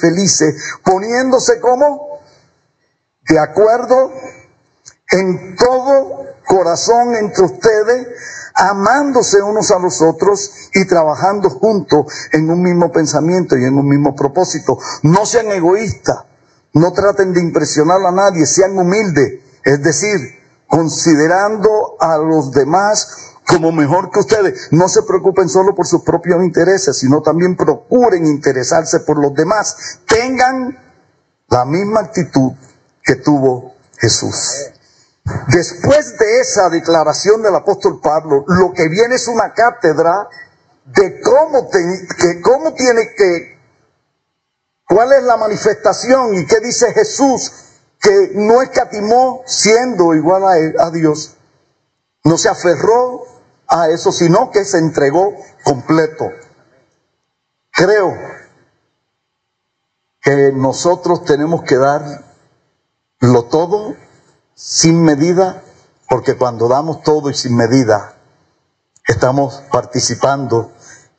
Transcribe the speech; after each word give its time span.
felices, 0.00 0.54
poniéndose 0.84 1.58
como 1.60 2.20
de 3.28 3.36
acuerdo 3.36 4.12
en 5.10 5.56
todo 5.56 6.26
corazón 6.46 7.16
entre 7.16 7.42
ustedes, 7.42 8.06
amándose 8.54 9.42
unos 9.42 9.72
a 9.72 9.80
los 9.80 10.00
otros 10.02 10.70
y 10.72 10.86
trabajando 10.86 11.50
juntos 11.50 12.06
en 12.30 12.48
un 12.48 12.62
mismo 12.62 12.92
pensamiento 12.92 13.56
y 13.56 13.64
en 13.64 13.76
un 13.76 13.88
mismo 13.88 14.14
propósito. 14.14 14.78
No 15.02 15.26
sean 15.26 15.50
egoístas, 15.50 16.26
no 16.72 16.92
traten 16.92 17.32
de 17.32 17.40
impresionar 17.40 18.06
a 18.06 18.12
nadie, 18.12 18.46
sean 18.46 18.78
humildes, 18.78 19.40
es 19.64 19.82
decir, 19.82 20.20
considerando 20.68 21.96
a 21.98 22.18
los 22.18 22.52
demás 22.52 23.33
como 23.46 23.72
mejor 23.72 24.10
que 24.10 24.20
ustedes. 24.20 24.68
No 24.72 24.88
se 24.88 25.02
preocupen 25.02 25.48
solo 25.48 25.74
por 25.74 25.86
sus 25.86 26.02
propios 26.02 26.42
intereses, 26.42 26.98
sino 26.98 27.22
también 27.22 27.56
procuren 27.56 28.26
interesarse 28.26 29.00
por 29.00 29.18
los 29.18 29.34
demás. 29.34 30.00
Tengan 30.06 30.78
la 31.48 31.64
misma 31.64 32.00
actitud 32.00 32.52
que 33.02 33.16
tuvo 33.16 33.74
Jesús. 33.98 34.70
Después 35.48 36.18
de 36.18 36.40
esa 36.40 36.68
declaración 36.68 37.42
del 37.42 37.54
apóstol 37.54 38.00
Pablo, 38.02 38.44
lo 38.46 38.72
que 38.72 38.88
viene 38.88 39.14
es 39.14 39.28
una 39.28 39.52
cátedra 39.54 40.28
de 40.84 41.20
cómo, 41.20 41.70
que, 41.70 42.40
cómo 42.42 42.74
tiene 42.74 43.14
que, 43.16 43.58
cuál 44.86 45.12
es 45.14 45.22
la 45.22 45.38
manifestación 45.38 46.34
y 46.34 46.46
qué 46.46 46.60
dice 46.60 46.92
Jesús, 46.92 47.52
que 48.00 48.32
no 48.34 48.60
escatimó 48.60 49.42
siendo 49.46 50.14
igual 50.14 50.42
a 50.78 50.90
Dios, 50.90 51.36
no 52.24 52.36
se 52.36 52.50
aferró 52.50 53.33
a 53.68 53.88
eso, 53.88 54.12
sino 54.12 54.50
que 54.50 54.64
se 54.64 54.78
entregó 54.78 55.34
completo. 55.64 56.30
Creo 57.70 58.14
que 60.20 60.52
nosotros 60.52 61.24
tenemos 61.24 61.62
que 61.64 61.76
dar 61.76 62.24
lo 63.20 63.44
todo 63.44 63.96
sin 64.54 65.02
medida, 65.02 65.62
porque 66.08 66.36
cuando 66.36 66.68
damos 66.68 67.02
todo 67.02 67.30
y 67.30 67.34
sin 67.34 67.56
medida, 67.56 68.14
estamos 69.06 69.62
participando 69.70 70.72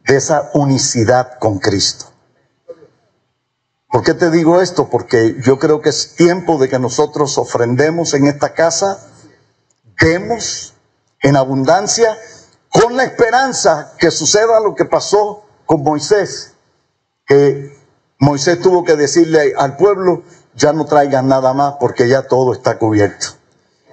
de 0.08 0.18
esa 0.18 0.50
unicidad 0.54 1.38
con 1.40 1.60
Cristo. 1.60 2.06
¿Por 3.90 4.04
qué 4.04 4.14
te 4.14 4.30
digo 4.30 4.62
esto? 4.62 4.90
Porque 4.90 5.38
yo 5.42 5.58
creo 5.58 5.82
que 5.82 5.90
es 5.90 6.16
tiempo 6.16 6.58
de 6.58 6.68
que 6.68 6.80
nosotros 6.80 7.38
ofrendemos 7.38 8.14
en 8.14 8.28
esta 8.28 8.54
casa, 8.54 9.00
demos 10.02 10.74
en 11.22 11.38
abundancia, 11.38 12.18
con 12.82 12.98
la 12.98 13.06
esperanza 13.06 13.94
que 13.98 14.12
suceda 14.12 14.60
lo 14.60 14.76
que 14.76 14.84
pasó 14.84 15.46
con 15.66 15.82
Moisés, 15.82 16.56
que 17.26 17.74
Moisés 18.20 18.60
tuvo 18.60 18.84
que 18.84 18.98
decirle 18.98 19.54
al 19.58 19.78
pueblo, 19.78 20.24
ya 20.56 20.74
no 20.74 20.86
traigan 20.86 21.30
nada 21.30 21.54
más 21.54 21.76
porque 21.80 22.10
ya 22.10 22.28
todo 22.28 22.52
está 22.52 22.78
cubierto. 22.78 23.28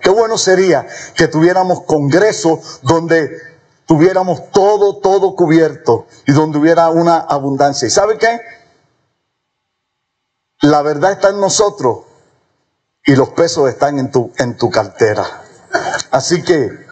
Qué 0.01 0.11
bueno 0.11 0.37
sería 0.37 0.85
que 1.15 1.29
tuviéramos 1.29 1.83
congreso 1.83 2.61
donde 2.83 3.31
tuviéramos 3.87 4.51
todo, 4.51 4.99
todo 4.99 5.37
cubierto 5.37 6.07
y 6.27 6.33
donde 6.33 6.59
hubiera 6.59 6.91
una 6.91 7.19
abundancia. 7.19 7.87
¿Y 7.87 7.91
sabe 7.91 8.19
qué? 8.19 8.41
La 10.61 10.83
verdad 10.83 11.13
está 11.13 11.29
en 11.29 11.41
nosotros 11.41 12.01
y 13.05 13.15
los 13.15 13.29
pesos 13.29 13.69
están 13.69 14.01
en 14.01 14.11
tu, 14.11 14.33
en 14.39 14.57
tu 14.57 14.71
cartera. 14.71 15.25
Así 16.11 16.43
que 16.43 16.83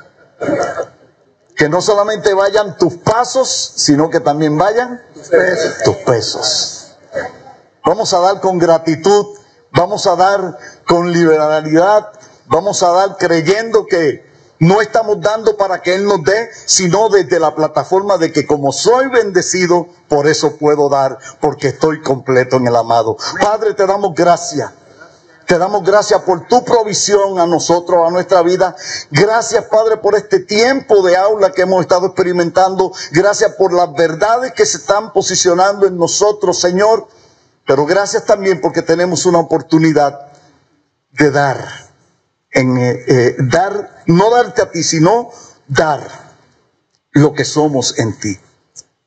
que 1.61 1.69
no 1.69 1.83
solamente 1.83 2.33
vayan 2.33 2.79
tus 2.79 2.95
pasos, 2.95 3.75
sino 3.77 4.09
que 4.09 4.19
también 4.19 4.57
vayan 4.57 5.03
tus 5.85 5.97
pesos. 6.07 6.97
Vamos 7.85 8.15
a 8.15 8.19
dar 8.19 8.41
con 8.41 8.59
gratitud, 8.59 9.27
vamos 9.71 10.07
a 10.07 10.17
dar 10.17 10.57
con 10.87 11.13
liberalidad, 11.13 12.13
vamos 12.47 12.83
a 12.83 12.93
dar 12.93 13.19
creyendo 13.19 13.85
que 13.85 14.27
no 14.59 14.81
estamos 14.81 15.21
dando 15.21 15.59
para 15.59 15.83
que 15.83 15.95
Él 15.95 16.07
nos 16.07 16.25
dé, 16.25 16.49
sino 16.65 17.11
desde 17.11 17.39
la 17.39 17.55
plataforma 17.55 18.17
de 18.17 18.33
que 18.33 18.47
como 18.47 18.73
soy 18.73 19.09
bendecido, 19.09 19.87
por 20.09 20.29
eso 20.29 20.57
puedo 20.57 20.89
dar, 20.89 21.19
porque 21.43 21.69
estoy 21.69 22.01
completo 22.01 22.57
en 22.57 22.69
el 22.69 22.77
amado. 22.77 23.19
Padre, 23.39 23.75
te 23.75 23.85
damos 23.85 24.15
gracias 24.15 24.71
te 25.51 25.59
damos 25.59 25.83
gracias 25.83 26.23
por 26.23 26.47
tu 26.47 26.65
provisión 26.65 27.41
a 27.41 27.45
nosotros, 27.45 28.07
a 28.07 28.13
nuestra 28.13 28.41
vida. 28.41 28.77
Gracias, 29.11 29.65
Padre, 29.65 29.97
por 29.97 30.15
este 30.15 30.39
tiempo 30.39 31.03
de 31.03 31.17
aula 31.17 31.51
que 31.51 31.63
hemos 31.63 31.81
estado 31.81 32.07
experimentando. 32.07 32.93
Gracias 33.11 33.57
por 33.57 33.73
las 33.73 33.93
verdades 33.93 34.53
que 34.53 34.65
se 34.65 34.77
están 34.77 35.13
posicionando 35.13 35.89
en 35.89 35.97
nosotros, 35.97 36.61
Señor. 36.61 37.09
Pero 37.67 37.85
gracias 37.85 38.27
también 38.27 38.61
porque 38.61 38.83
tenemos 38.83 39.27
una 39.27 39.41
oportunidad 39.41 40.21
de 41.11 41.33
dar. 41.33 41.67
En, 42.53 42.77
eh, 42.79 43.05
eh, 43.09 43.37
dar, 43.41 44.05
no 44.07 44.31
darte 44.31 44.63
a 44.63 44.71
ti, 44.71 44.85
sino 44.85 45.31
dar 45.67 46.01
lo 47.11 47.33
que 47.33 47.45
somos 47.45 47.99
en 47.99 48.17
ti. 48.21 48.39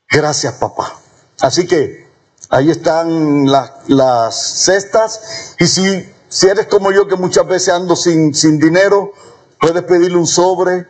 Gracias, 0.09 0.55
papá. 0.55 0.93
Así 1.39 1.65
que 1.65 2.05
ahí 2.49 2.69
están 2.69 3.49
las 3.49 4.35
cestas. 4.35 5.55
Y 5.57 5.67
si 5.67 6.12
si 6.33 6.47
eres 6.47 6.65
como 6.65 6.91
yo 6.91 7.07
que 7.07 7.15
muchas 7.15 7.45
veces 7.45 7.71
ando 7.75 7.95
sin, 7.95 8.33
sin 8.33 8.57
dinero, 8.57 9.13
puedes 9.59 9.83
pedirle 9.83 10.17
un 10.17 10.25
sobre, 10.25 10.87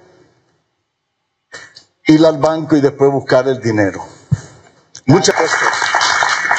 ir 2.07 2.25
al 2.25 2.37
banco 2.37 2.77
y 2.77 2.81
después 2.81 3.11
buscar 3.11 3.45
el 3.49 3.59
dinero. 3.59 4.05
Muchas 5.05 5.35
gracias. 5.35 5.61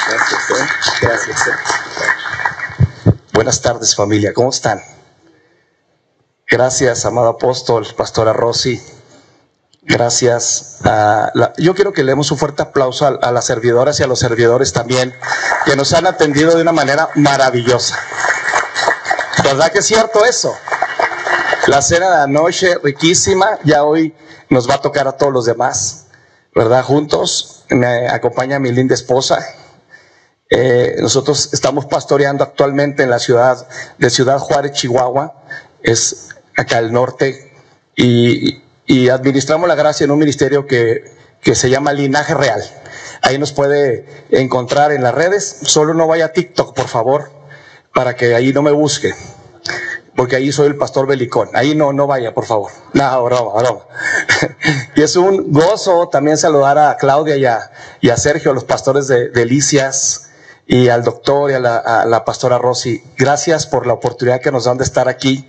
Gracias, 0.07 0.49
¿eh? 0.51 0.67
gracias. 1.01 1.47
¿eh? 1.47 3.11
Buenas 3.33 3.59
tardes 3.59 3.95
familia, 3.95 4.35
¿cómo 4.35 4.51
están? 4.51 4.79
Gracias, 6.47 7.05
amado 7.05 7.29
apóstol, 7.29 7.87
pastora 7.97 8.33
Rosy. 8.33 8.79
Gracias. 9.81 10.77
A 10.83 11.31
yo 11.57 11.73
quiero 11.73 11.91
que 11.91 12.03
le 12.03 12.11
demos 12.11 12.29
un 12.29 12.37
fuerte 12.37 12.61
aplauso 12.61 13.17
a 13.19 13.31
las 13.31 13.45
servidoras 13.45 13.99
y 13.99 14.03
a 14.03 14.07
los 14.07 14.19
servidores 14.19 14.73
también, 14.73 15.11
que 15.65 15.75
nos 15.75 15.91
han 15.93 16.05
atendido 16.05 16.55
de 16.55 16.61
una 16.61 16.71
manera 16.71 17.09
maravillosa. 17.15 17.97
¿Verdad 19.45 19.71
que 19.71 19.77
es 19.77 19.85
cierto 19.85 20.25
eso? 20.25 20.57
La 21.67 21.79
cena 21.83 22.09
de 22.09 22.23
anoche 22.23 22.79
riquísima, 22.83 23.59
ya 23.63 23.83
hoy 23.83 24.11
nos 24.49 24.67
va 24.67 24.73
a 24.73 24.81
tocar 24.81 25.07
a 25.07 25.11
todos 25.11 25.31
los 25.31 25.45
demás, 25.45 26.07
¿verdad? 26.55 26.83
Juntos, 26.83 27.63
me 27.69 28.07
acompaña 28.07 28.57
mi 28.57 28.71
linda 28.71 28.95
esposa. 28.95 29.45
Eh, 30.49 30.95
nosotros 30.99 31.53
estamos 31.53 31.85
pastoreando 31.85 32.43
actualmente 32.43 33.03
en 33.03 33.11
la 33.11 33.19
ciudad 33.19 33.67
de 33.99 34.09
Ciudad 34.09 34.39
Juárez, 34.39 34.71
Chihuahua, 34.71 35.43
es 35.83 36.29
acá 36.57 36.79
al 36.79 36.91
norte, 36.91 37.53
y, 37.95 38.63
administramos 39.09 39.67
la 39.67 39.75
gracia 39.75 40.05
en 40.05 40.11
un 40.11 40.17
ministerio 40.17 40.65
que, 40.65 41.03
que 41.41 41.53
se 41.53 41.69
llama 41.69 41.93
Linaje 41.93 42.33
Real. 42.33 42.63
Ahí 43.21 43.37
nos 43.37 43.51
puede 43.51 44.07
encontrar 44.31 44.91
en 44.91 45.03
las 45.03 45.13
redes, 45.13 45.57
solo 45.61 45.93
no 45.93 46.07
vaya 46.07 46.25
a 46.25 46.31
TikTok, 46.31 46.75
por 46.75 46.87
favor, 46.87 47.31
para 47.93 48.15
que 48.15 48.33
ahí 48.33 48.51
no 48.51 48.63
me 48.63 48.71
busque 48.71 49.13
porque 50.15 50.37
ahí 50.37 50.51
soy 50.51 50.67
el 50.67 50.77
pastor 50.77 51.07
belicón. 51.07 51.49
Ahí 51.53 51.75
no, 51.75 51.93
no 51.93 52.07
vaya, 52.07 52.33
por 52.33 52.45
favor. 52.45 52.71
No, 52.93 53.23
broma, 53.23 53.61
broma. 53.61 53.81
y 54.95 55.01
es 55.01 55.15
un 55.15 55.51
gozo 55.51 56.07
también 56.09 56.37
saludar 56.37 56.77
a 56.77 56.97
Claudia 56.97 57.35
y 57.35 57.45
a, 57.45 57.71
y 58.01 58.09
a 58.09 58.17
Sergio, 58.17 58.53
los 58.53 58.63
pastores 58.63 59.07
de 59.07 59.29
Delicias, 59.29 60.29
y 60.67 60.89
al 60.89 61.03
doctor 61.03 61.51
y 61.51 61.53
a 61.53 61.59
la, 61.59 61.77
a 61.77 62.05
la 62.05 62.25
pastora 62.25 62.57
Rosy. 62.57 63.03
Gracias 63.17 63.67
por 63.67 63.85
la 63.85 63.93
oportunidad 63.93 64.41
que 64.41 64.51
nos 64.51 64.65
dan 64.65 64.77
de 64.77 64.83
estar 64.83 65.07
aquí 65.07 65.47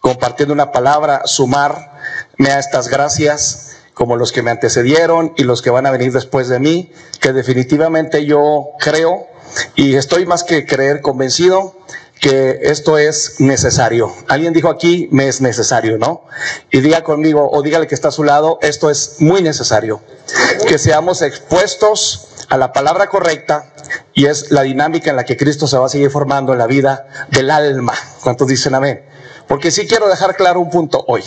compartiendo 0.00 0.54
una 0.54 0.72
palabra, 0.72 1.22
sumarme 1.26 2.50
a 2.50 2.58
estas 2.58 2.88
gracias 2.88 3.76
como 3.94 4.16
los 4.16 4.32
que 4.32 4.42
me 4.42 4.50
antecedieron 4.50 5.34
y 5.36 5.44
los 5.44 5.60
que 5.60 5.70
van 5.70 5.86
a 5.86 5.90
venir 5.90 6.10
después 6.12 6.48
de 6.48 6.58
mí, 6.58 6.90
que 7.20 7.32
definitivamente 7.32 8.24
yo 8.24 8.68
creo 8.78 9.26
y 9.74 9.96
estoy 9.96 10.26
más 10.26 10.42
que 10.42 10.64
creer 10.64 11.02
convencido 11.02 11.74
que 12.20 12.58
esto 12.62 12.98
es 12.98 13.40
necesario. 13.40 14.14
Alguien 14.28 14.52
dijo 14.52 14.68
aquí, 14.68 15.08
me 15.10 15.26
es 15.26 15.40
necesario, 15.40 15.96
¿no? 15.96 16.24
Y 16.70 16.80
diga 16.80 17.02
conmigo, 17.02 17.50
o 17.50 17.62
dígale 17.62 17.86
que 17.86 17.94
está 17.94 18.08
a 18.08 18.12
su 18.12 18.24
lado, 18.24 18.58
esto 18.60 18.90
es 18.90 19.16
muy 19.20 19.42
necesario. 19.42 20.00
Que 20.68 20.78
seamos 20.78 21.22
expuestos 21.22 22.28
a 22.50 22.58
la 22.58 22.72
palabra 22.72 23.08
correcta 23.08 23.72
y 24.12 24.26
es 24.26 24.50
la 24.50 24.62
dinámica 24.62 25.10
en 25.10 25.16
la 25.16 25.24
que 25.24 25.36
Cristo 25.36 25.66
se 25.66 25.78
va 25.78 25.86
a 25.86 25.88
seguir 25.88 26.10
formando 26.10 26.52
en 26.52 26.58
la 26.58 26.66
vida 26.66 27.06
del 27.30 27.50
alma. 27.50 27.94
¿Cuántos 28.22 28.48
dicen 28.48 28.74
amén? 28.74 29.02
Porque 29.48 29.70
sí 29.70 29.86
quiero 29.86 30.08
dejar 30.08 30.36
claro 30.36 30.60
un 30.60 30.70
punto 30.70 31.02
hoy. 31.08 31.24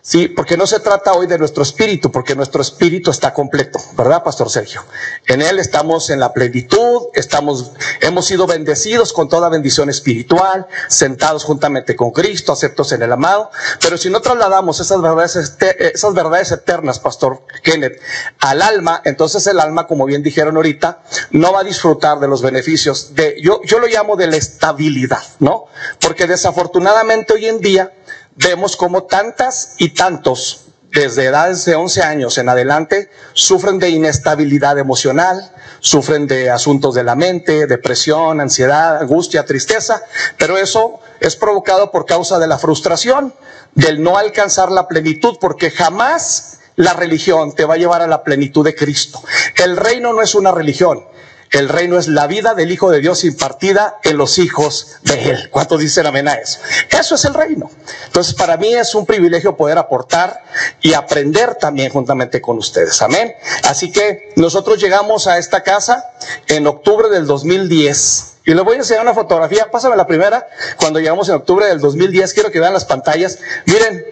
Sí, 0.00 0.28
porque 0.28 0.56
no 0.56 0.66
se 0.66 0.80
trata 0.80 1.12
hoy 1.12 1.26
de 1.26 1.38
nuestro 1.38 1.62
espíritu, 1.62 2.10
porque 2.10 2.34
nuestro 2.34 2.62
espíritu 2.62 3.10
está 3.10 3.34
completo, 3.34 3.78
¿verdad, 3.96 4.22
Pastor 4.22 4.48
Sergio? 4.50 4.84
En 5.26 5.42
él 5.42 5.58
estamos 5.58 6.10
en 6.10 6.20
la 6.20 6.32
plenitud, 6.32 7.08
estamos, 7.14 7.72
hemos 8.00 8.26
sido 8.26 8.46
bendecidos 8.46 9.12
con 9.12 9.28
toda 9.28 9.48
bendición 9.48 9.90
espiritual, 9.90 10.66
sentados 10.88 11.44
juntamente 11.44 11.96
con 11.96 12.10
Cristo, 12.12 12.52
aceptos 12.52 12.92
en 12.92 13.02
el 13.02 13.12
amado. 13.12 13.50
Pero 13.80 13.98
si 13.98 14.08
no 14.08 14.20
trasladamos 14.20 14.80
esas 14.80 15.02
verdades, 15.02 15.36
esas 15.36 16.14
verdades 16.14 16.52
eternas, 16.52 16.98
Pastor 16.98 17.42
Kenneth, 17.62 18.00
al 18.40 18.62
alma, 18.62 19.02
entonces 19.04 19.46
el 19.46 19.60
alma, 19.60 19.86
como 19.86 20.06
bien 20.06 20.22
dijeron 20.22 20.56
ahorita, 20.56 21.02
no 21.32 21.52
va 21.52 21.60
a 21.60 21.64
disfrutar 21.64 22.20
de 22.20 22.28
los 22.28 22.42
beneficios 22.42 23.14
de, 23.14 23.36
yo, 23.42 23.60
yo 23.64 23.78
lo 23.78 23.86
llamo 23.86 24.16
de 24.16 24.28
la 24.28 24.36
estabilidad, 24.36 25.22
¿no? 25.40 25.66
Porque 26.00 26.26
desafortunadamente 26.26 27.34
hoy 27.34 27.46
en 27.46 27.60
día, 27.60 27.92
vemos 28.38 28.76
como 28.76 29.04
tantas 29.04 29.74
y 29.78 29.90
tantos 29.90 30.64
desde 30.90 31.26
edades 31.26 31.64
de 31.64 31.74
11 31.74 32.02
años 32.02 32.38
en 32.38 32.48
adelante 32.48 33.10
sufren 33.34 33.78
de 33.78 33.90
inestabilidad 33.90 34.78
emocional, 34.78 35.52
sufren 35.80 36.26
de 36.26 36.50
asuntos 36.50 36.94
de 36.94 37.04
la 37.04 37.14
mente, 37.14 37.66
depresión, 37.66 38.40
ansiedad, 38.40 38.98
angustia, 38.98 39.44
tristeza, 39.44 40.02
pero 40.38 40.56
eso 40.56 41.00
es 41.20 41.36
provocado 41.36 41.90
por 41.90 42.06
causa 42.06 42.38
de 42.38 42.46
la 42.46 42.58
frustración, 42.58 43.34
del 43.74 44.02
no 44.02 44.16
alcanzar 44.16 44.72
la 44.72 44.88
plenitud, 44.88 45.36
porque 45.40 45.70
jamás 45.70 46.58
la 46.76 46.94
religión 46.94 47.54
te 47.54 47.64
va 47.64 47.74
a 47.74 47.78
llevar 47.78 48.02
a 48.02 48.06
la 48.06 48.22
plenitud 48.22 48.64
de 48.64 48.74
Cristo. 48.74 49.22
El 49.56 49.76
reino 49.76 50.12
no 50.12 50.22
es 50.22 50.34
una 50.34 50.52
religión, 50.52 51.04
el 51.50 51.68
reino 51.68 51.98
es 51.98 52.08
la 52.08 52.26
vida 52.26 52.54
del 52.54 52.70
Hijo 52.70 52.90
de 52.90 53.00
Dios 53.00 53.24
impartida 53.24 53.98
en 54.02 54.16
los 54.16 54.38
hijos 54.38 54.98
de 55.02 55.30
Él. 55.30 55.50
¿Cuántos 55.50 55.80
dicen 55.80 56.06
amén 56.06 56.28
a 56.28 56.34
eso? 56.34 56.60
Eso 56.90 57.14
es 57.14 57.24
el 57.24 57.34
reino. 57.34 57.70
Entonces, 58.06 58.34
para 58.34 58.56
mí 58.56 58.74
es 58.74 58.94
un 58.94 59.06
privilegio 59.06 59.56
poder 59.56 59.78
aportar 59.78 60.42
y 60.80 60.94
aprender 60.94 61.54
también 61.54 61.90
juntamente 61.90 62.40
con 62.40 62.58
ustedes. 62.58 63.00
Amén. 63.00 63.32
Así 63.64 63.90
que 63.90 64.32
nosotros 64.36 64.78
llegamos 64.78 65.26
a 65.26 65.38
esta 65.38 65.62
casa 65.62 66.04
en 66.46 66.66
octubre 66.66 67.08
del 67.08 67.26
2010. 67.26 68.34
Y 68.44 68.54
les 68.54 68.64
voy 68.64 68.74
a 68.74 68.78
enseñar 68.78 69.02
una 69.02 69.14
fotografía. 69.14 69.70
Pásame 69.70 69.96
la 69.96 70.06
primera. 70.06 70.46
Cuando 70.78 71.00
llegamos 71.00 71.28
en 71.28 71.36
octubre 71.36 71.66
del 71.66 71.80
2010, 71.80 72.34
quiero 72.34 72.50
que 72.50 72.60
vean 72.60 72.72
las 72.72 72.84
pantallas. 72.84 73.38
Miren. 73.66 74.04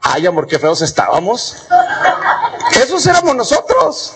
Ay, 0.00 0.26
amor, 0.26 0.46
qué 0.46 0.58
feos 0.58 0.80
estábamos. 0.80 1.66
Esos 2.82 3.06
éramos 3.06 3.36
nosotros. 3.36 4.14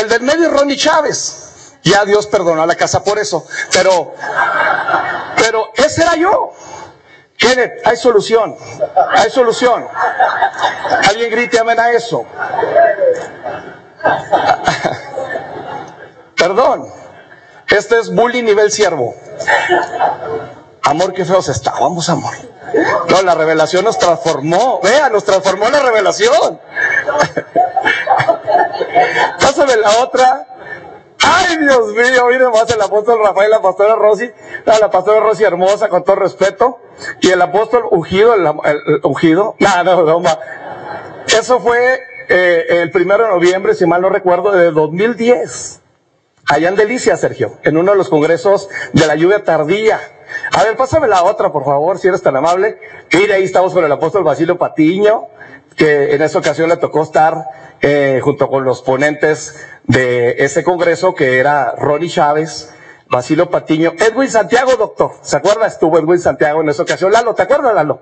El 0.00 0.08
del 0.08 0.22
medio 0.22 0.46
es 0.46 0.52
Ronnie 0.52 0.76
Chávez. 0.76 1.74
Ya 1.82 2.04
Dios 2.04 2.26
perdonó 2.26 2.62
a 2.62 2.66
la 2.66 2.76
casa 2.76 3.02
por 3.02 3.18
eso. 3.18 3.46
Pero, 3.72 4.14
pero 5.36 5.70
ese 5.74 6.02
era 6.02 6.16
yo. 6.16 6.52
Kenneth, 7.36 7.84
hay 7.84 7.96
solución. 7.96 8.56
Hay 9.10 9.30
solución. 9.30 9.86
Alguien 11.08 11.30
grite 11.30 11.58
amén 11.58 11.80
a 11.80 11.90
eso. 11.90 12.24
Perdón. 16.36 16.86
Este 17.68 17.98
es 17.98 18.14
bullying 18.14 18.44
nivel 18.44 18.70
siervo. 18.70 19.14
Amor, 20.82 21.12
qué 21.14 21.24
feos 21.24 21.48
estábamos, 21.48 22.08
amor. 22.08 22.34
No, 23.08 23.22
la 23.22 23.34
revelación 23.34 23.84
nos 23.84 23.98
transformó. 23.98 24.80
Vea, 24.82 25.08
nos 25.08 25.24
transformó 25.24 25.68
la 25.70 25.80
revelación. 25.80 26.60
Pásame 29.40 29.76
la 29.76 29.90
otra. 30.02 30.46
Ay, 31.24 31.56
Dios 31.58 31.88
mío, 31.92 32.26
miren 32.28 32.50
más 32.50 32.68
el 32.70 32.80
apóstol 32.80 33.20
Rafael, 33.22 33.50
la 33.50 33.62
pastora 33.62 33.94
Rosy, 33.94 34.28
la 34.66 34.90
pastora 34.90 35.20
Rosy 35.20 35.44
hermosa, 35.44 35.88
con 35.88 36.02
todo 36.02 36.16
respeto, 36.16 36.80
y 37.20 37.30
el 37.30 37.40
apóstol 37.40 37.84
ungido, 37.90 38.34
el, 38.34 39.00
ungido, 39.04 39.54
no, 39.60 39.84
no, 39.84 40.20
no, 40.20 40.38
Eso 41.26 41.60
fue 41.60 42.00
eh, 42.28 42.64
el 42.82 42.90
primero 42.90 43.24
de 43.24 43.30
noviembre, 43.30 43.74
si 43.74 43.86
mal 43.86 44.02
no 44.02 44.08
recuerdo, 44.08 44.50
de 44.50 44.72
2010. 44.72 45.80
Allá 46.48 46.68
en 46.68 46.74
Delicia, 46.74 47.16
Sergio, 47.16 47.58
en 47.62 47.76
uno 47.76 47.92
de 47.92 47.98
los 47.98 48.08
congresos 48.08 48.68
de 48.92 49.06
la 49.06 49.14
lluvia 49.14 49.44
tardía. 49.44 50.00
A 50.52 50.64
ver, 50.64 50.76
pásame 50.76 51.06
la 51.06 51.22
otra, 51.22 51.52
por 51.52 51.64
favor, 51.64 51.98
si 51.98 52.08
eres 52.08 52.22
tan 52.22 52.36
amable. 52.36 52.78
Mire, 53.12 53.34
ahí 53.34 53.44
estamos 53.44 53.72
con 53.72 53.84
el 53.84 53.92
apóstol 53.92 54.24
Basilio 54.24 54.58
Patiño, 54.58 55.28
que 55.76 56.14
en 56.14 56.22
esa 56.22 56.38
ocasión 56.38 56.68
le 56.68 56.76
tocó 56.76 57.02
estar 57.02 57.46
eh, 57.80 58.20
junto 58.22 58.48
con 58.48 58.64
los 58.64 58.82
ponentes 58.82 59.66
de 59.84 60.36
ese 60.38 60.62
congreso, 60.62 61.14
que 61.14 61.38
era 61.38 61.74
Ronnie 61.76 62.08
Chávez, 62.08 62.72
Basilio 63.08 63.50
Patiño, 63.50 63.92
Edwin 63.98 64.30
Santiago, 64.30 64.76
doctor. 64.76 65.12
¿Se 65.22 65.36
acuerda? 65.36 65.66
Estuvo 65.66 65.98
Edwin 65.98 66.18
Santiago 66.18 66.62
en 66.62 66.68
esa 66.68 66.82
ocasión. 66.82 67.12
Lalo, 67.12 67.34
¿te 67.34 67.42
acuerdas, 67.42 67.74
Lalo? 67.74 68.00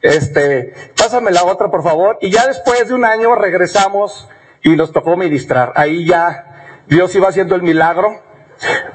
Este, 0.00 0.72
pásame 0.96 1.30
la 1.32 1.44
otra, 1.44 1.70
por 1.70 1.82
favor. 1.82 2.18
Y 2.20 2.30
ya 2.30 2.46
después 2.46 2.88
de 2.88 2.94
un 2.94 3.04
año 3.04 3.34
regresamos 3.34 4.28
y 4.62 4.70
nos 4.76 4.92
tocó 4.92 5.16
ministrar. 5.16 5.72
Ahí 5.76 6.06
ya 6.06 6.84
Dios 6.86 7.14
iba 7.14 7.28
haciendo 7.28 7.54
el 7.54 7.62
milagro. 7.62 8.22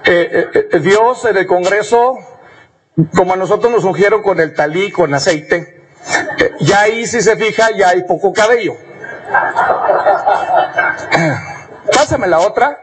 Eh, 0.05 0.45
eh, 0.71 0.79
Dios 0.79 1.23
en 1.25 1.37
el 1.37 1.45
Congreso, 1.45 2.17
como 3.15 3.33
a 3.33 3.35
nosotros 3.37 3.71
nos 3.71 3.83
ungieron 3.83 4.21
con 4.21 4.39
el 4.39 4.53
talí, 4.53 4.91
con 4.91 5.13
aceite, 5.13 5.83
ya 6.63 6.81
ahí, 6.81 7.05
si 7.05 7.21
se 7.21 7.35
fija, 7.35 7.69
ya 7.71 7.89
hay 7.89 8.03
poco 8.03 8.33
cabello. 8.33 8.73
Pásame 11.93 12.27
la 12.27 12.39
otra. 12.39 12.79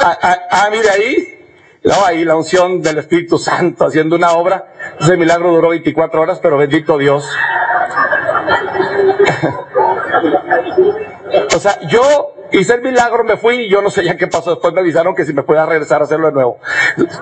Ah, 0.00 0.18
ah, 0.22 0.38
ah, 0.50 0.68
mire 0.70 0.90
ahí. 0.90 1.36
No, 1.82 2.04
ahí 2.04 2.24
la 2.24 2.36
unción 2.36 2.82
del 2.82 2.98
Espíritu 2.98 3.38
Santo 3.38 3.86
haciendo 3.86 4.16
una 4.16 4.32
obra. 4.32 4.66
Ese 5.00 5.16
milagro 5.16 5.52
duró 5.52 5.70
24 5.70 6.20
horas, 6.20 6.38
pero 6.40 6.58
bendito 6.58 6.98
Dios. 6.98 7.24
o 11.54 11.58
sea, 11.58 11.80
yo 11.88 12.34
hice 12.52 12.74
el 12.74 12.82
milagro, 12.82 13.24
me 13.24 13.38
fui 13.38 13.62
y 13.62 13.70
yo 13.70 13.80
no 13.80 13.88
sé 13.90 14.04
ya 14.04 14.16
qué 14.16 14.26
pasó. 14.26 14.50
Después 14.50 14.74
me 14.74 14.80
avisaron 14.80 15.14
que 15.14 15.24
si 15.24 15.32
me 15.32 15.42
podía 15.42 15.64
regresar 15.64 16.02
a 16.02 16.04
hacerlo 16.04 16.26
de 16.26 16.34
nuevo. 16.34 16.58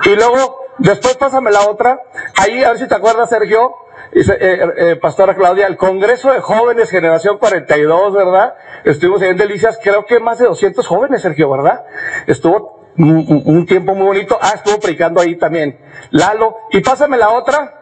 Y 0.04 0.16
luego, 0.16 0.64
después 0.78 1.16
pásame 1.16 1.52
la 1.52 1.68
otra. 1.68 2.00
Ahí, 2.36 2.64
a 2.64 2.70
ver 2.70 2.78
si 2.78 2.88
te 2.88 2.96
acuerdas, 2.96 3.28
Sergio, 3.28 3.76
Dice, 4.12 4.36
eh, 4.40 4.72
eh, 4.76 4.96
Pastora 4.96 5.34
Claudia, 5.34 5.66
el 5.66 5.76
Congreso 5.76 6.32
de 6.32 6.40
Jóvenes 6.40 6.90
Generación 6.90 7.38
42, 7.38 8.14
¿verdad? 8.14 8.54
Estuvimos 8.84 9.22
en 9.22 9.36
Delicias, 9.36 9.78
creo 9.82 10.06
que 10.06 10.18
más 10.18 10.38
de 10.38 10.46
200 10.46 10.86
jóvenes, 10.86 11.22
Sergio, 11.22 11.50
¿verdad? 11.50 11.84
Estuvo 12.26 12.78
un, 12.96 13.66
tiempo 13.66 13.94
muy 13.94 14.06
bonito. 14.06 14.38
Ah, 14.40 14.52
estuvo 14.54 14.80
predicando 14.80 15.20
ahí 15.20 15.36
también. 15.36 15.78
Lalo, 16.10 16.56
y 16.70 16.80
pásame 16.80 17.16
la 17.16 17.30
otra. 17.30 17.74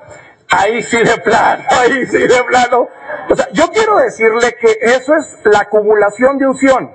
Ahí 0.50 0.82
sí 0.82 0.98
de 0.98 1.16
plano, 1.18 1.64
ahí 1.70 2.06
sí 2.06 2.18
de 2.18 2.44
plano. 2.44 2.88
O 3.30 3.34
sea, 3.34 3.48
yo 3.52 3.70
quiero 3.72 3.96
decirle 3.96 4.56
que 4.60 4.76
eso 4.82 5.14
es 5.14 5.38
la 5.44 5.60
acumulación 5.60 6.38
de 6.38 6.46
unción. 6.46 6.90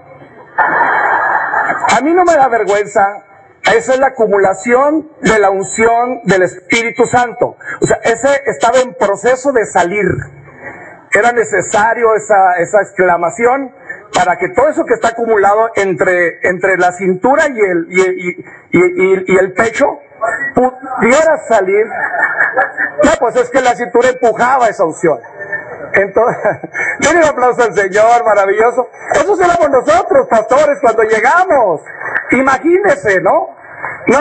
A 0.58 2.02
mí 2.02 2.14
no 2.14 2.24
me 2.24 2.36
da 2.36 2.48
vergüenza 2.48 3.24
esa 3.76 3.94
es 3.94 4.00
la 4.00 4.08
acumulación 4.08 5.12
de 5.22 5.40
la 5.40 5.50
unción 5.50 6.22
del 6.24 6.44
Espíritu 6.44 7.06
Santo. 7.06 7.58
O 7.82 7.86
sea, 7.86 7.98
ese 8.04 8.42
estaba 8.46 8.80
en 8.80 8.94
proceso 8.94 9.52
de 9.52 9.66
salir. 9.66 10.06
Era 11.14 11.32
necesario 11.32 12.16
esa, 12.16 12.54
esa 12.60 12.82
exclamación 12.82 13.74
para 14.14 14.38
que 14.38 14.50
todo 14.50 14.70
eso 14.70 14.86
que 14.86 14.94
está 14.94 15.10
acumulado 15.10 15.70
entre, 15.76 16.40
entre 16.48 16.78
la 16.78 16.92
cintura 16.92 17.46
y 17.48 17.60
el, 17.60 17.88
y, 18.72 19.38
el 19.38 19.54
pecho 19.54 20.00
pudiera 20.54 21.38
salir. 21.48 21.86
No, 23.04 23.12
pues 23.20 23.36
es 23.36 23.50
que 23.50 23.62
la 23.62 23.75
cintura 23.75 24.10
empujaba 24.10 24.68
esa 24.68 24.84
unción. 24.84 25.20
Entonces, 25.94 26.38
denle 27.00 27.20
un 27.24 27.30
aplauso 27.30 27.63
al 27.63 27.74
Señor, 27.74 28.24
maravilloso. 28.25 28.90
Eso 29.13 29.36
éramos 29.42 29.70
nosotros, 29.70 30.28
pastores, 30.30 30.78
cuando 30.82 31.04
llegamos. 31.04 31.82
Imagínese, 32.32 33.22
¿no? 33.22 33.61
No, 34.08 34.20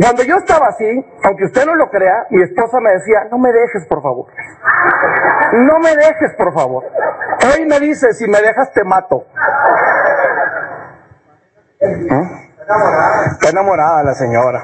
cuando 0.00 0.22
yo 0.22 0.36
estaba 0.36 0.68
así, 0.68 1.04
aunque 1.24 1.46
usted 1.46 1.66
no 1.66 1.74
lo 1.74 1.90
crea, 1.90 2.26
mi 2.30 2.42
esposa 2.42 2.78
me 2.80 2.92
decía, 2.92 3.26
no 3.30 3.38
me 3.38 3.52
dejes, 3.52 3.84
por 3.86 4.00
favor. 4.00 4.26
No 5.52 5.78
me 5.80 5.96
dejes, 5.96 6.34
por 6.36 6.54
favor. 6.54 6.84
Hoy 7.52 7.66
me 7.66 7.80
dice, 7.80 8.12
si 8.12 8.28
me 8.28 8.40
dejas 8.40 8.72
te 8.72 8.84
mato. 8.84 9.26
¿Eh? 11.80 12.22
Está 13.32 13.50
enamorada 13.50 14.04
la 14.04 14.14
señora. 14.14 14.62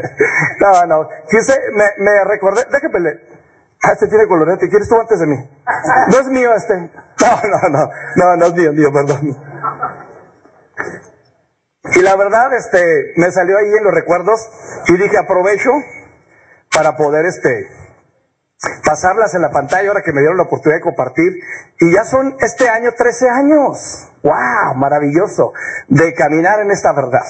no, 0.60 0.86
no. 0.86 1.08
Fíjese, 1.28 1.58
me, 1.72 1.84
me 1.98 2.24
recordé, 2.24 2.64
déjeme 2.70 3.20
Ah, 3.84 3.92
este 3.92 4.08
tiene 4.08 4.26
colorete. 4.26 4.68
¿Quieres 4.70 4.88
tú 4.88 4.98
antes 4.98 5.20
de 5.20 5.26
mí? 5.26 5.36
No 6.08 6.18
es 6.18 6.26
mío 6.28 6.54
este. 6.54 6.74
No, 6.74 7.48
no, 7.48 7.68
no. 7.68 7.90
No, 8.16 8.36
no 8.36 8.46
es 8.46 8.54
mío, 8.54 8.72
mío, 8.72 8.90
perdón. 8.92 9.36
Y 11.92 12.00
la 12.00 12.16
verdad, 12.16 12.52
este, 12.54 13.12
me 13.16 13.30
salió 13.30 13.58
ahí 13.58 13.66
en 13.76 13.84
los 13.84 13.94
recuerdos 13.94 14.40
y 14.86 14.96
dije, 14.96 15.18
aprovecho 15.18 15.70
para 16.72 16.96
poder, 16.96 17.26
este, 17.26 17.68
pasarlas 18.84 19.34
en 19.34 19.42
la 19.42 19.50
pantalla 19.50 19.88
ahora 19.88 20.02
que 20.02 20.12
me 20.12 20.20
dieron 20.20 20.36
la 20.36 20.44
oportunidad 20.44 20.78
de 20.78 20.82
compartir. 20.82 21.32
Y 21.80 21.92
ya 21.92 22.04
son 22.04 22.36
este 22.40 22.68
año 22.68 22.92
13 22.96 23.28
años. 23.28 24.08
¡Wow! 24.22 24.74
Maravilloso. 24.76 25.52
De 25.88 26.14
caminar 26.14 26.60
en 26.60 26.70
esta 26.70 26.92
verdad. 26.92 27.24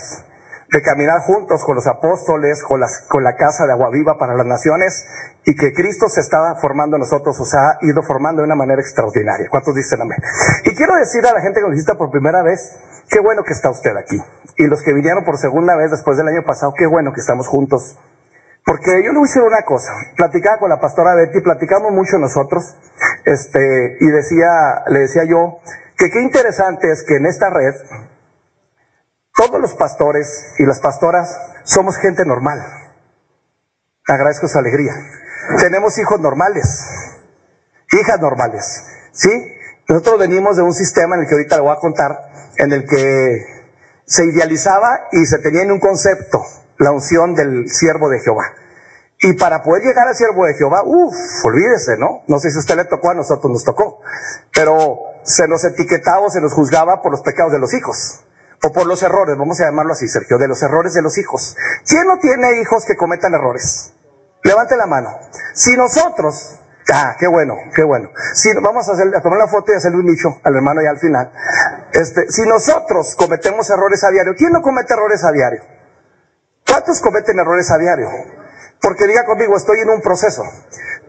de 0.71 0.83
caminar 0.83 1.21
juntos 1.21 1.63
con 1.65 1.77
los 1.77 1.87
apóstoles, 1.87 2.65
con, 2.65 2.81
la 2.81 3.37
casa 3.37 3.65
de 3.65 3.73
agua 3.73 3.91
viva 3.91 4.19
para 4.19 4.35
las 4.35 4.47
naciones 4.47 5.07
y 5.45 5.55
que 5.55 5.73
Cristo 5.73 6.09
se 6.09 6.21
estaba 6.21 6.57
formando 6.57 6.99
nosotros, 6.99 7.39
o 7.39 7.45
sea, 7.45 7.61
ha 7.61 7.79
ido 7.83 8.03
formando 8.03 8.43
de 8.43 8.47
una 8.47 8.57
manera 8.57 8.81
extraordinaria. 8.81 9.47
¿Cuántos 9.49 9.73
dicen 9.77 10.01
amén? 10.01 10.19
Y 10.65 10.75
quiero 10.75 10.97
decir 10.97 11.25
a 11.27 11.33
la 11.33 11.41
gente 11.43 11.61
que 11.61 11.67
nos 11.67 11.77
visita 11.77 11.95
por 11.95 12.11
primera 12.11 12.43
vez, 12.43 12.77
qué 13.15 13.21
bueno 13.21 13.45
que 13.45 13.53
está 13.53 13.71
usted 13.71 13.97
aquí. 13.97 14.21
Y 14.57 14.67
los 14.67 14.83
que 14.83 14.93
vinieron 14.93 15.25
por 15.25 15.39
segunda 15.39 15.77
vez 15.77 15.93
después 15.93 16.17
del 16.17 16.27
año 16.27 16.43
pasado, 16.45 16.75
qué 16.77 16.85
bueno 16.85 17.13
que 17.13 17.21
estamos 17.21 17.47
juntos. 17.47 17.97
Porque 18.67 19.05
yo 19.05 19.13
le 19.13 19.19
voy 19.19 19.29
a 19.29 19.31
decir 19.31 19.43
una 19.43 19.63
cosa, 19.63 19.93
platicaba 20.17 20.59
con 20.59 20.69
la 20.69 20.81
pastora 20.81 21.15
Betty, 21.15 21.41
platicamos 21.41 21.93
mucho 21.93 22.19
nosotros, 22.19 22.77
este, 23.25 23.99
y 24.01 24.11
decía, 24.11 24.83
le 24.89 25.01
decía 25.01 25.23
yo, 25.25 25.61
que 25.97 26.11
qué 26.11 26.23
interesante 26.23 26.91
es 26.91 27.05
que 27.05 27.17
en 27.17 27.27
esta 27.27 27.51
red, 27.51 27.75
todos 29.37 29.61
los 29.61 29.75
pastores 29.75 30.55
y 30.59 30.67
las 30.67 30.81
pastoras 30.81 31.39
somos 31.63 31.97
gente 31.99 32.25
normal. 32.25 32.59
Agradezco 34.09 34.49
su 34.49 34.59
alegría. 34.59 34.93
Tenemos 35.61 35.99
hijos 35.99 36.21
normales, 36.21 36.85
hijas 37.93 38.21
normales, 38.21 38.87
¿sí? 39.13 39.31
Nosotros 39.89 40.19
venimos 40.19 40.57
de 40.57 40.63
un 40.63 40.73
sistema 40.73 41.17
en 41.17 41.23
el 41.23 41.29
que 41.29 41.35
ahorita 41.35 41.57
le 41.57 41.63
voy 41.63 41.73
a 41.73 41.81
contar, 41.81 42.19
en 42.57 42.73
el 42.73 42.87
que 42.87 43.45
se 44.07 44.25
idealizaba 44.25 45.09
y 45.13 45.27
se 45.27 45.39
tenía 45.39 45.63
en 45.63 45.73
un 45.73 45.81
concepto 45.81 46.43
la 46.79 46.91
unción 46.91 47.35
del 47.35 47.69
siervo 47.69 48.09
de 48.09 48.21
Jehová. 48.21 48.45
Y 49.21 49.35
para 49.35 49.63
poder 49.63 49.83
llegar 49.85 50.09
al 50.09 50.17
siervo 50.17 50.45
de 50.45 50.55
Jehová, 50.55 50.83
uff, 50.85 51.15
olvídese, 51.45 51.97
¿no? 51.97 52.23
No 52.27 52.39
sé 52.39 52.51
si 52.51 52.59
usted 52.59 52.77
le 52.77 52.85
tocó, 52.85 53.11
a 53.11 53.15
nosotros 53.15 53.51
nos 53.51 53.65
tocó, 53.65 54.01
pero 54.53 54.99
se 55.23 55.49
nos 55.49 55.65
etiquetaba 55.65 56.21
o 56.21 56.31
se 56.31 56.41
nos 56.41 56.53
juzgaba 56.53 57.01
por 57.01 57.13
los 57.13 57.23
pecados 57.23 57.53
de 57.53 57.59
los 57.59 57.73
hijos 57.73 58.21
o 58.65 58.73
por 58.73 58.87
los 58.87 59.03
errores, 59.03 59.37
vamos 59.37 59.61
a 59.61 59.65
llamarlo 59.65 59.93
así, 59.93 60.09
Sergio, 60.09 60.39
de 60.39 60.49
los 60.49 60.63
errores 60.63 60.95
de 60.95 61.03
los 61.03 61.19
hijos. 61.19 61.57
¿Quién 61.87 62.07
no 62.07 62.19
tiene 62.19 62.61
hijos 62.61 62.85
que 62.85 62.97
cometan 62.97 63.35
errores? 63.35 63.93
Levante 64.43 64.77
la 64.77 64.87
mano. 64.87 65.11
Si 65.55 65.77
nosotros, 65.77 66.59
ah, 66.93 67.17
qué 67.19 67.27
bueno, 67.27 67.57
qué 67.75 67.83
bueno. 67.83 68.11
Si 68.35 68.53
vamos 68.55 68.89
a, 68.89 68.93
hacer, 68.93 69.15
a 69.15 69.21
tomar 69.21 69.39
la 69.39 69.49
foto 69.49 69.73
y 69.73 69.77
hacerle 69.77 69.99
un 69.99 70.07
nicho 70.07 70.41
al 70.43 70.57
hermano 70.57 70.83
ya 70.83 70.91
al 70.91 70.99
final. 70.99 71.33
Este, 71.93 72.31
si 72.31 72.43
nosotros 72.43 73.15
cometemos 73.17 73.69
errores 73.71 74.03
a 74.05 74.11
diario, 74.11 74.35
¿quién 74.37 74.53
no 74.53 74.63
comete 74.63 74.95
errores 74.95 75.25
a 75.25 75.33
diario? 75.33 75.63
¿Cuántos 76.67 77.01
cometen 77.01 77.39
errores 77.39 77.71
a 77.71 77.79
diario? 77.79 78.09
Porque 78.81 79.07
diga 79.07 79.25
conmigo, 79.25 79.57
estoy 79.57 79.81
en 79.81 79.91
un 79.91 80.01
proceso. 80.03 80.43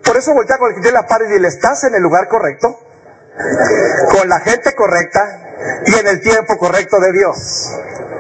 Por 0.04 0.16
eso 0.18 0.34
voltea 0.34 0.58
con 0.58 0.70
el 0.70 0.76
que 0.76 0.82
tiene 0.82 0.98
la 0.98 1.08
pared 1.08 1.28
y 1.28 1.34
dile, 1.34 1.48
¿estás 1.48 1.84
en 1.84 1.96
el 1.96 2.02
lugar 2.02 2.28
correcto? 2.28 2.80
Con 4.12 4.30
la 4.30 4.40
gente 4.40 4.74
correcta, 4.76 5.46
y 5.86 5.96
en 5.96 6.08
el 6.08 6.22
tiempo 6.22 6.58
correcto 6.58 7.00
de 7.00 7.12
Dios. 7.12 7.72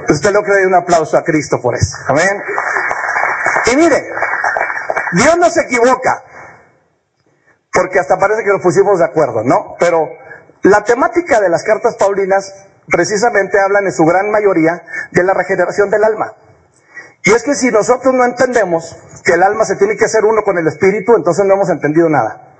Usted 0.09 0.31
lo 0.31 0.43
cree, 0.43 0.65
un 0.65 0.75
aplauso 0.75 1.17
a 1.17 1.23
Cristo 1.23 1.61
por 1.61 1.75
eso. 1.75 1.97
Amén. 2.07 2.41
Y 3.71 3.75
mire, 3.75 4.03
Dios 5.13 5.37
no 5.37 5.49
se 5.49 5.61
equivoca, 5.61 6.23
porque 7.75 7.99
hasta 7.99 8.17
parece 8.17 8.43
que 8.43 8.53
nos 8.53 8.61
pusimos 8.61 8.99
de 8.99 9.05
acuerdo, 9.05 9.43
¿no? 9.43 9.75
Pero 9.79 10.07
la 10.63 10.83
temática 10.85 11.41
de 11.41 11.49
las 11.49 11.63
cartas 11.63 11.95
paulinas 11.97 12.53
precisamente 12.87 13.59
hablan 13.59 13.85
en 13.85 13.91
su 13.91 14.05
gran 14.05 14.31
mayoría 14.31 14.81
de 15.11 15.23
la 15.23 15.33
regeneración 15.33 15.89
del 15.89 16.05
alma. 16.05 16.33
Y 17.23 17.31
es 17.33 17.43
que 17.43 17.53
si 17.53 17.71
nosotros 17.71 18.13
no 18.13 18.23
entendemos 18.23 18.95
que 19.25 19.33
el 19.33 19.43
alma 19.43 19.65
se 19.65 19.75
tiene 19.75 19.97
que 19.97 20.05
hacer 20.05 20.23
uno 20.23 20.43
con 20.43 20.57
el 20.57 20.67
espíritu, 20.67 21.15
entonces 21.15 21.43
no 21.45 21.55
hemos 21.55 21.69
entendido 21.69 22.07
nada. 22.07 22.55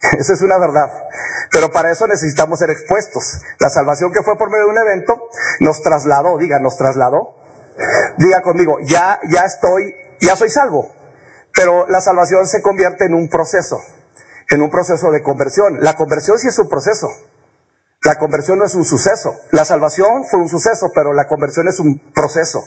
Esa 0.18 0.34
es 0.34 0.42
una 0.42 0.58
verdad. 0.58 0.92
Pero 1.50 1.70
para 1.70 1.90
eso 1.90 2.06
necesitamos 2.06 2.58
ser 2.58 2.70
expuestos. 2.70 3.40
La 3.58 3.70
salvación 3.70 4.12
que 4.12 4.22
fue 4.22 4.36
por 4.36 4.50
medio 4.50 4.66
de 4.66 4.70
un 4.70 4.78
evento 4.78 5.28
nos 5.60 5.82
trasladó, 5.82 6.36
diga, 6.36 6.58
nos 6.58 6.76
trasladó. 6.76 7.36
Diga 8.18 8.42
conmigo, 8.42 8.78
ya, 8.82 9.18
ya 9.30 9.44
estoy, 9.44 9.94
ya 10.20 10.36
soy 10.36 10.50
salvo. 10.50 10.92
Pero 11.54 11.86
la 11.88 12.00
salvación 12.00 12.46
se 12.46 12.60
convierte 12.60 13.06
en 13.06 13.14
un 13.14 13.28
proceso, 13.28 13.80
en 14.50 14.62
un 14.62 14.70
proceso 14.70 15.10
de 15.10 15.22
conversión. 15.22 15.78
La 15.80 15.94
conversión 15.96 16.38
sí 16.38 16.48
es 16.48 16.58
un 16.58 16.68
proceso. 16.68 17.08
La 18.02 18.16
conversión 18.16 18.58
no 18.58 18.64
es 18.64 18.74
un 18.74 18.84
suceso. 18.84 19.34
La 19.50 19.64
salvación 19.64 20.24
fue 20.24 20.40
un 20.40 20.48
suceso, 20.48 20.90
pero 20.94 21.12
la 21.12 21.26
conversión 21.26 21.68
es 21.68 21.80
un 21.80 21.98
proceso. 22.12 22.64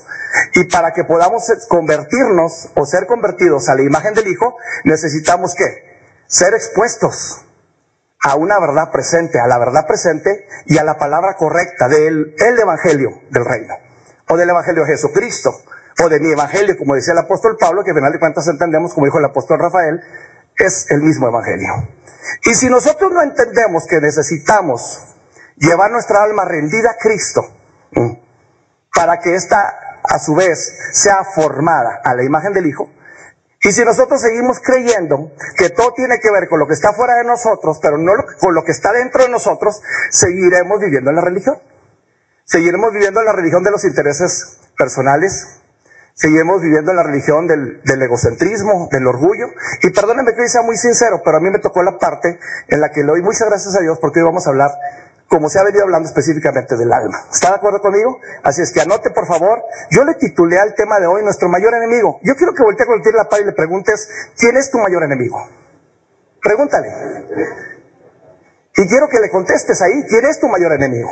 Y 0.53 0.65
para 0.65 0.91
que 0.91 1.05
podamos 1.05 1.43
convertirnos 1.69 2.69
o 2.75 2.85
ser 2.85 3.07
convertidos 3.07 3.69
a 3.69 3.75
la 3.75 3.81
imagen 3.81 4.13
del 4.13 4.27
Hijo, 4.27 4.55
necesitamos 4.83 5.55
qué? 5.55 5.91
ser 6.31 6.53
expuestos 6.53 7.41
a 8.23 8.35
una 8.35 8.57
verdad 8.57 8.89
presente, 8.89 9.37
a 9.39 9.47
la 9.47 9.59
verdad 9.59 9.85
presente 9.85 10.47
y 10.65 10.77
a 10.77 10.83
la 10.83 10.97
palabra 10.97 11.35
correcta 11.35 11.89
del 11.89 12.35
el 12.37 12.57
evangelio 12.57 13.09
del 13.29 13.43
reino, 13.43 13.73
o 14.29 14.37
del 14.37 14.49
evangelio 14.49 14.85
de 14.85 14.93
Jesucristo, 14.93 15.51
o 16.01 16.07
de 16.07 16.21
mi 16.21 16.31
evangelio, 16.31 16.77
como 16.77 16.95
decía 16.95 17.11
el 17.11 17.19
apóstol 17.19 17.57
Pablo, 17.59 17.83
que 17.83 17.91
al 17.91 17.97
final 17.97 18.13
de 18.13 18.19
cuentas 18.19 18.47
entendemos, 18.47 18.93
como 18.93 19.07
dijo 19.07 19.19
el 19.19 19.25
apóstol 19.25 19.59
Rafael, 19.59 19.99
es 20.57 20.89
el 20.89 21.01
mismo 21.01 21.27
evangelio. 21.27 21.89
Y 22.43 22.53
si 22.53 22.69
nosotros 22.69 23.11
no 23.11 23.21
entendemos 23.21 23.85
que 23.87 23.99
necesitamos 23.99 25.03
llevar 25.57 25.91
nuestra 25.91 26.23
alma 26.23 26.45
rendida 26.45 26.91
a 26.91 26.97
Cristo, 26.97 27.45
para 28.93 29.19
que 29.19 29.35
ésta 29.35 29.99
a 30.03 30.19
su 30.19 30.35
vez 30.35 30.73
sea 30.93 31.23
formada 31.23 32.01
a 32.03 32.15
la 32.15 32.23
imagen 32.23 32.53
del 32.53 32.67
Hijo, 32.67 32.89
y 33.63 33.71
si 33.71 33.85
nosotros 33.85 34.21
seguimos 34.21 34.59
creyendo 34.59 35.33
que 35.55 35.69
todo 35.69 35.93
tiene 35.93 36.19
que 36.19 36.31
ver 36.31 36.49
con 36.49 36.59
lo 36.59 36.67
que 36.67 36.73
está 36.73 36.93
fuera 36.93 37.15
de 37.15 37.23
nosotros, 37.23 37.77
pero 37.79 37.97
no 37.97 38.13
con 38.39 38.55
lo 38.55 38.63
que 38.63 38.71
está 38.71 38.91
dentro 38.91 39.23
de 39.23 39.29
nosotros, 39.29 39.81
seguiremos 40.09 40.79
viviendo 40.79 41.11
en 41.11 41.17
la 41.17 41.21
religión. 41.21 41.59
Seguiremos 42.43 42.91
viviendo 42.91 43.19
en 43.19 43.27
la 43.27 43.33
religión 43.33 43.63
de 43.63 43.69
los 43.69 43.85
intereses 43.85 44.57
personales, 44.77 45.60
seguiremos 46.13 46.61
viviendo 46.61 46.91
en 46.91 46.97
la 46.97 47.03
religión 47.03 47.47
del, 47.47 47.81
egocentrismo, 47.83 48.89
del 48.91 49.07
orgullo. 49.07 49.47
Y 49.81 49.91
perdónenme 49.91 50.33
que 50.35 50.47
sea 50.47 50.61
muy 50.61 50.77
sincero, 50.77 51.21
pero 51.23 51.37
a 51.37 51.39
mí 51.39 51.49
me 51.49 51.59
tocó 51.59 51.83
la 51.83 51.97
parte 51.97 52.39
en 52.67 52.81
la 52.81 52.91
que 52.91 53.01
le 53.01 53.07
doy 53.07 53.21
muchas 53.21 53.47
gracias 53.47 53.75
a 53.75 53.79
Dios 53.79 53.97
porque 53.99 54.19
hoy 54.19 54.25
vamos 54.25 54.47
a 54.47 54.49
hablar 54.49 54.71
como 55.27 55.49
se 55.49 55.59
ha 55.59 55.63
venido 55.63 55.83
hablando 55.83 56.09
específicamente 56.09 56.75
del 56.75 56.91
alma. 56.91 57.25
¿Está 57.31 57.51
de 57.51 57.55
acuerdo 57.55 57.79
conmigo? 57.79 58.19
Así 58.43 58.61
es 58.61 58.73
que 58.73 58.81
anote, 58.81 59.11
por 59.11 59.25
favor. 59.25 59.63
Yo 59.89 60.03
le 60.03 60.15
titulé 60.15 60.59
al 60.59 60.75
tema 60.75 60.99
de 60.99 61.07
hoy 61.07 61.23
nuestro 61.23 61.47
mayor 61.47 61.73
enemigo. 61.73 62.19
Yo 62.21 62.35
quiero 62.35 62.53
que 62.53 62.63
voltee 62.63 62.85
con 62.85 63.01
la 63.15 63.29
par 63.29 63.39
y 63.39 63.45
le 63.45 63.53
preguntes, 63.53 64.09
¿quién 64.37 64.57
es 64.57 64.69
tu 64.69 64.77
mayor 64.77 65.03
enemigo? 65.03 65.41
Pregúntale. 66.41 66.89
Y 68.75 68.87
quiero 68.87 69.07
que 69.07 69.19
le 69.19 69.29
contestes 69.29 69.81
ahí, 69.81 70.03
¿quién 70.09 70.25
es 70.25 70.39
tu 70.39 70.49
mayor 70.49 70.73
enemigo? 70.73 71.09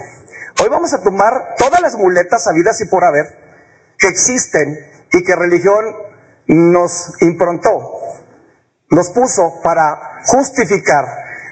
Hoy 0.61 0.67
vamos 0.69 0.93
a 0.93 1.01
tomar 1.01 1.55
todas 1.57 1.79
las 1.81 1.95
muletas 1.95 2.43
sabidas 2.43 2.81
y 2.81 2.85
por 2.85 3.05
haber 3.05 3.48
que 3.99 4.07
existen 4.07 4.79
y 5.11 5.23
que 5.23 5.35
religión 5.35 5.85
nos 6.47 7.21
improntó, 7.21 7.99
nos 8.89 9.09
puso 9.11 9.61
para 9.61 10.21
justificar 10.25 11.05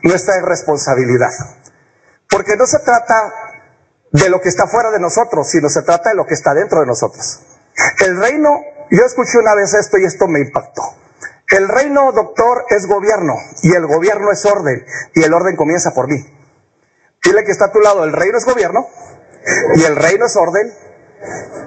nuestra 0.03 0.37
irresponsabilidad. 0.37 1.31
Porque 2.29 2.55
no 2.55 2.65
se 2.65 2.79
trata 2.79 3.33
de 4.11 4.29
lo 4.29 4.41
que 4.41 4.49
está 4.49 4.67
fuera 4.67 4.91
de 4.91 4.99
nosotros, 4.99 5.49
sino 5.49 5.69
se 5.69 5.83
trata 5.83 6.09
de 6.09 6.15
lo 6.15 6.25
que 6.25 6.33
está 6.33 6.53
dentro 6.53 6.79
de 6.79 6.87
nosotros. 6.87 7.41
El 7.99 8.17
reino, 8.17 8.61
yo 8.89 9.05
escuché 9.05 9.37
una 9.37 9.53
vez 9.53 9.73
esto 9.73 9.97
y 9.97 10.05
esto 10.05 10.27
me 10.27 10.39
impactó. 10.39 10.81
El 11.49 11.67
reino, 11.67 12.11
doctor, 12.11 12.65
es 12.69 12.87
gobierno 12.87 13.35
y 13.61 13.73
el 13.73 13.85
gobierno 13.85 14.31
es 14.31 14.45
orden 14.45 14.85
y 15.13 15.23
el 15.23 15.33
orden 15.33 15.55
comienza 15.55 15.93
por 15.93 16.07
mí. 16.07 16.17
Dile 17.23 17.43
que 17.43 17.51
está 17.51 17.65
a 17.65 17.71
tu 17.71 17.79
lado, 17.79 18.03
el 18.03 18.13
reino 18.13 18.37
es 18.37 18.45
gobierno 18.45 18.87
y 19.75 19.83
el 19.83 19.95
reino 19.95 20.25
es 20.25 20.35
orden. 20.35 20.73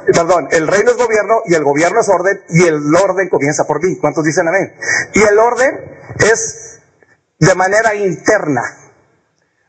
Perdón, 0.07 0.49
el 0.51 0.67
reino 0.67 0.91
es 0.91 0.97
gobierno 0.97 1.43
y 1.47 1.55
el 1.55 1.65
gobierno 1.65 2.01
es 2.01 2.09
orden 2.09 2.43
y 2.49 2.67
el 2.67 2.95
orden 2.95 3.29
comienza 3.29 3.65
por 3.65 3.83
mí. 3.83 3.97
¿Cuántos 3.99 4.25
dicen 4.25 4.49
amén? 4.49 4.75
Y 5.15 5.23
el 5.23 5.39
orden 5.39 5.79
es 6.19 6.81
de 7.39 7.55
manera 7.55 7.95
interna. 7.95 8.63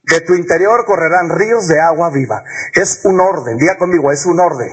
De 0.04 0.22
tu 0.22 0.34
interior 0.34 0.86
correrán 0.86 1.30
ríos 1.30 1.68
de 1.68 1.80
agua 1.80 2.10
viva. 2.10 2.44
Es 2.74 3.02
un 3.04 3.20
orden, 3.20 3.58
diga 3.58 3.78
conmigo, 3.78 4.12
es 4.12 4.26
un 4.26 4.40
orden. 4.40 4.72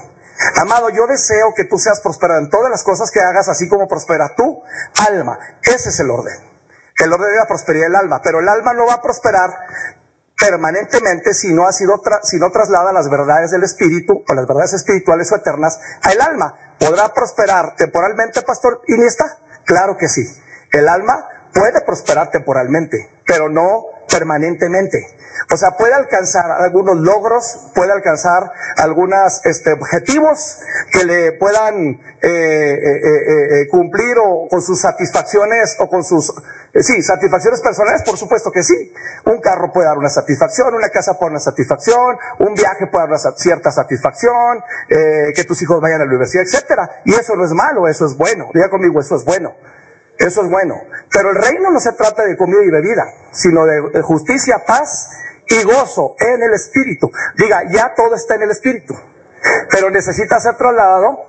Amado, 0.56 0.88
yo 0.90 1.06
deseo 1.06 1.52
que 1.54 1.64
tú 1.64 1.78
seas 1.78 2.00
prosperado 2.00 2.40
en 2.40 2.48
todas 2.48 2.70
las 2.70 2.82
cosas 2.82 3.10
que 3.10 3.20
hagas, 3.20 3.48
así 3.48 3.68
como 3.68 3.88
prospera 3.88 4.34
tu 4.34 4.62
alma. 5.06 5.38
Ese 5.62 5.90
es 5.90 6.00
el 6.00 6.10
orden. 6.10 6.34
El 6.96 7.12
orden 7.12 7.30
de 7.30 7.36
la 7.36 7.46
prosperidad 7.46 7.86
del 7.86 7.96
alma. 7.96 8.22
Pero 8.22 8.40
el 8.40 8.48
alma 8.48 8.72
no 8.72 8.86
va 8.86 8.94
a 8.94 9.02
prosperar 9.02 9.50
permanentemente 10.38 11.35
si 11.35 11.52
no 11.52 11.66
ha 11.66 11.73
sido, 11.73 12.00
si 12.23 12.38
no 12.38 12.50
traslada 12.50 12.92
las 12.92 13.11
verdades 13.11 13.50
del 13.50 13.64
espíritu 13.64 14.25
o 14.26 14.35
las 14.35 14.47
verdades 14.47 14.73
espirituales 14.75 15.30
o 15.33 15.37
eternas 15.37 15.80
al 16.02 16.21
alma. 16.21 16.54
¿Podrá 16.78 17.12
prosperar 17.12 17.75
temporalmente, 17.76 18.42
pastor 18.42 18.83
Iniesta? 18.87 19.38
Claro 19.64 19.97
que 19.97 20.09
sí. 20.09 20.23
El 20.71 20.88
alma 20.88 21.28
puede 21.58 21.80
prosperar 21.80 22.30
temporalmente, 22.30 23.08
pero 23.26 23.48
no 23.48 23.86
permanentemente. 24.08 25.04
O 25.52 25.56
sea, 25.56 25.72
puede 25.72 25.92
alcanzar 25.92 26.50
algunos 26.50 26.96
logros, 26.96 27.70
puede 27.74 27.92
alcanzar 27.92 28.50
algunos 28.76 29.44
este, 29.44 29.72
objetivos 29.72 30.58
que 30.92 31.04
le 31.04 31.32
puedan 31.32 32.00
eh, 32.20 32.28
eh, 32.30 33.60
eh, 33.62 33.68
cumplir 33.68 34.16
o 34.18 34.46
con 34.48 34.62
sus 34.62 34.80
satisfacciones 34.80 35.76
o 35.80 35.88
con 35.88 36.04
sus, 36.04 36.32
sí, 36.74 37.02
satisfacciones 37.02 37.60
personales, 37.60 38.02
por 38.02 38.16
supuesto 38.16 38.52
que 38.52 38.62
sí. 38.62 38.92
Un 39.24 39.40
carro 39.40 39.72
puede 39.72 39.88
dar 39.88 39.98
una 39.98 40.10
satisfacción, 40.10 40.74
una 40.74 40.90
casa 40.90 41.14
puede 41.14 41.30
dar 41.30 41.32
una 41.32 41.40
satisfacción, 41.40 42.18
un 42.38 42.54
viaje 42.54 42.86
puede 42.86 43.08
dar 43.08 43.10
una 43.10 43.36
cierta 43.36 43.70
satisfacción, 43.72 44.62
que 44.88 45.44
tus 45.44 45.60
hijos 45.62 45.80
vayan 45.80 46.00
a 46.00 46.04
la 46.04 46.10
universidad, 46.10 46.44
etcétera. 46.44 47.02
Y 47.04 47.14
eso 47.14 47.34
no 47.34 47.44
es 47.44 47.52
malo, 47.52 47.88
eso 47.88 48.06
es 48.06 48.16
bueno. 48.16 48.48
Diga 48.54 48.70
conmigo, 48.70 49.00
eso 49.00 49.16
es 49.16 49.24
bueno. 49.24 49.54
Eso 50.18 50.42
es 50.42 50.50
bueno. 50.50 50.75
Pero 51.10 51.30
el 51.30 51.37
reino 51.37 51.70
no 51.70 51.80
se 51.80 51.92
trata 51.92 52.25
de 52.25 52.37
comida 52.37 52.62
y 52.62 52.70
bebida, 52.70 53.04
sino 53.32 53.64
de 53.64 54.02
justicia, 54.02 54.64
paz 54.66 55.10
y 55.46 55.62
gozo 55.62 56.16
en 56.18 56.42
el 56.42 56.52
espíritu. 56.52 57.10
Diga, 57.37 57.62
ya 57.70 57.94
todo 57.94 58.14
está 58.14 58.34
en 58.34 58.42
el 58.42 58.50
espíritu, 58.50 58.94
pero 59.70 59.90
necesita 59.90 60.40
ser 60.40 60.56
trasladado 60.56 61.25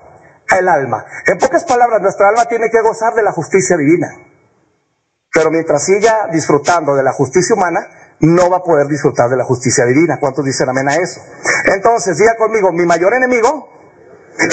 al 0.50 0.68
alma. 0.68 1.06
En 1.26 1.38
pocas 1.38 1.64
palabras, 1.64 2.02
nuestra 2.02 2.30
alma 2.30 2.46
tiene 2.46 2.70
que 2.70 2.82
gozar 2.82 3.14
de 3.14 3.24
la 3.24 3.32
justicia 3.32 3.78
divina. 3.78 4.10
Pero 5.32 5.52
mientras 5.52 5.86
siga 5.86 6.28
disfrutando 6.32 6.96
de 6.96 7.04
la 7.04 7.14
justicia 7.14 7.56
humana, 7.56 8.16
no 8.22 8.50
va 8.50 8.58
a 8.58 8.64
poder 8.64 8.88
disfrutar 8.88 9.30
de 9.30 9.38
la 9.38 9.46
justicia 9.46 9.86
divina. 9.86 10.20
¿Cuántos 10.20 10.44
dicen 10.44 10.68
amén 10.68 10.90
a 10.90 10.96
eso? 10.96 11.22
Entonces, 11.66 12.18
diga 12.18 12.36
conmigo, 12.36 12.72
mi 12.72 12.86
mayor 12.86 13.14
enemigo 13.14 13.70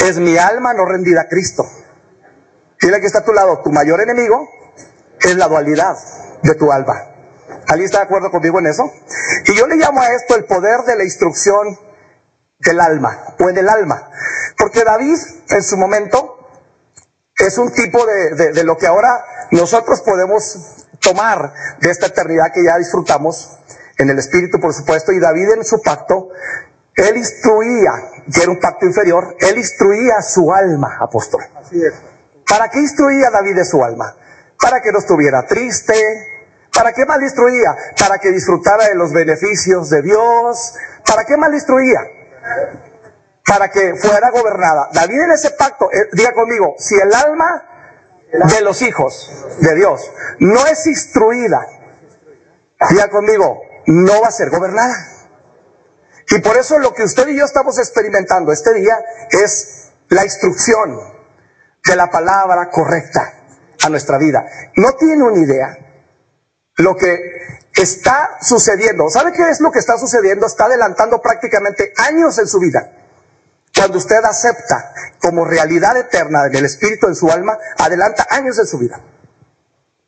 es 0.04 0.18
mi 0.18 0.36
alma 0.36 0.74
no 0.74 0.84
rendida 0.84 1.22
a 1.22 1.28
Cristo. 1.28 1.64
Dile 2.80 3.00
que 3.00 3.06
está 3.06 3.20
a 3.20 3.24
tu 3.24 3.32
lado, 3.32 3.60
tu 3.62 3.70
mayor 3.70 4.00
enemigo 4.00 4.48
es 5.20 5.36
la 5.36 5.48
dualidad 5.48 5.96
de 6.42 6.54
tu 6.54 6.70
alma. 6.70 6.94
¿Alguien 7.68 7.86
está 7.86 7.98
de 7.98 8.04
acuerdo 8.04 8.30
conmigo 8.30 8.58
en 8.58 8.66
eso? 8.66 8.84
Y 9.46 9.56
yo 9.56 9.66
le 9.66 9.76
llamo 9.76 10.00
a 10.00 10.12
esto 10.12 10.36
el 10.36 10.44
poder 10.44 10.82
de 10.86 10.96
la 10.96 11.04
instrucción 11.04 11.78
del 12.58 12.80
alma 12.80 13.34
o 13.40 13.48
en 13.48 13.58
el 13.58 13.68
alma. 13.68 14.10
Porque 14.56 14.84
David 14.84 15.18
en 15.48 15.62
su 15.62 15.76
momento 15.76 16.36
es 17.38 17.58
un 17.58 17.72
tipo 17.72 18.04
de, 18.06 18.52
de, 18.52 18.64
lo 18.64 18.76
que 18.76 18.86
ahora 18.86 19.24
nosotros 19.50 20.00
podemos 20.00 20.86
tomar 21.00 21.52
de 21.80 21.90
esta 21.90 22.06
eternidad 22.06 22.46
que 22.54 22.64
ya 22.64 22.78
disfrutamos 22.78 23.58
en 23.98 24.10
el 24.10 24.18
espíritu, 24.18 24.58
por 24.60 24.72
supuesto, 24.72 25.12
y 25.12 25.20
David 25.20 25.50
en 25.50 25.64
su 25.64 25.80
pacto, 25.82 26.28
él 26.94 27.16
instruía, 27.16 27.92
que 28.32 28.42
era 28.42 28.50
un 28.50 28.60
pacto 28.60 28.86
inferior, 28.86 29.36
él 29.38 29.58
instruía 29.58 30.22
su 30.22 30.52
alma, 30.52 30.96
apóstol. 31.00 31.42
Así 31.54 31.76
es. 31.82 31.94
¿Para 32.48 32.68
qué 32.68 32.80
instruía 32.80 33.30
David 33.30 33.56
de 33.56 33.64
su 33.64 33.82
alma? 33.82 34.16
Para 34.60 34.80
que 34.80 34.92
no 34.92 34.98
estuviera 34.98 35.46
triste, 35.46 35.94
¿Para 36.76 36.92
qué 36.92 37.06
mal 37.06 37.22
instruía? 37.22 37.74
Para 37.98 38.18
que 38.18 38.30
disfrutara 38.30 38.88
de 38.88 38.94
los 38.94 39.10
beneficios 39.10 39.88
de 39.88 40.02
Dios. 40.02 40.74
¿Para 41.06 41.24
qué 41.24 41.36
mal 41.38 41.54
instruía? 41.54 42.00
Para 43.46 43.70
que 43.70 43.94
fuera 43.94 44.30
gobernada. 44.30 44.90
David 44.92 45.22
en 45.22 45.30
ese 45.30 45.52
pacto, 45.52 45.90
eh, 45.90 46.10
diga 46.12 46.34
conmigo, 46.34 46.74
si 46.78 46.94
el 46.96 47.14
alma 47.14 47.64
de 48.30 48.60
los 48.60 48.82
hijos 48.82 49.46
de 49.60 49.74
Dios 49.74 50.12
no 50.40 50.66
es 50.66 50.86
instruida, 50.86 51.66
diga 52.90 53.08
conmigo, 53.08 53.62
no 53.86 54.20
va 54.20 54.28
a 54.28 54.32
ser 54.32 54.50
gobernada. 54.50 54.96
Y 56.28 56.40
por 56.40 56.58
eso 56.58 56.78
lo 56.78 56.92
que 56.92 57.04
usted 57.04 57.28
y 57.28 57.38
yo 57.38 57.46
estamos 57.46 57.78
experimentando 57.78 58.52
este 58.52 58.74
día 58.74 58.98
es 59.30 59.92
la 60.08 60.24
instrucción 60.24 61.15
de 61.86 61.96
la 61.96 62.10
palabra 62.10 62.68
correcta 62.70 63.32
a 63.82 63.88
nuestra 63.88 64.18
vida. 64.18 64.44
No 64.76 64.94
tiene 64.94 65.22
una 65.22 65.38
idea 65.38 65.78
lo 66.76 66.96
que 66.96 67.18
está 67.74 68.38
sucediendo. 68.40 69.08
¿Sabe 69.08 69.32
qué 69.32 69.48
es 69.48 69.60
lo 69.60 69.70
que 69.70 69.78
está 69.78 69.96
sucediendo? 69.96 70.46
Está 70.46 70.64
adelantando 70.66 71.20
prácticamente 71.20 71.92
años 71.96 72.38
en 72.38 72.46
su 72.46 72.58
vida. 72.58 72.92
Cuando 73.74 73.98
usted 73.98 74.24
acepta 74.24 74.92
como 75.20 75.44
realidad 75.44 75.96
eterna 75.96 76.44
del 76.44 76.64
espíritu 76.64 77.08
en 77.08 77.14
su 77.14 77.30
alma, 77.30 77.58
adelanta 77.78 78.26
años 78.30 78.58
en 78.58 78.66
su 78.66 78.78
vida. 78.78 79.00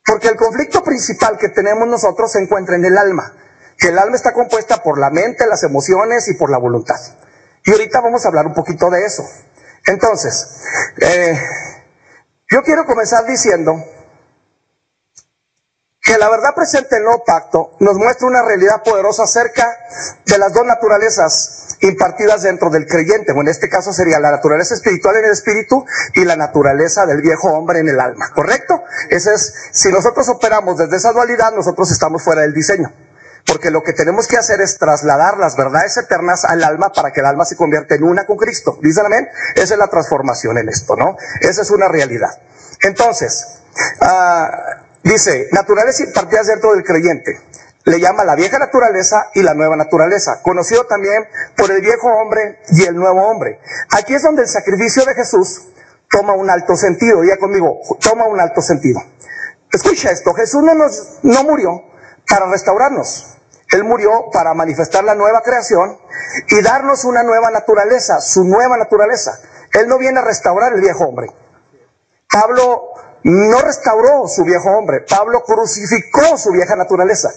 Porque 0.05 0.27
el 0.27 0.35
conflicto 0.35 0.83
principal 0.83 1.37
que 1.37 1.49
tenemos 1.49 1.87
nosotros 1.87 2.31
se 2.31 2.39
encuentra 2.39 2.75
en 2.75 2.85
el 2.85 2.97
alma. 2.97 3.33
Que 3.77 3.89
el 3.89 3.99
alma 3.99 4.15
está 4.15 4.33
compuesta 4.33 4.81
por 4.81 4.99
la 4.99 5.11
mente, 5.11 5.45
las 5.45 5.63
emociones 5.63 6.27
y 6.27 6.33
por 6.33 6.49
la 6.49 6.57
voluntad. 6.57 6.99
Y 7.63 7.71
ahorita 7.71 8.01
vamos 8.01 8.25
a 8.25 8.29
hablar 8.29 8.47
un 8.47 8.53
poquito 8.53 8.89
de 8.89 9.05
eso. 9.05 9.23
Entonces, 9.85 10.61
eh, 11.01 11.39
yo 12.51 12.63
quiero 12.63 12.85
comenzar 12.85 13.25
diciendo 13.25 13.83
que 16.01 16.17
la 16.17 16.29
verdad 16.29 16.55
presente 16.55 16.95
en 16.95 17.01
el 17.01 17.05
nuevo 17.05 17.23
pacto 17.23 17.75
nos 17.79 17.95
muestra 17.95 18.27
una 18.27 18.41
realidad 18.41 18.81
poderosa 18.83 19.23
acerca 19.23 19.67
de 20.25 20.37
las 20.39 20.51
dos 20.53 20.65
naturalezas 20.65 21.77
impartidas 21.81 22.41
dentro 22.41 22.69
del 22.69 22.87
creyente. 22.87 23.31
Bueno, 23.31 23.49
en 23.49 23.51
este 23.51 23.69
caso 23.69 23.93
sería 23.93 24.19
la 24.19 24.31
naturaleza 24.31 24.73
espiritual 24.73 25.17
en 25.17 25.25
el 25.25 25.31
espíritu 25.31 25.85
y 26.15 26.25
la 26.25 26.35
naturaleza 26.35 27.05
del 27.05 27.21
viejo 27.21 27.49
hombre 27.49 27.79
en 27.79 27.89
el 27.89 27.99
alma, 27.99 28.31
¿correcto? 28.33 28.83
Ese 29.09 29.33
es, 29.33 29.53
si 29.71 29.91
nosotros 29.91 30.27
operamos 30.29 30.77
desde 30.77 30.97
esa 30.97 31.11
dualidad, 31.11 31.53
nosotros 31.53 31.91
estamos 31.91 32.23
fuera 32.23 32.41
del 32.41 32.53
diseño. 32.53 32.91
Porque 33.49 33.71
lo 33.71 33.81
que 33.83 33.93
tenemos 33.93 34.27
que 34.27 34.37
hacer 34.37 34.61
es 34.61 34.77
trasladar 34.77 35.37
las 35.37 35.57
verdades 35.57 35.97
eternas 35.97 36.45
al 36.45 36.63
alma 36.63 36.91
para 36.93 37.11
que 37.11 37.19
el 37.19 37.25
alma 37.25 37.45
se 37.45 37.55
convierta 37.55 37.95
en 37.95 38.03
una 38.03 38.25
con 38.25 38.37
Cristo. 38.37 38.77
¿Dicen 38.81 39.05
amén? 39.05 39.27
Esa 39.55 39.73
es 39.73 39.79
la 39.79 39.87
transformación 39.87 40.57
en 40.57 40.69
esto, 40.69 40.95
¿no? 40.95 41.17
Esa 41.41 41.63
es 41.63 41.71
una 41.71 41.87
realidad. 41.87 42.39
Entonces, 42.81 43.59
uh, 44.01 44.85
Dice, 45.03 45.47
naturaleza 45.51 46.03
impartidas 46.03 46.47
dentro 46.47 46.73
del 46.73 46.83
creyente. 46.83 47.39
Le 47.85 47.99
llama 47.99 48.25
la 48.25 48.35
vieja 48.35 48.59
naturaleza 48.59 49.29
y 49.33 49.41
la 49.41 49.53
nueva 49.53 49.77
naturaleza, 49.77 50.41
conocido 50.43 50.85
también 50.85 51.25
por 51.55 51.71
el 51.71 51.81
viejo 51.81 52.07
hombre 52.07 52.59
y 52.69 52.83
el 52.83 52.95
nuevo 52.95 53.21
hombre. 53.23 53.59
Aquí 53.91 54.13
es 54.13 54.23
donde 54.23 54.43
el 54.43 54.49
sacrificio 54.49 55.05
de 55.05 55.15
Jesús 55.15 55.61
toma 56.11 56.33
un 56.33 56.49
alto 56.49 56.75
sentido. 56.75 57.21
Diga 57.21 57.37
conmigo, 57.37 57.79
toma 58.01 58.25
un 58.25 58.39
alto 58.39 58.61
sentido. 58.61 59.01
Escucha 59.71 60.11
esto, 60.11 60.33
Jesús 60.33 60.61
no, 60.63 60.73
nos, 60.73 61.19
no 61.23 61.43
murió 61.43 61.83
para 62.27 62.47
restaurarnos. 62.47 63.37
Él 63.71 63.83
murió 63.83 64.29
para 64.31 64.53
manifestar 64.53 65.03
la 65.03 65.15
nueva 65.15 65.41
creación 65.41 65.97
y 66.47 66.61
darnos 66.61 67.05
una 67.05 67.23
nueva 67.23 67.51
naturaleza, 67.51 68.19
su 68.19 68.43
nueva 68.43 68.77
naturaleza. 68.77 69.39
Él 69.73 69.87
no 69.87 69.97
viene 69.97 70.19
a 70.19 70.23
restaurar 70.23 70.73
el 70.73 70.81
viejo 70.81 71.05
hombre. 71.05 71.27
Pablo 72.31 72.89
no 73.23 73.61
restauró 73.61 74.27
su 74.27 74.43
viejo 74.43 74.69
hombre. 74.69 75.01
Pablo 75.07 75.43
crucificó 75.43 76.37
su 76.37 76.51
vieja 76.51 76.75
naturaleza. 76.75 77.29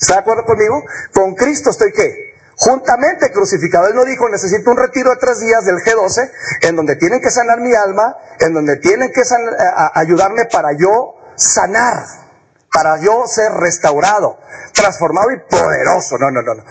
¿Está 0.00 0.14
de 0.14 0.20
acuerdo 0.20 0.44
conmigo? 0.44 0.82
Con 1.12 1.34
Cristo 1.34 1.70
estoy 1.70 1.92
qué? 1.92 2.34
Juntamente 2.56 3.32
crucificado. 3.32 3.88
Él 3.88 3.94
no 3.94 4.04
dijo, 4.04 4.28
necesito 4.28 4.70
un 4.70 4.76
retiro 4.76 5.10
de 5.10 5.16
tres 5.16 5.40
días 5.40 5.64
del 5.64 5.76
G12, 5.76 6.30
en 6.62 6.76
donde 6.76 6.96
tienen 6.96 7.20
que 7.20 7.30
sanar 7.30 7.60
mi 7.60 7.74
alma, 7.74 8.16
en 8.38 8.54
donde 8.54 8.76
tienen 8.76 9.12
que 9.12 9.22
ayudarme 9.94 10.46
para 10.46 10.72
yo 10.72 11.16
sanar, 11.36 12.04
para 12.74 13.00
yo 13.00 13.24
ser 13.28 13.52
restaurado, 13.52 14.36
transformado 14.74 15.30
y 15.30 15.38
poderoso. 15.48 16.18
No, 16.18 16.32
no, 16.32 16.42
no, 16.42 16.54
no. 16.54 16.64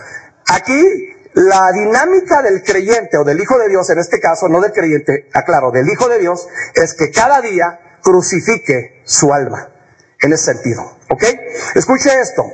Aquí 0.48 0.84
la 1.32 1.72
dinámica 1.72 2.42
del 2.42 2.62
creyente 2.62 3.16
o 3.16 3.24
del 3.24 3.40
Hijo 3.40 3.58
de 3.58 3.70
Dios, 3.70 3.88
en 3.88 3.98
este 3.98 4.20
caso, 4.20 4.46
no 4.48 4.60
del 4.60 4.72
creyente, 4.72 5.30
aclaro, 5.32 5.70
del 5.70 5.88
Hijo 5.88 6.08
de 6.08 6.18
Dios, 6.18 6.46
es 6.74 6.92
que 6.92 7.10
cada 7.10 7.40
día 7.40 7.98
crucifique 8.02 9.00
su 9.04 9.32
alma. 9.32 9.70
En 10.20 10.32
ese 10.32 10.52
sentido. 10.52 10.82
¿Ok? 11.08 11.24
Escuche 11.74 12.10
esto. 12.20 12.44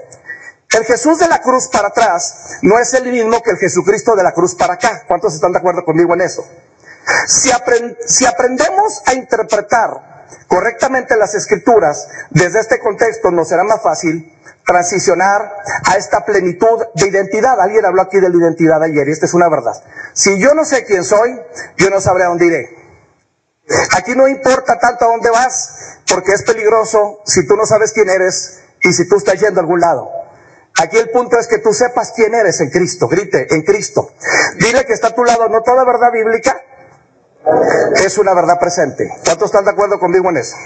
El 0.70 0.84
Jesús 0.84 1.18
de 1.18 1.26
la 1.26 1.40
cruz 1.40 1.68
para 1.68 1.88
atrás 1.88 2.58
no 2.62 2.78
es 2.78 2.94
el 2.94 3.10
mismo 3.10 3.42
que 3.42 3.50
el 3.50 3.58
Jesucristo 3.58 4.14
de 4.14 4.22
la 4.22 4.32
cruz 4.32 4.54
para 4.54 4.74
acá. 4.74 5.02
¿Cuántos 5.08 5.34
están 5.34 5.52
de 5.52 5.58
acuerdo 5.58 5.84
conmigo 5.84 6.14
en 6.14 6.20
eso? 6.20 6.48
Si, 7.26 7.50
si 8.06 8.26
aprendemos 8.26 9.02
a 9.06 9.14
interpretar 9.14 10.09
correctamente 10.48 11.16
las 11.16 11.34
escrituras 11.34 12.08
desde 12.30 12.60
este 12.60 12.78
contexto, 12.78 13.30
nos 13.30 13.48
será 13.48 13.64
más 13.64 13.82
fácil 13.82 14.36
transicionar 14.66 15.52
a 15.86 15.96
esta 15.96 16.24
plenitud 16.24 16.84
de 16.94 17.08
identidad. 17.08 17.60
Alguien 17.60 17.84
habló 17.84 18.02
aquí 18.02 18.20
de 18.20 18.28
la 18.28 18.36
identidad 18.36 18.82
ayer 18.82 19.08
y 19.08 19.12
esta 19.12 19.26
es 19.26 19.34
una 19.34 19.48
verdad. 19.48 19.74
Si 20.12 20.38
yo 20.38 20.54
no 20.54 20.64
sé 20.64 20.84
quién 20.84 21.04
soy, 21.04 21.38
yo 21.76 21.90
no 21.90 22.00
sabré 22.00 22.24
a 22.24 22.28
dónde 22.28 22.46
iré. 22.46 22.80
Aquí 23.96 24.14
no 24.14 24.28
importa 24.28 24.78
tanto 24.78 25.04
a 25.04 25.08
dónde 25.08 25.30
vas, 25.30 25.98
porque 26.08 26.32
es 26.32 26.42
peligroso 26.42 27.20
si 27.24 27.46
tú 27.46 27.56
no 27.56 27.66
sabes 27.66 27.92
quién 27.92 28.10
eres 28.10 28.60
y 28.82 28.92
si 28.92 29.08
tú 29.08 29.16
estás 29.16 29.38
yendo 29.40 29.60
a 29.60 29.62
algún 29.62 29.80
lado. 29.80 30.10
Aquí 30.80 30.98
el 30.98 31.10
punto 31.10 31.38
es 31.38 31.46
que 31.46 31.58
tú 31.58 31.72
sepas 31.72 32.12
quién 32.14 32.34
eres 32.34 32.60
en 32.60 32.70
Cristo. 32.70 33.06
Grite, 33.06 33.54
en 33.54 33.62
Cristo. 33.62 34.12
Dile 34.58 34.86
que 34.86 34.92
está 34.92 35.08
a 35.08 35.14
tu 35.14 35.24
lado, 35.24 35.48
no 35.48 35.62
toda 35.62 35.84
verdad 35.84 36.10
bíblica 36.12 36.60
es 37.96 38.18
una 38.18 38.34
verdad 38.34 38.58
presente. 38.58 39.08
¿Cuántos 39.24 39.46
están 39.46 39.64
de 39.64 39.70
acuerdo 39.70 39.98
conmigo 39.98 40.30
en 40.30 40.38
eso? 40.38 40.56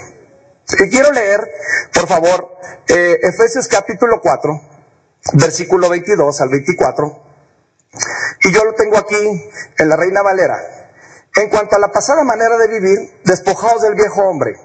Y 0.79 0.89
quiero 0.89 1.11
leer, 1.11 1.47
por 1.93 2.07
favor, 2.07 2.57
eh, 2.87 3.19
Efesios 3.21 3.67
capítulo 3.67 4.19
4, 4.21 4.61
versículo 5.33 5.89
22 5.89 6.41
al 6.41 6.49
24. 6.49 7.23
Y 8.43 8.51
yo 8.51 8.65
lo 8.65 8.73
tengo 8.73 8.97
aquí 8.97 9.15
en 9.77 9.89
la 9.89 9.95
Reina 9.95 10.21
Valera. 10.21 10.57
En 11.35 11.49
cuanto 11.49 11.75
a 11.75 11.79
la 11.79 11.91
pasada 11.91 12.23
manera 12.23 12.57
de 12.57 12.67
vivir, 12.67 13.21
despojados 13.25 13.81
del 13.81 13.95
viejo 13.95 14.21
hombre, 14.21 14.55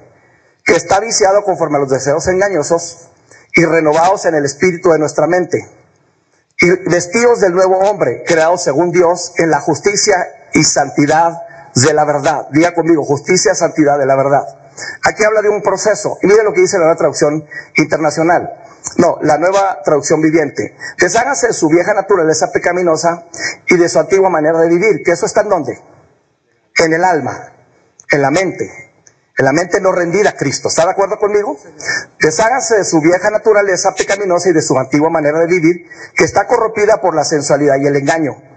que 0.64 0.74
está 0.74 1.00
viciado 1.00 1.42
conforme 1.44 1.76
a 1.76 1.80
los 1.80 1.90
deseos 1.90 2.26
engañosos, 2.28 3.08
y 3.54 3.64
renovados 3.64 4.26
en 4.26 4.36
el 4.36 4.44
espíritu 4.44 4.90
de 4.90 4.98
nuestra 5.00 5.26
mente, 5.26 5.68
y 6.60 6.70
vestidos 6.88 7.40
del 7.40 7.54
nuevo 7.54 7.78
hombre, 7.78 8.22
creados 8.24 8.62
según 8.62 8.92
Dios 8.92 9.32
en 9.38 9.50
la 9.50 9.60
justicia 9.60 10.16
y 10.52 10.62
santidad 10.62 11.40
de 11.74 11.94
la 11.94 12.04
verdad. 12.04 12.48
Diga 12.50 12.74
conmigo, 12.74 13.04
justicia, 13.04 13.54
santidad 13.54 13.98
de 13.98 14.06
la 14.06 14.16
verdad. 14.16 14.42
Aquí 15.04 15.24
habla 15.24 15.42
de 15.42 15.48
un 15.48 15.62
proceso. 15.62 16.18
Y 16.22 16.26
mire 16.26 16.42
lo 16.42 16.52
que 16.52 16.60
dice 16.60 16.76
la 16.78 16.84
nueva 16.84 16.96
traducción 16.96 17.44
internacional. 17.76 18.50
No, 18.96 19.18
la 19.22 19.38
nueva 19.38 19.82
traducción 19.84 20.20
viviente. 20.20 20.76
Deshágase 20.98 21.48
de 21.48 21.52
su 21.52 21.68
vieja 21.68 21.94
naturaleza 21.94 22.50
pecaminosa 22.50 23.26
y 23.68 23.76
de 23.76 23.88
su 23.88 23.98
antigua 23.98 24.30
manera 24.30 24.58
de 24.58 24.68
vivir. 24.68 25.02
¿Que 25.04 25.12
eso 25.12 25.26
está 25.26 25.42
en 25.42 25.48
dónde? 25.48 25.78
En 26.76 26.92
el 26.92 27.04
alma, 27.04 27.52
en 28.10 28.22
la 28.22 28.30
mente. 28.30 28.70
En 29.36 29.44
la 29.44 29.52
mente 29.52 29.80
no 29.80 29.92
rendida 29.92 30.30
a 30.30 30.36
Cristo. 30.36 30.68
¿Está 30.68 30.84
de 30.84 30.90
acuerdo 30.90 31.18
conmigo? 31.18 31.58
Deshágase 32.20 32.78
de 32.78 32.84
su 32.84 33.00
vieja 33.00 33.30
naturaleza 33.30 33.94
pecaminosa 33.94 34.50
y 34.50 34.52
de 34.52 34.62
su 34.62 34.78
antigua 34.78 35.08
manera 35.08 35.38
de 35.38 35.46
vivir, 35.46 35.86
que 36.14 36.24
está 36.24 36.46
corrompida 36.46 37.00
por 37.00 37.14
la 37.14 37.24
sensualidad 37.24 37.76
y 37.80 37.86
el 37.86 37.96
engaño. 37.96 38.49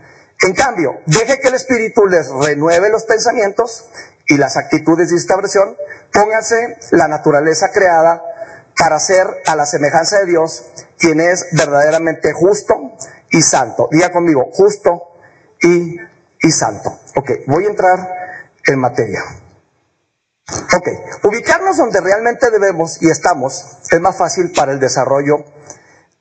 En 0.44 0.54
cambio, 0.54 1.00
deje 1.06 1.40
que 1.40 1.48
el 1.48 1.54
Espíritu 1.54 2.06
les 2.06 2.30
renueve 2.30 2.90
los 2.90 3.06
pensamientos 3.06 3.86
y 4.28 4.36
las 4.36 4.58
actitudes 4.58 5.10
de 5.10 5.16
esta 5.16 5.38
versión. 5.38 5.78
Póngase 6.12 6.78
la 6.92 7.08
naturaleza 7.08 7.72
creada 7.72 8.22
para 8.78 9.00
ser 9.00 9.26
a 9.48 9.56
la 9.56 9.66
semejanza 9.66 10.20
de 10.20 10.26
Dios, 10.26 10.66
quien 11.00 11.22
es 11.22 11.48
verdaderamente 11.54 12.34
justo 12.34 12.92
y 13.32 13.42
santo. 13.42 13.88
Diga 13.90 14.12
conmigo, 14.12 14.50
justo 14.52 15.14
y, 15.62 15.96
y 16.42 16.52
santo. 16.52 17.00
Ok, 17.16 17.32
voy 17.48 17.64
a 17.66 17.70
entrar 17.70 18.00
en 18.68 18.80
materia. 18.80 19.24
Ok, 20.76 20.90
ubicarnos 21.24 21.78
donde 21.78 22.02
realmente 22.02 22.52
debemos 22.52 23.02
y 23.02 23.10
estamos 23.10 23.78
es 23.90 24.02
más 24.02 24.18
fácil 24.18 24.52
para 24.52 24.74
el 24.74 24.80
desarrollo 24.82 25.46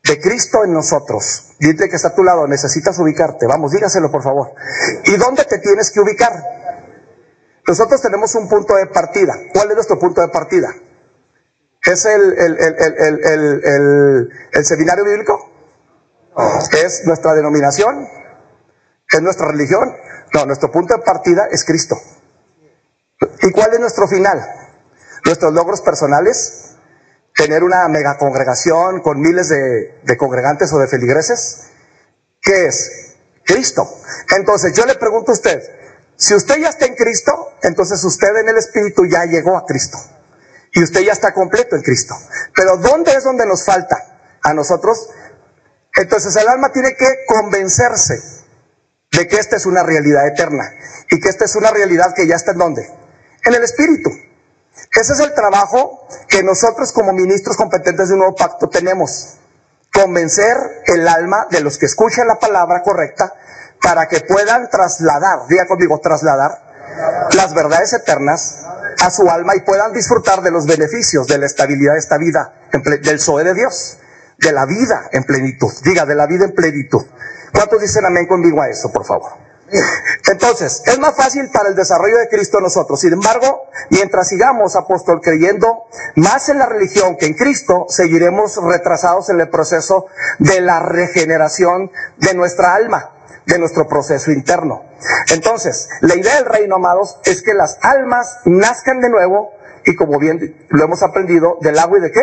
de 0.04 0.20
Cristo 0.20 0.64
en 0.64 0.72
nosotros. 0.72 1.54
Dite 1.58 1.88
que 1.88 1.96
está 1.96 2.08
a 2.08 2.14
tu 2.14 2.24
lado, 2.24 2.46
necesitas 2.46 2.98
ubicarte. 2.98 3.46
Vamos, 3.46 3.72
dígaselo 3.72 4.10
por 4.10 4.22
favor. 4.22 4.52
¿Y 5.04 5.16
dónde 5.16 5.44
te 5.44 5.58
tienes 5.58 5.90
que 5.90 6.00
ubicar? 6.00 6.32
Nosotros 7.66 8.00
tenemos 8.02 8.34
un 8.34 8.48
punto 8.48 8.74
de 8.74 8.86
partida. 8.86 9.34
¿Cuál 9.52 9.70
es 9.70 9.74
nuestro 9.74 9.98
punto 9.98 10.20
de 10.20 10.28
partida? 10.28 10.74
¿Es 11.84 12.04
el, 12.04 12.38
el, 12.38 12.58
el, 12.58 14.28
el 14.52 14.64
seminario 14.64 15.04
bíblico? 15.04 15.50
¿Es 16.72 17.04
nuestra 17.06 17.34
denominación? 17.34 18.08
¿Es 19.10 19.20
nuestra 19.20 19.48
religión? 19.48 19.94
No, 20.34 20.46
nuestro 20.46 20.72
punto 20.72 20.94
de 20.96 21.02
partida 21.02 21.46
es 21.50 21.64
Cristo. 21.64 21.96
¿Y 23.42 23.50
cuál 23.50 23.74
es 23.74 23.80
nuestro 23.80 24.08
final? 24.08 24.42
Nuestros 25.24 25.52
logros 25.52 25.80
personales, 25.82 26.71
tener 27.34 27.64
una 27.64 27.88
mega 27.88 28.18
congregación 28.18 29.00
con 29.00 29.20
miles 29.20 29.48
de, 29.48 30.00
de 30.02 30.16
congregantes 30.16 30.72
o 30.72 30.78
de 30.78 30.88
feligreses. 30.88 31.70
¿Qué 32.40 32.66
es? 32.66 33.16
Cristo. 33.44 33.88
Entonces 34.36 34.72
yo 34.74 34.84
le 34.86 34.94
pregunto 34.94 35.32
a 35.32 35.34
usted, 35.34 35.62
si 36.16 36.34
usted 36.34 36.58
ya 36.58 36.68
está 36.68 36.86
en 36.86 36.94
Cristo, 36.94 37.52
entonces 37.62 38.02
usted 38.04 38.36
en 38.36 38.48
el 38.48 38.56
Espíritu 38.56 39.06
ya 39.06 39.24
llegó 39.24 39.56
a 39.56 39.66
Cristo. 39.66 39.98
Y 40.72 40.82
usted 40.82 41.00
ya 41.00 41.12
está 41.12 41.34
completo 41.34 41.76
en 41.76 41.82
Cristo. 41.82 42.16
Pero 42.54 42.76
¿dónde 42.78 43.12
es 43.12 43.24
donde 43.24 43.44
nos 43.46 43.64
falta? 43.64 43.98
A 44.42 44.54
nosotros. 44.54 45.10
Entonces 45.94 46.34
el 46.36 46.48
alma 46.48 46.72
tiene 46.72 46.94
que 46.96 47.08
convencerse 47.26 48.22
de 49.12 49.28
que 49.28 49.36
esta 49.36 49.56
es 49.56 49.66
una 49.66 49.82
realidad 49.82 50.26
eterna 50.26 50.72
y 51.10 51.20
que 51.20 51.28
esta 51.28 51.44
es 51.44 51.54
una 51.54 51.70
realidad 51.70 52.14
que 52.14 52.26
ya 52.26 52.36
está 52.36 52.52
en 52.52 52.58
dónde? 52.58 52.88
En 53.44 53.54
el 53.54 53.62
Espíritu. 53.62 54.10
Ese 54.94 55.12
es 55.12 55.20
el 55.20 55.34
trabajo 55.34 56.06
que 56.28 56.42
nosotros 56.42 56.92
como 56.92 57.12
ministros 57.12 57.56
competentes 57.56 58.08
de 58.08 58.14
un 58.14 58.20
nuevo 58.20 58.36
pacto 58.36 58.68
tenemos. 58.68 59.38
Convencer 59.92 60.56
el 60.86 61.06
alma 61.08 61.46
de 61.50 61.60
los 61.60 61.78
que 61.78 61.86
escuchen 61.86 62.26
la 62.26 62.38
palabra 62.38 62.82
correcta 62.82 63.34
para 63.82 64.06
que 64.08 64.20
puedan 64.20 64.70
trasladar, 64.70 65.46
diga 65.48 65.66
conmigo, 65.66 65.98
trasladar 66.00 66.72
las 67.34 67.54
verdades 67.54 67.92
eternas 67.92 68.62
a 69.02 69.10
su 69.10 69.28
alma 69.28 69.56
y 69.56 69.60
puedan 69.60 69.92
disfrutar 69.92 70.42
de 70.42 70.50
los 70.50 70.66
beneficios 70.66 71.26
de 71.26 71.38
la 71.38 71.46
estabilidad 71.46 71.94
de 71.94 71.98
esta 71.98 72.18
vida, 72.18 72.54
del 73.02 73.20
Zoe 73.20 73.44
de 73.44 73.54
Dios, 73.54 73.98
de 74.38 74.52
la 74.52 74.66
vida 74.66 75.08
en 75.12 75.24
plenitud. 75.24 75.72
Diga, 75.82 76.06
de 76.06 76.14
la 76.14 76.26
vida 76.26 76.44
en 76.44 76.54
plenitud. 76.54 77.04
¿Cuántos 77.52 77.80
dicen 77.80 78.04
amén 78.04 78.26
conmigo 78.26 78.62
a 78.62 78.68
eso, 78.68 78.90
por 78.92 79.04
favor? 79.04 79.41
Entonces, 80.30 80.82
es 80.86 80.98
más 80.98 81.14
fácil 81.14 81.48
para 81.50 81.68
el 81.68 81.74
desarrollo 81.74 82.18
de 82.18 82.28
Cristo 82.28 82.60
nosotros. 82.60 83.00
Sin 83.00 83.12
embargo, 83.12 83.62
mientras 83.90 84.28
sigamos, 84.28 84.76
apóstol, 84.76 85.20
creyendo 85.22 85.84
más 86.16 86.48
en 86.48 86.58
la 86.58 86.66
religión 86.66 87.16
que 87.16 87.26
en 87.26 87.34
Cristo, 87.34 87.86
seguiremos 87.88 88.56
retrasados 88.62 89.30
en 89.30 89.40
el 89.40 89.48
proceso 89.48 90.06
de 90.38 90.60
la 90.60 90.80
regeneración 90.80 91.90
de 92.18 92.34
nuestra 92.34 92.74
alma, 92.74 93.10
de 93.46 93.58
nuestro 93.58 93.88
proceso 93.88 94.30
interno. 94.30 94.84
Entonces, 95.32 95.88
la 96.00 96.14
idea 96.14 96.36
del 96.36 96.46
reino, 96.46 96.76
amados, 96.76 97.18
es 97.24 97.42
que 97.42 97.54
las 97.54 97.78
almas 97.82 98.38
nazcan 98.44 99.00
de 99.00 99.08
nuevo 99.08 99.52
y 99.84 99.96
como 99.96 100.18
bien 100.18 100.66
lo 100.68 100.84
hemos 100.84 101.02
aprendido, 101.02 101.58
del 101.60 101.78
agua 101.78 101.98
y 101.98 102.02
de 102.02 102.12
qué? 102.12 102.22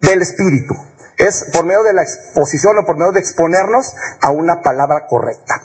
Del 0.00 0.22
espíritu 0.22 0.74
es 1.20 1.50
por 1.52 1.64
medio 1.64 1.82
de 1.82 1.92
la 1.92 2.02
exposición 2.02 2.78
o 2.78 2.86
por 2.86 2.96
medio 2.96 3.12
de 3.12 3.20
exponernos 3.20 3.94
a 4.22 4.30
una 4.30 4.62
palabra 4.62 5.06
correcta. 5.06 5.62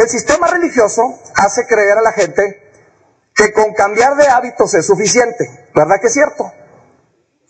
El 0.00 0.08
sistema 0.08 0.46
religioso 0.46 1.20
hace 1.34 1.66
creer 1.66 1.98
a 1.98 2.00
la 2.00 2.12
gente 2.12 2.42
que 3.34 3.52
con 3.52 3.74
cambiar 3.74 4.16
de 4.16 4.28
hábitos 4.28 4.72
es 4.72 4.86
suficiente, 4.86 5.68
¿verdad 5.74 6.00
que 6.00 6.06
es 6.06 6.14
cierto? 6.14 6.50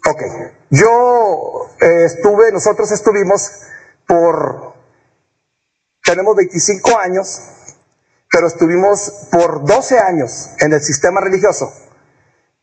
Ok, 0.08 0.22
yo 0.70 1.68
eh, 1.80 2.06
estuve, 2.06 2.50
nosotros 2.50 2.90
estuvimos 2.90 3.52
por, 4.04 4.74
tenemos 6.02 6.34
25 6.34 6.98
años, 6.98 7.40
pero 8.28 8.48
estuvimos 8.48 9.28
por 9.30 9.64
12 9.64 10.00
años 10.00 10.50
en 10.58 10.72
el 10.72 10.82
sistema 10.82 11.20
religioso. 11.20 11.72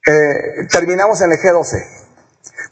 Eh, 0.06 0.68
terminamos 0.70 1.22
en 1.22 1.32
el 1.32 1.40
G12. 1.40 1.82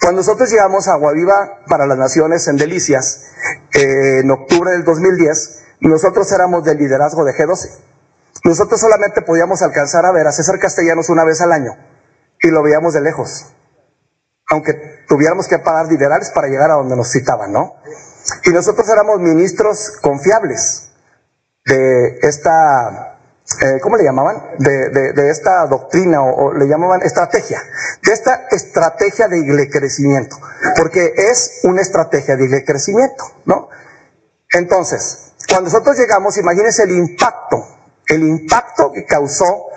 Cuando 0.01 0.19
nosotros 0.19 0.49
llegamos 0.51 0.89
a 0.89 0.95
Aguaviva 0.95 1.61
para 1.69 1.87
las 1.87 1.97
Naciones 1.97 2.45
en 2.49 2.57
Delicias, 2.57 3.31
eh, 3.73 4.19
en 4.19 4.31
octubre 4.31 4.71
del 4.71 4.83
2010, 4.83 5.64
nosotros 5.79 6.31
éramos 6.31 6.63
del 6.63 6.77
liderazgo 6.77 7.23
de 7.23 7.33
G12. 7.33 7.69
Nosotros 8.43 8.79
solamente 8.79 9.21
podíamos 9.21 9.61
alcanzar 9.61 10.05
a 10.05 10.11
ver 10.11 10.27
a 10.27 10.31
César 10.31 10.59
Castellanos 10.59 11.09
una 11.09 11.23
vez 11.23 11.41
al 11.41 11.51
año 11.51 11.75
y 12.41 12.49
lo 12.49 12.61
veíamos 12.61 12.93
de 12.93 13.01
lejos. 13.01 13.47
Aunque 14.51 14.73
tuviéramos 15.07 15.47
que 15.47 15.59
pagar 15.59 15.87
dinerales 15.87 16.29
para 16.29 16.47
llegar 16.47 16.69
a 16.69 16.75
donde 16.75 16.95
nos 16.95 17.11
citaban, 17.11 17.51
¿no? 17.51 17.75
Y 18.43 18.51
nosotros 18.51 18.87
éramos 18.89 19.19
ministros 19.19 19.97
confiables 20.01 20.91
de 21.65 22.19
esta 22.21 23.15
eh, 23.61 23.79
¿cómo 23.79 23.95
le 23.95 24.03
llamaban? 24.03 24.41
De, 24.57 25.29
esta 25.29 25.67
doctrina 25.67 26.23
o, 26.23 26.51
le 26.53 26.67
llamaban 26.67 27.03
estrategia, 27.03 27.61
de 28.03 28.11
esta 28.11 28.47
estrategia 28.49 29.27
de 29.27 29.69
crecimiento, 29.69 30.37
porque 30.75 31.13
es 31.15 31.59
una 31.63 31.81
estrategia 31.81 32.35
de 32.37 32.65
crecimiento, 32.65 33.23
¿no? 33.45 33.69
Entonces, 34.51 35.24
cuando 35.47 35.69
nosotros 35.69 35.97
llegamos, 35.97 36.37
imagínense 36.37 36.83
el 36.83 36.91
impacto, 36.91 37.63
el 38.07 38.23
impacto 38.23 38.91
que 38.91 39.05
causó 39.05 39.67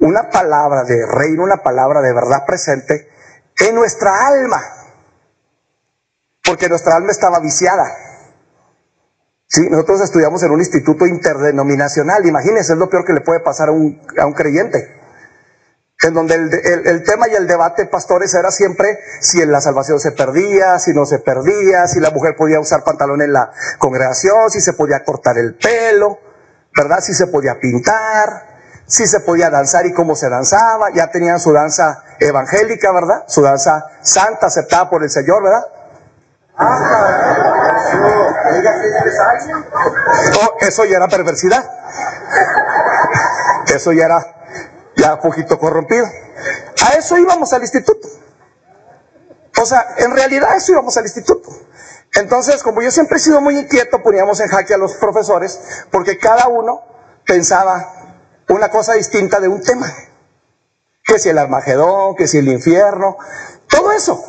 una 0.00 0.30
palabra 0.30 0.84
de 0.84 1.06
reino, 1.06 1.42
una 1.44 1.62
palabra 1.62 2.00
de 2.00 2.12
verdad 2.12 2.44
presente 2.46 3.08
en 3.58 3.74
nuestra 3.74 4.26
alma, 4.26 4.60
porque 6.44 6.68
nuestra 6.68 6.96
alma 6.96 7.10
estaba 7.10 7.40
viciada. 7.40 7.84
Sí, 9.46 9.68
nosotros 9.68 10.00
estudiamos 10.00 10.42
en 10.42 10.50
un 10.50 10.60
instituto 10.60 11.06
interdenominacional, 11.06 12.24
imagínense, 12.26 12.72
es 12.72 12.78
lo 12.78 12.88
peor 12.88 13.04
que 13.04 13.12
le 13.12 13.20
puede 13.20 13.40
pasar 13.40 13.68
a 13.68 13.72
un, 13.72 14.00
a 14.18 14.26
un 14.26 14.32
creyente. 14.32 15.01
En 16.02 16.14
donde 16.14 16.34
el, 16.34 17.04
tema 17.04 17.28
y 17.28 17.34
el 17.34 17.46
debate, 17.46 17.86
pastores, 17.86 18.34
era 18.34 18.50
siempre 18.50 18.98
si 19.20 19.40
en 19.40 19.52
la 19.52 19.60
salvación 19.60 20.00
se 20.00 20.10
perdía, 20.10 20.80
si 20.80 20.92
no 20.92 21.06
se 21.06 21.20
perdía, 21.20 21.86
si 21.86 22.00
la 22.00 22.10
mujer 22.10 22.34
podía 22.34 22.58
usar 22.58 22.82
pantalón 22.82 23.22
en 23.22 23.32
la 23.32 23.52
congregación, 23.78 24.50
si 24.50 24.60
se 24.60 24.72
podía 24.72 25.04
cortar 25.04 25.38
el 25.38 25.54
pelo, 25.54 26.18
¿verdad? 26.76 26.98
Si 27.00 27.14
se 27.14 27.28
podía 27.28 27.60
pintar, 27.60 28.52
si 28.84 29.06
se 29.06 29.20
podía 29.20 29.48
danzar 29.48 29.86
y 29.86 29.92
cómo 29.92 30.16
se 30.16 30.28
danzaba. 30.28 30.90
Ya 30.90 31.08
tenían 31.12 31.38
su 31.38 31.52
danza 31.52 32.02
evangélica, 32.18 32.90
¿verdad? 32.90 33.22
Su 33.28 33.40
danza 33.40 33.86
santa, 34.00 34.48
aceptada 34.48 34.90
por 34.90 35.04
el 35.04 35.10
Señor, 35.10 35.44
¿verdad? 35.44 35.64
Oh, 40.34 40.56
eso 40.60 40.84
ya 40.84 40.96
era 40.96 41.06
perversidad. 41.06 41.64
Eso 43.72 43.92
ya 43.92 44.06
era 44.06 44.41
ya 45.02 45.18
poquito 45.20 45.58
corrompido. 45.58 46.06
A 46.86 46.94
eso 46.94 47.18
íbamos 47.18 47.52
al 47.52 47.62
instituto. 47.62 48.08
O 49.60 49.66
sea, 49.66 49.94
en 49.98 50.12
realidad 50.12 50.56
eso 50.56 50.72
íbamos 50.72 50.96
al 50.96 51.04
instituto. 51.04 51.50
Entonces, 52.14 52.62
como 52.62 52.82
yo 52.82 52.90
siempre 52.90 53.16
he 53.16 53.20
sido 53.20 53.40
muy 53.40 53.58
inquieto, 53.58 54.02
poníamos 54.02 54.38
en 54.40 54.48
jaque 54.48 54.74
a 54.74 54.78
los 54.78 54.94
profesores, 54.94 55.60
porque 55.90 56.18
cada 56.18 56.48
uno 56.48 56.82
pensaba 57.26 58.16
una 58.48 58.68
cosa 58.70 58.94
distinta 58.94 59.40
de 59.40 59.48
un 59.48 59.62
tema. 59.62 59.92
Que 61.04 61.18
si 61.18 61.30
el 61.30 61.38
Armagedón, 61.38 62.14
que 62.14 62.28
si 62.28 62.38
el 62.38 62.48
infierno, 62.48 63.16
todo 63.68 63.92
eso. 63.92 64.24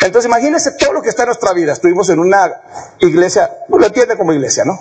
Entonces 0.00 0.28
imagínense 0.28 0.72
todo 0.72 0.92
lo 0.92 1.02
que 1.02 1.10
está 1.10 1.22
en 1.22 1.28
nuestra 1.28 1.52
vida. 1.52 1.72
Estuvimos 1.72 2.08
en 2.08 2.20
una 2.20 2.62
iglesia, 3.00 3.50
lo 3.68 3.84
entiende 3.84 4.16
como 4.16 4.32
iglesia, 4.32 4.64
¿no? 4.64 4.80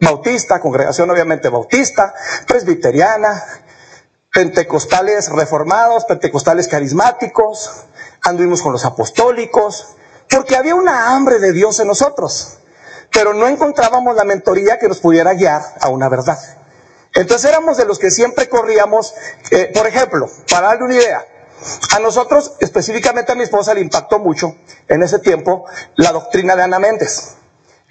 Bautista, 0.00 0.60
congregación 0.60 1.08
obviamente 1.10 1.48
bautista, 1.48 2.12
presbiteriana, 2.46 3.40
pentecostales 4.32 5.28
reformados, 5.28 6.06
pentecostales 6.06 6.66
carismáticos, 6.66 7.70
anduvimos 8.22 8.62
con 8.62 8.72
los 8.72 8.84
apostólicos, 8.84 9.88
porque 10.28 10.56
había 10.56 10.74
una 10.74 11.14
hambre 11.14 11.38
de 11.38 11.52
Dios 11.52 11.78
en 11.80 11.88
nosotros, 11.88 12.58
pero 13.10 13.34
no 13.34 13.46
encontrábamos 13.46 14.16
la 14.16 14.24
mentoría 14.24 14.78
que 14.78 14.88
nos 14.88 15.00
pudiera 15.00 15.34
guiar 15.34 15.62
a 15.80 15.90
una 15.90 16.08
verdad. 16.08 16.38
Entonces 17.14 17.50
éramos 17.50 17.76
de 17.76 17.84
los 17.84 17.98
que 17.98 18.10
siempre 18.10 18.48
corríamos, 18.48 19.12
eh, 19.50 19.70
por 19.74 19.86
ejemplo, 19.86 20.30
para 20.50 20.68
darle 20.68 20.84
una 20.84 20.94
idea, 20.94 21.26
a 21.94 21.98
nosotros, 22.00 22.54
específicamente 22.58 23.32
a 23.32 23.34
mi 23.34 23.44
esposa, 23.44 23.74
le 23.74 23.82
impactó 23.82 24.18
mucho 24.18 24.56
en 24.88 25.02
ese 25.02 25.18
tiempo 25.18 25.66
la 25.96 26.10
doctrina 26.10 26.56
de 26.56 26.62
Ana 26.62 26.78
Méndez 26.78 27.36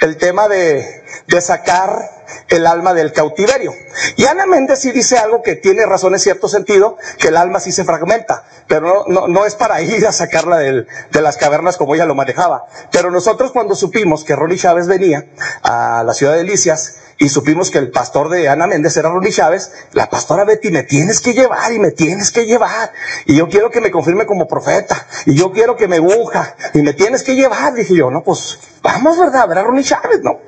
el 0.01 0.17
tema 0.17 0.47
de, 0.47 1.03
sacar 1.39 2.09
el 2.49 2.67
alma 2.67 2.93
del 2.93 3.13
cautiverio. 3.13 3.71
Y 4.17 4.25
Ana 4.25 4.45
Méndez 4.45 4.79
sí 4.79 4.91
dice 4.91 5.17
algo 5.17 5.41
que 5.41 5.55
tiene 5.55 5.85
razón 5.85 6.13
en 6.13 6.19
cierto 6.19 6.49
sentido, 6.49 6.97
que 7.19 7.29
el 7.29 7.37
alma 7.37 7.59
sí 7.59 7.71
se 7.71 7.85
fragmenta, 7.85 8.43
pero 8.67 9.05
no, 9.07 9.21
no, 9.21 9.27
no 9.27 9.45
es 9.45 9.55
para 9.55 9.81
ir 9.81 10.05
a 10.05 10.11
sacarla 10.11 10.57
del, 10.57 10.87
de 11.11 11.21
las 11.21 11.37
cavernas 11.37 11.77
como 11.77 11.95
ella 11.95 12.05
lo 12.05 12.15
manejaba. 12.15 12.65
Pero 12.91 13.11
nosotros 13.11 13.51
cuando 13.51 13.75
supimos 13.75 14.23
que 14.23 14.35
Ronnie 14.35 14.57
Chávez 14.57 14.87
venía 14.87 15.27
a 15.61 16.03
la 16.03 16.13
ciudad 16.13 16.33
de 16.33 16.39
Delicias, 16.39 16.97
y 17.21 17.29
supimos 17.29 17.69
que 17.69 17.77
el 17.77 17.91
pastor 17.91 18.29
de 18.29 18.49
Ana 18.49 18.65
Méndez 18.65 18.97
era 18.97 19.09
Ronnie 19.09 19.31
Chávez, 19.31 19.71
la 19.93 20.09
pastora 20.09 20.43
Betty, 20.43 20.71
me 20.71 20.81
tienes 20.81 21.21
que 21.21 21.33
llevar 21.33 21.71
y 21.71 21.77
me 21.77 21.91
tienes 21.91 22.31
que 22.31 22.47
llevar. 22.47 22.91
Y 23.27 23.35
yo 23.35 23.47
quiero 23.47 23.69
que 23.69 23.79
me 23.79 23.91
confirme 23.91 24.25
como 24.25 24.47
profeta. 24.47 25.05
Y 25.27 25.35
yo 25.35 25.51
quiero 25.51 25.75
que 25.75 25.87
me 25.87 25.99
unja. 25.99 26.55
Y 26.73 26.81
me 26.81 26.93
tienes 26.93 27.21
que 27.21 27.35
llevar. 27.35 27.75
Dije 27.75 27.93
yo, 27.93 28.09
no, 28.09 28.23
pues 28.23 28.57
vamos, 28.81 29.19
¿verdad? 29.19 29.43
A 29.43 29.45
ver 29.45 29.59
a 29.59 29.61
Ronnie 29.61 29.83
Chávez, 29.83 30.21
¿no? 30.23 30.39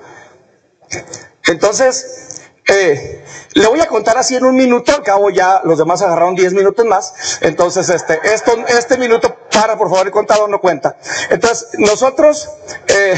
Entonces, 1.45 2.41
eh, 2.67 3.23
le 3.53 3.67
voy 3.67 3.79
a 3.79 3.85
contar 3.85 4.17
así 4.17 4.35
en 4.35 4.43
un 4.43 4.55
minuto, 4.55 4.95
al 4.95 5.03
cabo 5.03 5.29
ya 5.29 5.61
los 5.65 5.77
demás 5.77 6.01
agarraron 6.01 6.33
10 6.33 6.53
minutos 6.53 6.87
más. 6.87 7.37
Entonces, 7.41 7.87
este, 7.89 8.19
esto, 8.23 8.51
este 8.67 8.97
minuto, 8.97 9.37
para 9.51 9.77
por 9.77 9.91
favor, 9.91 10.07
el 10.07 10.11
contador 10.11 10.49
no 10.49 10.59
cuenta. 10.59 10.97
Entonces, 11.29 11.67
nosotros, 11.77 12.49
eh, 12.87 13.13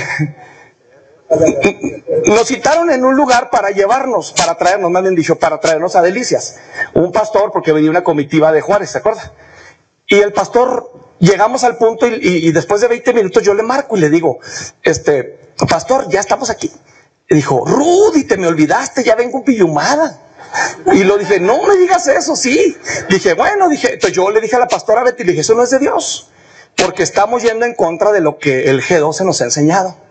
nos 2.25 2.47
citaron 2.47 2.91
en 2.91 3.05
un 3.05 3.15
lugar 3.15 3.49
para 3.49 3.69
llevarnos, 3.69 4.33
para 4.33 4.55
traernos, 4.57 4.91
más 4.91 5.03
bien 5.03 5.15
dicho, 5.15 5.37
para 5.37 5.59
traernos 5.59 5.95
a 5.95 6.01
Delicias. 6.01 6.57
Un 6.93 7.11
pastor, 7.11 7.51
porque 7.51 7.71
venía 7.71 7.89
una 7.89 8.03
comitiva 8.03 8.51
de 8.51 8.61
Juárez, 8.61 8.91
¿se 8.91 8.97
acuerda? 8.97 9.33
Y 10.07 10.15
el 10.15 10.33
pastor, 10.33 10.91
llegamos 11.19 11.63
al 11.63 11.77
punto 11.77 12.07
y, 12.07 12.51
después 12.51 12.81
de 12.81 12.87
20 12.87 13.13
minutos 13.13 13.43
yo 13.43 13.53
le 13.53 13.63
marco 13.63 13.97
y 13.97 13.99
le 13.99 14.09
digo, 14.09 14.39
este, 14.83 15.39
pastor, 15.69 16.07
ya 16.09 16.19
estamos 16.19 16.49
aquí. 16.49 16.71
Y 17.29 17.35
dijo, 17.35 17.65
Rudy, 17.65 18.25
te 18.25 18.37
me 18.37 18.47
olvidaste, 18.47 19.03
ya 19.03 19.15
vengo 19.15 19.43
pillumada. 19.43 20.21
Y 20.93 21.03
lo 21.03 21.17
dije, 21.17 21.39
no 21.39 21.63
me 21.63 21.75
digas 21.77 22.07
eso, 22.07 22.35
sí. 22.35 22.77
Dije, 23.09 23.33
bueno, 23.33 23.67
dije, 23.67 23.97
yo 24.11 24.29
le 24.29 24.41
dije 24.41 24.55
a 24.55 24.59
la 24.59 24.67
pastora 24.67 25.03
Betty, 25.03 25.23
le 25.23 25.31
dije, 25.31 25.41
eso 25.41 25.55
no 25.55 25.63
es 25.63 25.71
de 25.71 25.79
Dios, 25.79 26.29
porque 26.77 27.03
estamos 27.03 27.41
yendo 27.41 27.65
en 27.65 27.73
contra 27.73 28.11
de 28.11 28.21
lo 28.21 28.37
que 28.37 28.69
el 28.69 28.81
G12 28.81 29.25
nos 29.25 29.41
ha 29.41 29.45
enseñado. 29.45 30.04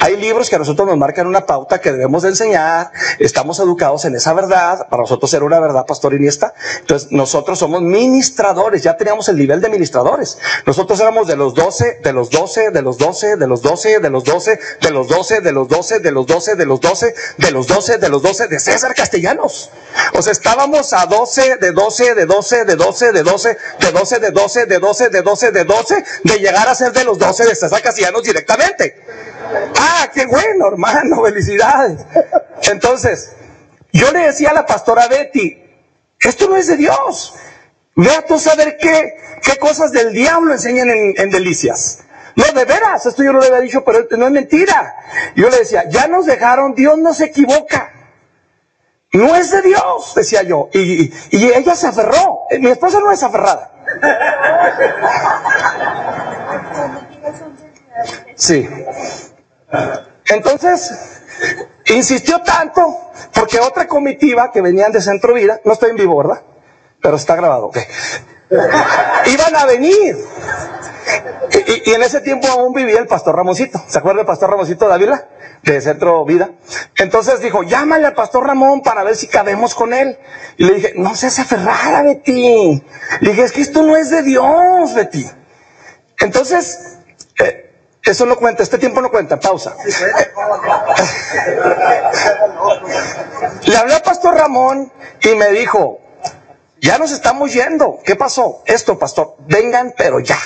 Hay 0.00 0.16
libros 0.16 0.48
que 0.48 0.56
a 0.56 0.58
nosotros 0.58 0.86
nos 0.86 0.96
marcan 0.96 1.26
una 1.26 1.46
pauta 1.46 1.80
que 1.80 1.92
debemos 1.92 2.22
de 2.22 2.30
enseñar, 2.30 2.90
estamos 3.18 3.58
educados 3.58 4.04
en 4.04 4.14
esa 4.14 4.32
verdad, 4.32 4.88
para 4.88 5.02
nosotros 5.02 5.32
era 5.34 5.44
una 5.44 5.60
verdad 5.60 5.86
pastor 5.86 6.14
Iniesta, 6.14 6.54
entonces 6.80 7.10
nosotros 7.12 7.58
somos 7.58 7.82
ministradores, 7.82 8.82
ya 8.82 8.96
teníamos 8.96 9.28
el 9.28 9.36
nivel 9.36 9.60
de 9.60 9.68
ministradores, 9.68 10.38
nosotros 10.66 11.00
éramos 11.00 11.26
de 11.26 11.36
los 11.36 11.54
12, 11.54 12.00
de 12.02 12.12
los 12.12 12.30
12, 12.30 12.70
de 12.70 12.82
los 12.82 12.98
12, 12.98 13.36
de 13.36 13.46
los 13.46 13.62
12, 13.62 14.00
de 14.00 14.10
los 14.10 14.24
12, 14.24 14.60
de 14.80 14.90
los 14.90 15.08
12, 15.08 15.40
de 15.40 15.52
los 15.52 15.68
12, 15.68 16.00
de 16.00 16.12
los 16.12 16.28
12, 16.28 16.54
de 16.56 16.66
los 16.66 16.80
12, 16.80 17.14
de 17.38 17.50
los 17.50 17.66
12, 17.66 17.98
de 17.98 18.08
los 18.08 18.22
12, 18.22 18.48
de 18.48 18.60
César 18.60 18.94
Castellanos. 18.94 19.70
O 20.14 20.22
sea, 20.22 20.32
estábamos 20.32 20.92
a 20.92 21.06
12, 21.06 21.56
de 21.56 21.72
12, 21.72 22.14
de 22.14 22.26
12, 22.26 22.64
de 22.64 22.76
12, 22.76 23.12
de 23.12 23.22
12, 23.22 23.56
de 23.80 23.92
12, 23.92 24.18
de 24.20 24.30
12, 24.30 24.66
de 24.66 24.78
12, 24.78 25.08
de 25.10 25.22
12, 25.22 25.50
de 25.50 25.64
12, 25.64 26.04
de 26.24 26.38
llegar 26.38 26.68
a 26.68 26.74
ser 26.74 26.92
de 26.92 27.04
los 27.04 27.18
12 27.18 27.44
de 27.46 27.54
César 27.54 27.82
Castellanos 27.82 28.22
directamente. 28.22 28.96
Ah, 29.78 30.08
qué 30.12 30.26
bueno, 30.26 30.68
hermano, 30.68 31.22
felicidades. 31.24 32.00
Entonces, 32.62 33.32
yo 33.92 34.10
le 34.12 34.20
decía 34.20 34.50
a 34.50 34.54
la 34.54 34.66
pastora 34.66 35.08
Betty, 35.08 35.62
esto 36.20 36.48
no 36.48 36.56
es 36.56 36.66
de 36.66 36.76
Dios. 36.76 37.34
Vea 37.96 38.22
tú 38.26 38.38
saber 38.38 38.76
qué, 38.80 39.14
qué 39.42 39.56
cosas 39.58 39.92
del 39.92 40.12
diablo 40.12 40.52
enseñan 40.52 40.90
en, 40.90 41.14
en 41.16 41.30
Delicias. 41.30 42.00
No, 42.36 42.44
de 42.52 42.64
veras, 42.64 43.06
esto 43.06 43.22
yo 43.22 43.32
no 43.32 43.38
le 43.38 43.46
había 43.46 43.60
dicho, 43.60 43.84
pero 43.84 44.06
no 44.16 44.26
es 44.26 44.32
mentira. 44.32 44.96
Yo 45.36 45.48
le 45.48 45.58
decía, 45.58 45.84
ya 45.88 46.08
nos 46.08 46.26
dejaron, 46.26 46.74
Dios 46.74 46.98
no 46.98 47.14
se 47.14 47.26
equivoca. 47.26 47.92
No 49.12 49.36
es 49.36 49.52
de 49.52 49.62
Dios, 49.62 50.12
decía 50.16 50.42
yo. 50.42 50.68
Y, 50.72 50.80
y, 51.04 51.14
y 51.30 51.52
ella 51.52 51.76
se 51.76 51.86
aferró. 51.86 52.40
Mi 52.58 52.70
esposa 52.70 52.98
no 52.98 53.12
es 53.12 53.22
aferrada. 53.22 53.70
Sí. 58.34 58.68
Entonces, 60.26 61.22
insistió 61.86 62.40
tanto, 62.42 62.96
porque 63.32 63.60
otra 63.60 63.86
comitiva 63.86 64.50
que 64.52 64.60
venían 64.60 64.92
de 64.92 65.00
Centro 65.00 65.34
Vida, 65.34 65.60
no 65.64 65.72
estoy 65.72 65.90
en 65.90 65.96
vivo, 65.96 66.16
¿verdad? 66.16 66.42
Pero 67.00 67.16
está 67.16 67.36
grabado, 67.36 67.66
ok. 67.66 67.78
Iban 69.26 69.56
a 69.56 69.66
venir. 69.66 70.16
Y, 71.84 71.92
en 71.92 72.02
ese 72.02 72.20
tiempo 72.20 72.48
aún 72.48 72.72
vivía 72.72 72.98
el 72.98 73.06
pastor 73.06 73.36
Ramoncito. 73.36 73.82
¿Se 73.88 73.98
acuerda 73.98 74.18
del 74.18 74.26
pastor 74.26 74.50
Ramoncito 74.50 74.88
Dávila? 74.88 75.28
De 75.62 75.80
Centro 75.80 76.24
Vida. 76.24 76.50
Entonces 76.96 77.40
dijo, 77.40 77.62
llámale 77.62 78.06
al 78.06 78.14
pastor 78.14 78.46
Ramón 78.46 78.82
para 78.82 79.02
ver 79.02 79.16
si 79.16 79.28
cabemos 79.28 79.74
con 79.74 79.92
él. 79.92 80.18
Y 80.56 80.64
le 80.64 80.74
dije, 80.74 80.92
no 80.96 81.14
seas 81.14 81.38
aferrada, 81.38 82.02
Betty. 82.02 82.82
Le 83.20 83.30
dije, 83.30 83.42
es 83.44 83.52
que 83.52 83.62
esto 83.62 83.82
no 83.82 83.96
es 83.96 84.10
de 84.10 84.22
Dios, 84.22 84.94
Betty. 84.94 85.26
Entonces, 86.18 86.98
eh, 87.42 87.63
eso 88.04 88.26
no 88.26 88.36
cuenta, 88.36 88.62
este 88.62 88.78
tiempo 88.78 89.00
no 89.00 89.10
cuenta, 89.10 89.40
pausa. 89.40 89.74
Le 93.64 93.76
hablé 93.76 93.94
al 93.94 94.02
pastor 94.02 94.34
Ramón 94.34 94.92
y 95.22 95.34
me 95.34 95.50
dijo, 95.52 96.00
ya 96.80 96.98
nos 96.98 97.12
estamos 97.12 97.52
yendo. 97.52 97.98
¿Qué 98.04 98.14
pasó? 98.14 98.62
Esto, 98.66 98.98
pastor, 98.98 99.36
vengan, 99.46 99.94
pero 99.96 100.20
ya. 100.20 100.38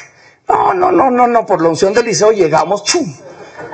No, 0.49 0.73
no, 0.73 0.93
no, 0.93 1.11
no, 1.11 1.27
no, 1.27 1.45
por 1.45 1.61
la 1.61 1.69
unción 1.69 1.93
del 1.93 2.07
liceo 2.07 2.31
llegamos, 2.31 2.85
chum, 2.85 3.13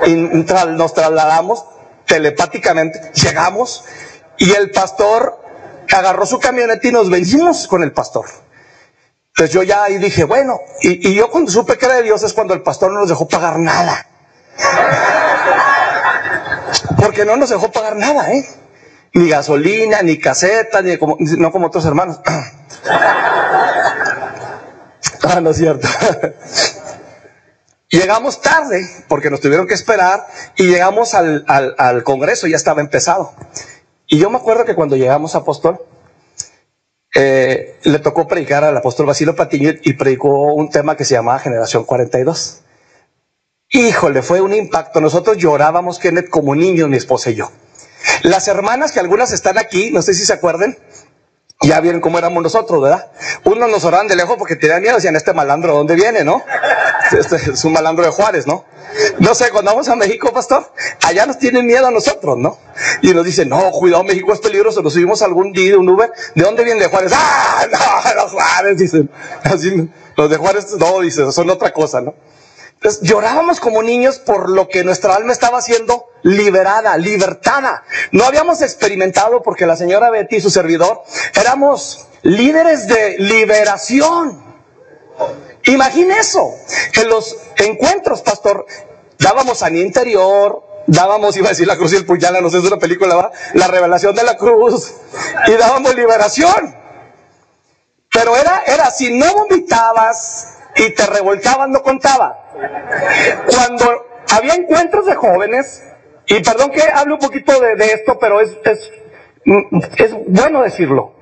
y 0.05 0.43
tra 0.43 0.65
nos 0.65 0.93
trasladamos 0.93 1.63
telepáticamente, 2.05 3.11
llegamos, 3.13 3.85
y 4.37 4.51
el 4.51 4.71
pastor 4.71 5.39
agarró 5.93 6.25
su 6.25 6.39
camioneta 6.39 6.87
y 6.87 6.91
nos 6.91 7.09
vencimos 7.09 7.67
con 7.67 7.83
el 7.83 7.93
pastor. 7.93 8.25
Entonces 9.35 9.53
yo 9.53 9.63
ya 9.63 9.83
ahí 9.83 9.97
dije, 9.97 10.23
bueno, 10.23 10.61
y, 10.79 11.09
y, 11.09 11.13
yo 11.13 11.29
cuando 11.29 11.51
supe 11.51 11.77
que 11.77 11.85
era 11.85 11.95
de 11.95 12.03
Dios 12.03 12.23
es 12.23 12.31
cuando 12.31 12.53
el 12.53 12.61
pastor 12.61 12.93
no 12.93 13.01
nos 13.01 13.09
dejó 13.09 13.27
pagar 13.27 13.59
nada. 13.59 14.07
Porque 16.97 17.25
no 17.25 17.35
nos 17.35 17.49
dejó 17.49 17.69
pagar 17.69 17.97
nada, 17.97 18.31
¿eh? 18.31 18.47
Ni 19.11 19.27
gasolina, 19.27 20.01
ni 20.03 20.17
caseta, 20.19 20.81
ni 20.81 20.97
como, 20.97 21.17
no 21.19 21.51
como 21.51 21.67
otros 21.67 21.83
hermanos. 21.83 22.21
ah, 25.23 25.41
no 25.41 25.49
es 25.49 25.57
cierto. 25.57 25.85
llegamos 27.89 28.41
tarde, 28.41 28.89
porque 29.09 29.29
nos 29.29 29.41
tuvieron 29.41 29.67
que 29.67 29.73
esperar, 29.73 30.25
y 30.55 30.63
llegamos 30.63 31.13
al, 31.13 31.43
al, 31.49 31.75
al 31.77 32.05
Congreso, 32.05 32.47
ya 32.47 32.55
estaba 32.55 32.79
empezado. 32.79 33.33
Y 34.07 34.17
yo 34.17 34.29
me 34.29 34.37
acuerdo 34.37 34.63
que 34.63 34.75
cuando 34.75 34.95
llegamos 34.95 35.35
a 35.35 35.39
Apóstol, 35.39 35.81
eh, 37.17 37.77
le 37.83 37.99
tocó 37.99 38.27
predicar 38.27 38.65
al 38.65 38.75
apóstol 38.75 39.05
Basilio 39.05 39.35
Patiño 39.35 39.71
y 39.83 39.93
predicó 39.93 40.53
un 40.53 40.69
tema 40.69 40.97
que 40.97 41.05
se 41.05 41.15
llamaba 41.15 41.39
Generación 41.39 41.85
42. 41.85 42.61
Híjole, 43.71 44.21
fue 44.21 44.41
un 44.41 44.53
impacto. 44.53 44.99
Nosotros 44.99 45.37
llorábamos, 45.37 45.97
Kenneth, 45.97 46.29
como 46.29 46.55
niños, 46.55 46.89
mi 46.89 46.97
esposa 46.97 47.29
y 47.31 47.35
yo. 47.35 47.51
Las 48.23 48.49
hermanas, 48.49 48.91
que 48.91 48.99
algunas 48.99 49.31
están 49.31 49.57
aquí, 49.57 49.91
no 49.91 50.01
sé 50.01 50.13
si 50.13 50.25
se 50.25 50.33
acuerdan, 50.33 50.77
ya 51.61 51.79
vieron 51.79 52.01
cómo 52.01 52.17
éramos 52.17 52.43
nosotros, 52.43 52.81
¿verdad? 52.81 53.09
Unos 53.43 53.69
nos 53.69 53.83
oraban 53.85 54.07
de 54.07 54.15
lejos 54.15 54.35
porque 54.37 54.55
tenían 54.55 54.81
miedo, 54.81 54.95
decían, 54.95 55.15
este 55.15 55.33
malandro, 55.33 55.73
¿dónde 55.75 55.95
viene, 55.95 56.23
no? 56.23 56.43
Este 57.11 57.35
es 57.35 57.63
un 57.63 57.73
malandro 57.73 58.03
de 58.03 58.09
Juárez, 58.09 58.47
¿no? 58.47 58.65
No 59.19 59.35
sé, 59.35 59.51
cuando 59.51 59.71
vamos 59.71 59.87
a 59.89 59.95
México, 59.95 60.33
pastor, 60.33 60.71
allá 61.03 61.27
nos 61.27 61.37
tienen 61.37 61.65
miedo 61.65 61.85
a 61.85 61.91
nosotros, 61.91 62.35
¿no? 62.37 62.57
Y 63.03 63.13
nos 63.13 63.23
dicen, 63.23 63.47
no, 63.47 63.69
cuidado, 63.71 64.03
México 64.03 64.33
es 64.33 64.39
peligroso, 64.39 64.81
nos 64.81 64.93
subimos 64.93 65.21
algún 65.21 65.53
día 65.53 65.77
un 65.77 65.87
Uber, 65.87 66.11
¿de 66.33 66.43
dónde 66.43 66.63
viene 66.63 66.79
de 66.81 66.87
Juárez? 66.87 67.11
¡Ah, 67.15 67.65
no, 67.71 68.23
los 68.23 68.31
Juárez! 68.31 68.77
Dicen, 68.77 69.09
así, 69.43 69.89
los 70.17 70.29
de 70.29 70.37
Juárez, 70.37 70.75
no, 70.79 70.99
dicen, 71.01 71.31
son 71.31 71.49
otra 71.51 71.71
cosa, 71.71 72.01
¿no? 72.01 72.15
Entonces 72.85 73.09
llorábamos 73.09 73.59
como 73.59 73.81
niños 73.81 74.19
por 74.19 74.47
lo 74.47 74.67
que 74.67 74.83
nuestra 74.83 75.15
alma 75.15 75.33
estaba 75.33 75.59
siendo 75.59 76.05
liberada, 76.21 76.95
libertada. 76.97 77.83
No 78.11 78.25
habíamos 78.25 78.61
experimentado 78.61 79.41
porque 79.41 79.65
la 79.65 79.75
señora 79.75 80.11
Betty 80.11 80.35
y 80.35 80.41
su 80.41 80.51
servidor 80.51 81.01
éramos 81.33 82.05
líderes 82.21 82.87
de 82.87 83.17
liberación. 83.17 84.39
Imagine 85.63 86.19
eso. 86.19 86.53
En 86.93 87.09
los 87.09 87.35
encuentros, 87.57 88.21
pastor, 88.21 88.67
dábamos 89.17 89.57
sanidad 89.57 89.83
interior, 89.83 90.63
dábamos, 90.85 91.35
iba 91.37 91.47
a 91.47 91.53
decir 91.53 91.65
la 91.65 91.77
cruz 91.77 91.91
y 91.93 91.95
el 91.95 92.05
puñal, 92.05 92.39
no 92.39 92.51
sé, 92.51 92.59
es 92.59 92.65
una 92.65 92.77
película, 92.77 93.15
¿va? 93.15 93.31
la 93.55 93.65
revelación 93.65 94.13
de 94.13 94.21
la 94.21 94.37
cruz, 94.37 94.93
y 95.47 95.53
dábamos 95.53 95.95
liberación. 95.95 96.75
Pero 98.11 98.35
era, 98.35 98.61
era, 98.67 98.91
si 98.91 99.11
no 99.17 99.33
vomitabas 99.33 100.54
y 100.75 100.89
te 100.91 101.05
revolcabas, 101.05 101.69
no 101.69 101.81
contaba. 101.81 102.37
Cuando 103.47 104.05
había 104.35 104.55
encuentros 104.55 105.05
de 105.05 105.15
jóvenes, 105.15 105.83
y 106.27 106.41
perdón 106.41 106.71
que 106.71 106.81
hable 106.81 107.13
un 107.13 107.19
poquito 107.19 107.59
de, 107.59 107.75
de 107.75 107.85
esto, 107.85 108.17
pero 108.19 108.41
es, 108.41 108.57
es, 108.65 108.91
es 109.97 110.11
bueno 110.27 110.61
decirlo. 110.63 111.14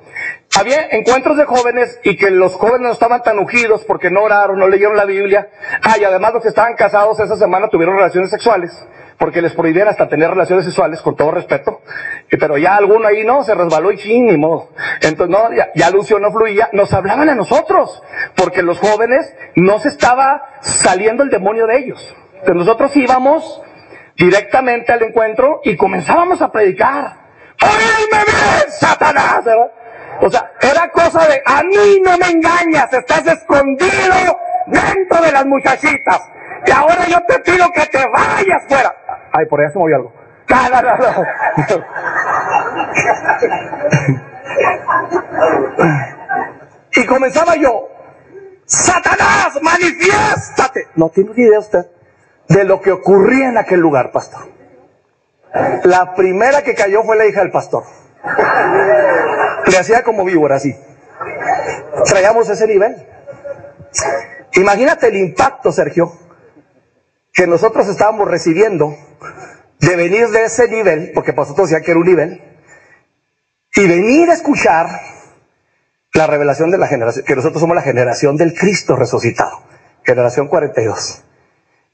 Había 0.59 0.87
encuentros 0.91 1.37
de 1.37 1.45
jóvenes 1.45 1.99
y 2.03 2.15
que 2.15 2.29
los 2.29 2.53
jóvenes 2.53 2.81
no 2.81 2.91
estaban 2.91 3.23
tan 3.23 3.39
ungidos 3.39 3.83
porque 3.85 4.11
no 4.11 4.21
oraron, 4.21 4.59
no 4.59 4.67
leyeron 4.67 4.95
la 4.95 5.05
Biblia. 5.05 5.49
Ah, 5.81 5.95
y 5.99 6.03
además 6.03 6.33
los 6.33 6.43
que 6.43 6.49
estaban 6.49 6.75
casados 6.75 7.19
esa 7.19 7.35
semana 7.37 7.69
tuvieron 7.69 7.95
relaciones 7.95 8.29
sexuales 8.29 8.71
porque 9.17 9.41
les 9.41 9.53
prohibían 9.53 9.87
hasta 9.87 10.09
tener 10.09 10.29
relaciones 10.29 10.65
sexuales, 10.65 11.01
con 11.01 11.15
todo 11.15 11.31
respeto. 11.31 11.81
Pero 12.29 12.57
ya 12.57 12.75
alguno 12.75 13.07
ahí 13.07 13.23
no, 13.23 13.43
se 13.43 13.55
resbaló 13.55 13.91
y 13.91 13.97
ching, 13.97 14.25
ni 14.25 14.37
modo. 14.37 14.69
Entonces, 15.01 15.29
no, 15.29 15.53
ya, 15.53 15.69
ya 15.75 15.89
la 15.89 15.97
unción 15.97 16.21
no 16.21 16.31
fluía. 16.31 16.69
Nos 16.73 16.93
hablaban 16.93 17.29
a 17.29 17.35
nosotros, 17.35 18.03
porque 18.35 18.61
los 18.61 18.79
jóvenes 18.79 19.33
no 19.55 19.79
se 19.79 19.89
estaba 19.89 20.43
saliendo 20.61 21.23
el 21.23 21.29
demonio 21.29 21.67
de 21.67 21.77
ellos. 21.77 22.15
Entonces 22.33 22.55
nosotros 22.55 22.95
íbamos 22.97 23.61
directamente 24.17 24.91
al 24.91 25.01
encuentro 25.03 25.61
y 25.63 25.77
comenzábamos 25.77 26.41
a 26.41 26.51
predicar. 26.51 27.13
¡Óyeme 27.61 28.23
bien, 28.25 28.71
Satanás! 28.71 29.45
O 30.21 30.30
sea, 30.30 30.52
era 30.62 30.89
cosa 30.89 31.28
de, 31.28 31.41
a 31.45 31.63
mí 31.63 32.02
no 32.04 32.17
me 32.17 32.30
engañas, 32.30 32.91
estás 32.93 33.26
escondido 33.28 34.39
dentro 34.67 35.21
de 35.21 35.32
las 35.32 35.45
muchachitas. 35.45 36.21
Y 36.65 36.71
ahora 36.71 37.06
yo 37.08 37.19
te 37.28 37.39
pido 37.39 37.69
que 37.71 37.86
te 37.88 38.06
vayas 38.08 38.63
fuera. 38.67 38.95
Ay, 39.32 39.45
por 39.47 39.60
allá 39.60 39.71
se 39.71 39.80
movió 39.80 39.95
algo. 39.97 40.13
No, 40.49 40.82
no. 40.82 41.84
Y 46.95 47.06
comenzaba 47.08 47.56
yo, 47.56 47.89
Satanás, 48.65 49.58
manifiéstate. 49.62 50.89
No 50.95 51.10
tiene 51.10 51.32
ni 51.36 51.43
idea 51.43 51.60
usted 51.60 51.88
de 52.49 52.63
lo 52.65 52.82
que 52.82 52.91
ocurría 52.91 53.49
en 53.49 53.58
aquel 53.58 53.80
lugar, 53.80 54.12
pastor. 54.12 54.41
La 55.84 56.13
primera 56.13 56.62
que 56.62 56.76
cayó 56.76 57.04
fue 57.04 57.17
la 57.17 57.26
hija 57.26 57.41
del 57.41 57.52
pastor. 57.52 57.84
Le 59.67 59.78
hacía 59.78 60.04
como 60.04 60.26
víbora, 60.26 60.56
así. 60.56 60.76
Traíamos 62.06 62.49
ese 62.49 62.67
nivel. 62.67 62.95
Imagínate 64.54 65.08
el 65.08 65.17
impacto, 65.17 65.71
Sergio, 65.71 66.12
que 67.32 67.47
nosotros 67.47 67.88
estábamos 67.88 68.28
recibiendo 68.28 68.95
de 69.80 69.95
venir 69.95 70.30
de 70.30 70.43
ese 70.43 70.67
nivel, 70.67 71.12
porque 71.13 71.34
para 71.34 71.43
nosotros 71.43 71.69
decía 71.69 71.84
que 71.84 71.91
era 71.91 71.99
un 71.99 72.06
nivel, 72.06 72.41
y 73.76 73.88
venir 73.88 74.30
a 74.30 74.34
escuchar 74.34 74.88
la 76.13 76.28
revelación 76.28 76.69
de 76.69 76.78
la 76.78 76.88
generación, 76.88 77.26
que 77.26 77.36
nosotros 77.36 77.60
somos 77.60 77.76
la 77.76 77.82
generación 77.82 78.38
del 78.38 78.54
Cristo 78.54 78.95
resucitado, 78.95 79.63
generación 80.04 80.47
42. 80.47 81.23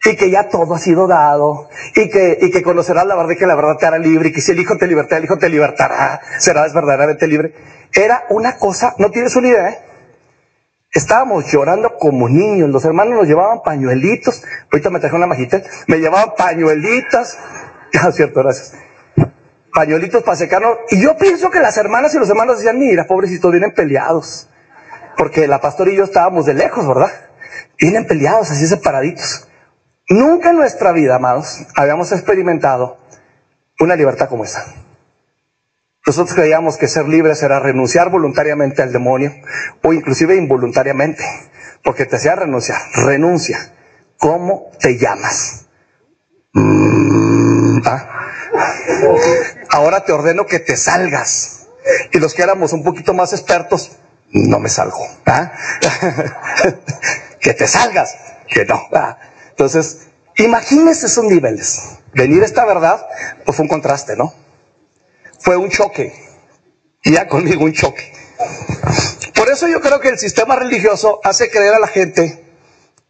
Y 0.06 0.16
que 0.16 0.30
ya 0.30 0.48
todo 0.48 0.76
ha 0.76 0.80
sido 0.80 1.08
dado, 1.08 1.68
y 1.94 2.10
que, 2.10 2.38
y 2.40 2.52
que 2.52 2.64
conocerás 2.64 3.06
la 3.06 3.16
verdad 3.16 3.32
y 3.32 3.36
que 3.36 3.46
la 3.46 3.56
verdad 3.56 3.76
te 3.78 3.86
hará 3.86 3.98
libre, 3.98 4.30
y 4.30 4.32
que 4.32 4.40
si 4.40 4.54
el 4.54 4.60
Hijo 4.60 4.78
te 4.78 4.88
libertará, 4.88 5.18
el 5.18 5.26
Hijo 5.26 5.38
te 5.38 5.50
libertará, 5.50 6.22
serás 6.40 6.74
verdaderamente 6.74 7.28
libre. 7.28 7.54
Era 7.94 8.24
una 8.30 8.58
cosa, 8.58 8.96
no 8.98 9.12
tienes 9.12 9.36
una 9.36 9.50
idea, 9.50 9.70
¿eh? 9.70 9.80
Estábamos 10.92 11.52
llorando 11.52 11.98
como 11.98 12.30
niños, 12.30 12.70
los 12.70 12.84
hermanos 12.86 13.14
nos 13.14 13.28
llevaban 13.28 13.62
pañuelitos, 13.62 14.42
ahorita 14.72 14.90
me 14.90 15.00
traje 15.00 15.16
una 15.16 15.28
majita, 15.28 15.62
me 15.88 15.98
llevaban 15.98 16.34
pañuelitas, 16.36 17.38
ah, 18.02 18.12
cierto, 18.12 18.42
gracias, 18.42 18.74
pañuelitos 19.74 20.24
para 20.24 20.38
secarnos, 20.38 20.78
y 20.90 21.02
yo 21.02 21.18
pienso 21.18 21.52
que 21.52 21.60
las 21.60 21.78
hermanas 21.78 22.16
y 22.16 22.20
los 22.20 22.30
hermanos 22.30 22.58
decían, 22.58 22.80
mira, 22.80 23.06
pobrecitos, 23.06 23.52
vienen 23.52 23.74
peleados, 23.74 24.50
porque 25.18 25.46
la 25.46 25.60
pastora 25.60 25.92
y 25.92 25.98
yo 25.98 26.06
estábamos 26.06 26.46
de 26.46 26.54
lejos, 26.54 26.88
¿verdad? 26.88 27.12
Vienen 27.78 28.08
peleados, 28.08 28.50
así 28.50 28.66
separaditos. 28.66 29.49
Nunca 30.10 30.50
en 30.50 30.58
nuestra 30.58 30.91
vida, 30.91 31.15
amados, 31.15 31.67
habíamos 31.76 32.12
experimentado 32.12 32.98
una 33.80 33.95
libertad 33.95 34.28
como 34.28 34.43
esa. 34.43 34.65
Nosotros 36.06 36.36
creíamos 36.36 36.78
que 36.78 36.88
ser 36.88 37.08
libres 37.08 37.43
era 37.43 37.60
renunciar 37.60 38.10
voluntariamente 38.10 38.82
al 38.82 38.91
demonio 38.91 39.32
o 39.84 39.93
inclusive 39.93 40.36
involuntariamente, 40.36 41.24
porque 41.84 42.08
te 42.08 42.15
hacía 42.15 42.36
renunciar. 42.36 42.82
Renuncia. 42.95 43.72
¿Cómo 44.17 44.72
te 44.80 44.98
llamas? 44.98 45.67
Mm, 46.54 47.82
ah. 47.86 48.32
Ahora 49.69 50.04
te 50.04 50.12
ordeno 50.12 50.48
que 50.48 50.60
te 50.60 50.76
salgas. 50.76 51.67
Y 52.12 52.17
los 52.17 52.34
que 52.34 52.41
éramos 52.41 52.74
un 52.74 52.84
poquito 52.84 53.13
más 53.13 53.32
expertos, 53.34 53.98
no 54.32 54.60
me 54.60 54.69
salgo. 54.69 55.08
¿ah? 55.28 55.52
que 57.39 57.54
te 57.54 57.67
salgas. 57.67 58.15
Que 58.48 58.65
no. 58.65 58.82
¿ah? 58.93 59.17
Entonces, 59.60 60.08
imagínense 60.38 61.08
esos 61.08 61.26
niveles. 61.26 62.00
Venir 62.13 62.43
esta 62.43 62.65
verdad, 62.65 63.06
pues 63.43 63.58
fue 63.58 63.63
un 63.63 63.69
contraste, 63.69 64.15
¿no? 64.15 64.34
fue 65.39 65.58
un 65.58 65.69
choque. 65.69 66.13
Y 67.04 67.13
ya 67.13 67.28
conmigo 67.28 67.63
un 67.63 67.74
choque. 67.74 68.13
Por 69.36 69.50
eso 69.50 69.67
yo 69.67 69.82
creo 69.82 70.00
que 70.00 70.10
el 70.10 70.19
sistema 70.19 70.56
religioso 70.56 71.19
hace 71.24 71.50
creer 71.50 71.74
a 71.74 71.80
la 71.80 71.88
gente 71.88 72.43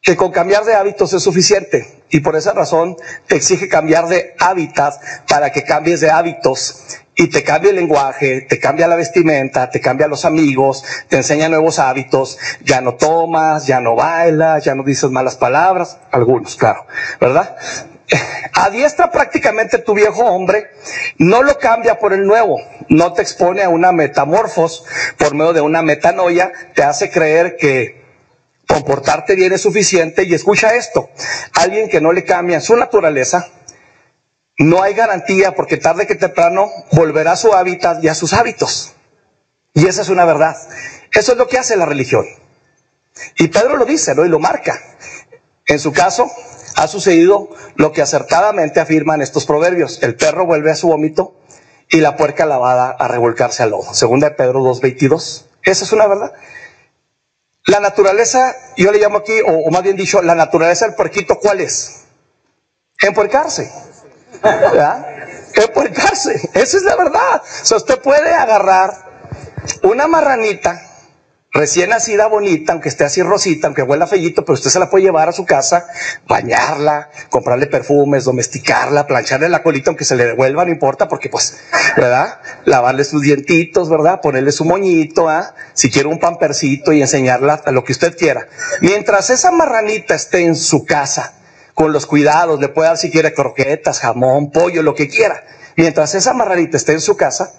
que 0.01 0.15
con 0.15 0.31
cambiar 0.31 0.63
de 0.63 0.75
hábitos 0.75 1.13
es 1.13 1.23
suficiente. 1.23 2.03
Y 2.09 2.21
por 2.21 2.35
esa 2.35 2.53
razón 2.53 2.95
te 3.27 3.35
exige 3.35 3.67
cambiar 3.67 4.07
de 4.07 4.28
hábitat 4.39 4.95
para 5.28 5.52
que 5.52 5.63
cambies 5.63 6.02
de 6.02 6.12
hábitos. 6.12 6.84
Y 7.15 7.28
te 7.28 7.43
cambia 7.43 7.71
el 7.71 7.75
lenguaje, 7.75 8.41
te 8.41 8.60
cambia 8.60 8.88
la 8.88 8.95
vestimenta, 8.95 9.69
te 9.69 9.82
cambia 9.82 10.08
los 10.08 10.23
amigos, 10.23 10.86
te 11.10 11.17
enseña 11.17 11.49
nuevos 11.49 11.78
hábitos. 11.78 12.38
Ya 12.63 12.80
no 12.80 12.95
tomas, 12.95 13.67
ya 13.67 13.82
no 13.82 13.95
bailas, 13.95 14.63
ya 14.63 14.73
no 14.73 14.84
dices 14.84 15.12
malas 15.12 15.36
palabras. 15.36 15.97
Algunos, 16.12 16.56
claro, 16.56 16.86
¿verdad? 17.19 17.58
adiestra 18.54 19.12
prácticamente 19.12 19.80
tu 19.80 19.93
viejo 19.93 20.23
hombre, 20.23 20.71
no 21.17 21.43
lo 21.43 21.58
cambia 21.58 21.99
por 21.99 22.13
el 22.13 22.25
nuevo, 22.25 22.60
no 22.88 23.13
te 23.13 23.21
expone 23.21 23.63
a 23.63 23.69
una 23.69 23.91
metamorfos 23.91 24.86
por 25.17 25.34
medio 25.34 25.54
de 25.54 25.62
una 25.62 25.82
metanoia, 25.82 26.52
te 26.73 26.84
hace 26.84 27.10
creer 27.10 27.58
que 27.58 27.99
comportarte 28.67 29.36
bien 29.36 29.54
es 29.54 29.62
suficiente 29.62 30.23
y 30.23 30.34
escucha 30.34 30.75
esto, 30.75 31.10
alguien 31.54 31.89
que 31.89 32.02
no 32.02 32.12
le 32.12 32.23
cambia 32.23 32.62
su 32.62 32.75
naturaleza, 32.75 33.47
no 34.65 34.84
hay 34.84 34.93
garantía 34.93 35.56
porque 35.56 35.78
tarde 35.78 36.06
que 36.06 36.15
temprano 36.15 36.69
volverá 36.91 37.32
a 37.32 37.38
su 37.38 37.54
hábitat 37.54 38.04
y 38.04 38.10
a 38.10 38.15
sus 38.15 38.34
hábitos. 38.34 38.93
Y 39.74 39.88
esa 39.88 40.02
es 40.02 40.10
una 40.10 40.26
verdad. 40.26 40.56
Eso 41.12 41.32
es 41.32 41.38
lo 41.38 41.48
que 41.48 41.58
hace 41.58 41.78
la 41.78 41.86
religión. 41.86 42.26
Y 43.38 43.48
Pedro 43.48 43.78
lo 43.78 43.86
dice, 43.86 44.15
¿no? 44.15 44.26
Y 44.26 44.30
lo 44.30 44.39
marca. 44.39 44.80
En 45.65 45.80
su 45.80 45.93
caso, 45.93 46.30
ha 46.76 46.88
sucedido 46.88 47.50
lo 47.76 47.91
que 47.91 48.02
acertadamente 48.02 48.80
afirman 48.80 49.22
estos 49.22 49.45
proverbios. 49.45 50.04
El 50.04 50.15
perro 50.15 50.45
vuelve 50.45 50.72
a 50.72 50.76
su 50.76 50.88
vómito 50.88 51.36
y 51.89 52.02
la 52.02 52.17
puerca 52.17 52.45
lavada 52.45 52.89
a 52.91 53.08
revolcarse 53.08 53.63
al 53.63 53.72
lodo. 53.72 53.93
Segunda 53.93 54.30
de 54.30 54.36
Pedro 54.36 54.62
2.22. 54.62 55.45
Esa 55.63 55.84
es 55.86 55.91
una 55.93 56.08
verdad. 56.08 56.34
La 57.65 57.80
naturaleza, 57.80 58.56
yo 58.78 58.91
le 58.91 59.00
llamo 59.00 59.19
aquí, 59.19 59.39
o, 59.41 59.52
o 59.52 59.72
más 59.72 59.84
bien 59.84 59.95
dicho, 59.95 60.22
la 60.22 60.36
naturaleza 60.36 60.86
del 60.86 60.95
puerquito, 60.95 61.39
¿cuál 61.39 61.62
es? 61.62 62.06
Empuercarse. 63.02 63.72
¿Verdad? 64.43 65.06
Empuercarse. 65.56 66.49
Esa 66.54 66.78
es 66.78 66.84
la 66.84 66.95
verdad. 66.95 67.41
O 67.43 67.65
sea, 67.65 67.78
usted 67.78 67.99
puede 67.99 68.34
agarrar 68.34 68.93
una 69.84 70.08
marranita 70.08 70.89
recién 71.52 71.89
nacida, 71.89 72.28
bonita, 72.28 72.73
aunque 72.73 72.89
esté 72.89 73.04
así 73.04 73.23
rosita, 73.23 73.67
aunque 73.67 73.82
huela 73.82 74.06
fellito, 74.08 74.45
pero 74.45 74.54
usted 74.54 74.69
se 74.69 74.80
la 74.80 74.89
puede 74.89 75.06
llevar 75.06 75.30
a 75.30 75.32
su 75.32 75.45
casa, 75.45 75.88
bañarla, 76.28 77.10
comprarle 77.30 77.67
perfumes, 77.67 78.25
domesticarla, 78.25 79.08
plancharle 79.08 79.49
la 79.49 79.63
colita, 79.63 79.89
aunque 79.89 80.06
se 80.06 80.15
le 80.15 80.25
devuelva, 80.25 80.65
no 80.65 80.71
importa, 80.71 81.08
porque 81.08 81.30
pues, 81.30 81.58
¿verdad? 81.97 82.39
Lavarle 82.65 83.04
sus 83.04 83.21
dientitos, 83.21 83.89
¿verdad? 83.89 84.21
Ponerle 84.21 84.52
su 84.52 84.63
moñito, 84.63 85.28
¿ah? 85.28 85.56
Si 85.73 85.89
quiere 85.89 86.08
un 86.08 86.19
pampercito 86.19 86.93
y 86.93 87.02
enseñarla 87.02 87.62
a 87.65 87.71
lo 87.71 87.84
que 87.84 87.93
usted 87.93 88.15
quiera. 88.15 88.47
Mientras 88.82 89.30
esa 89.30 89.52
marranita 89.52 90.15
esté 90.15 90.43
en 90.43 90.56
su 90.56 90.86
casa, 90.86 91.34
con 91.79 91.93
los 91.93 92.05
cuidados, 92.05 92.59
le 92.59 92.67
puede 92.67 92.89
dar 92.89 92.97
si 92.97 93.09
quiere 93.09 93.33
croquetas, 93.33 94.01
jamón, 94.01 94.51
pollo, 94.51 94.83
lo 94.83 94.93
que 94.93 95.07
quiera. 95.07 95.45
Mientras 95.77 96.13
esa 96.13 96.33
marranita 96.33 96.75
esté 96.75 96.91
en 96.91 96.99
su 96.99 97.15
casa, 97.15 97.53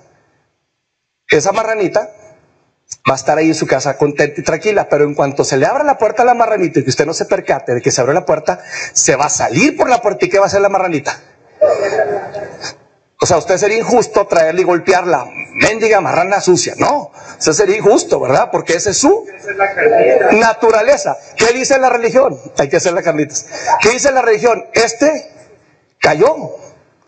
esa 1.26 1.52
marranita 1.52 2.11
va 3.09 3.14
a 3.14 3.16
estar 3.16 3.38
ahí 3.38 3.46
en 3.46 3.54
su 3.54 3.66
casa 3.66 3.96
contenta 3.96 4.38
y 4.38 4.44
tranquila, 4.44 4.90
pero 4.90 5.04
en 5.04 5.14
cuanto 5.14 5.42
se 5.42 5.56
le 5.56 5.64
abra 5.64 5.85
la 5.85 5.96
puerta 5.96 6.20
a 6.20 6.26
la 6.26 6.35
marranita 6.35 6.80
y 6.80 6.85
que 6.85 6.90
usted 6.90 7.06
no 7.06 7.14
se 7.14 7.24
percate 7.24 7.72
de 7.72 7.80
que 7.80 7.90
se 7.90 8.02
abre 8.02 8.12
la 8.12 8.26
puerta, 8.26 8.62
se 8.92 9.16
va 9.16 9.24
a 9.24 9.30
salir 9.30 9.74
por 9.74 9.88
la 9.88 10.02
puerta 10.02 10.26
y 10.26 10.28
¿qué 10.28 10.38
va 10.38 10.44
a 10.44 10.48
hacer 10.48 10.61
la 10.61 10.68
marranita? 10.68 11.18
O 13.22 13.26
sea, 13.26 13.37
usted 13.37 13.59
sería 13.59 13.76
injusto 13.76 14.26
traerle 14.26 14.62
y 14.62 14.64
golpearla, 14.64 15.26
mendiga 15.52 16.00
marrana 16.00 16.40
sucia. 16.40 16.74
No, 16.78 17.12
usted 17.38 17.52
sería 17.52 17.76
injusto, 17.76 18.18
¿verdad? 18.18 18.48
Porque 18.50 18.72
esa 18.72 18.90
es 18.90 18.96
su 18.96 19.26
naturaleza. 20.33 21.18
¿Qué 21.37 21.52
dice 21.52 21.78
la 21.78 21.90
religión? 21.90 22.40
Hay 22.56 22.70
que 22.70 22.78
hacer 22.78 22.94
la 22.94 23.02
Carlitas. 23.02 23.46
¿Qué 23.83 23.90
dice 23.90 24.11
la 24.11 24.22
religión? 24.22 24.64
Este 24.72 25.30
cayó, 25.98 26.56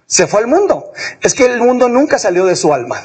se 0.05 0.27
fue 0.27 0.41
al 0.41 0.49
mundo. 0.49 0.93
Es 1.23 1.33
que 1.33 1.47
el 1.47 1.61
mundo 1.61 1.89
nunca 1.89 2.19
salió 2.19 2.45
de 2.45 2.57
su 2.57 2.75
alma. 2.75 3.03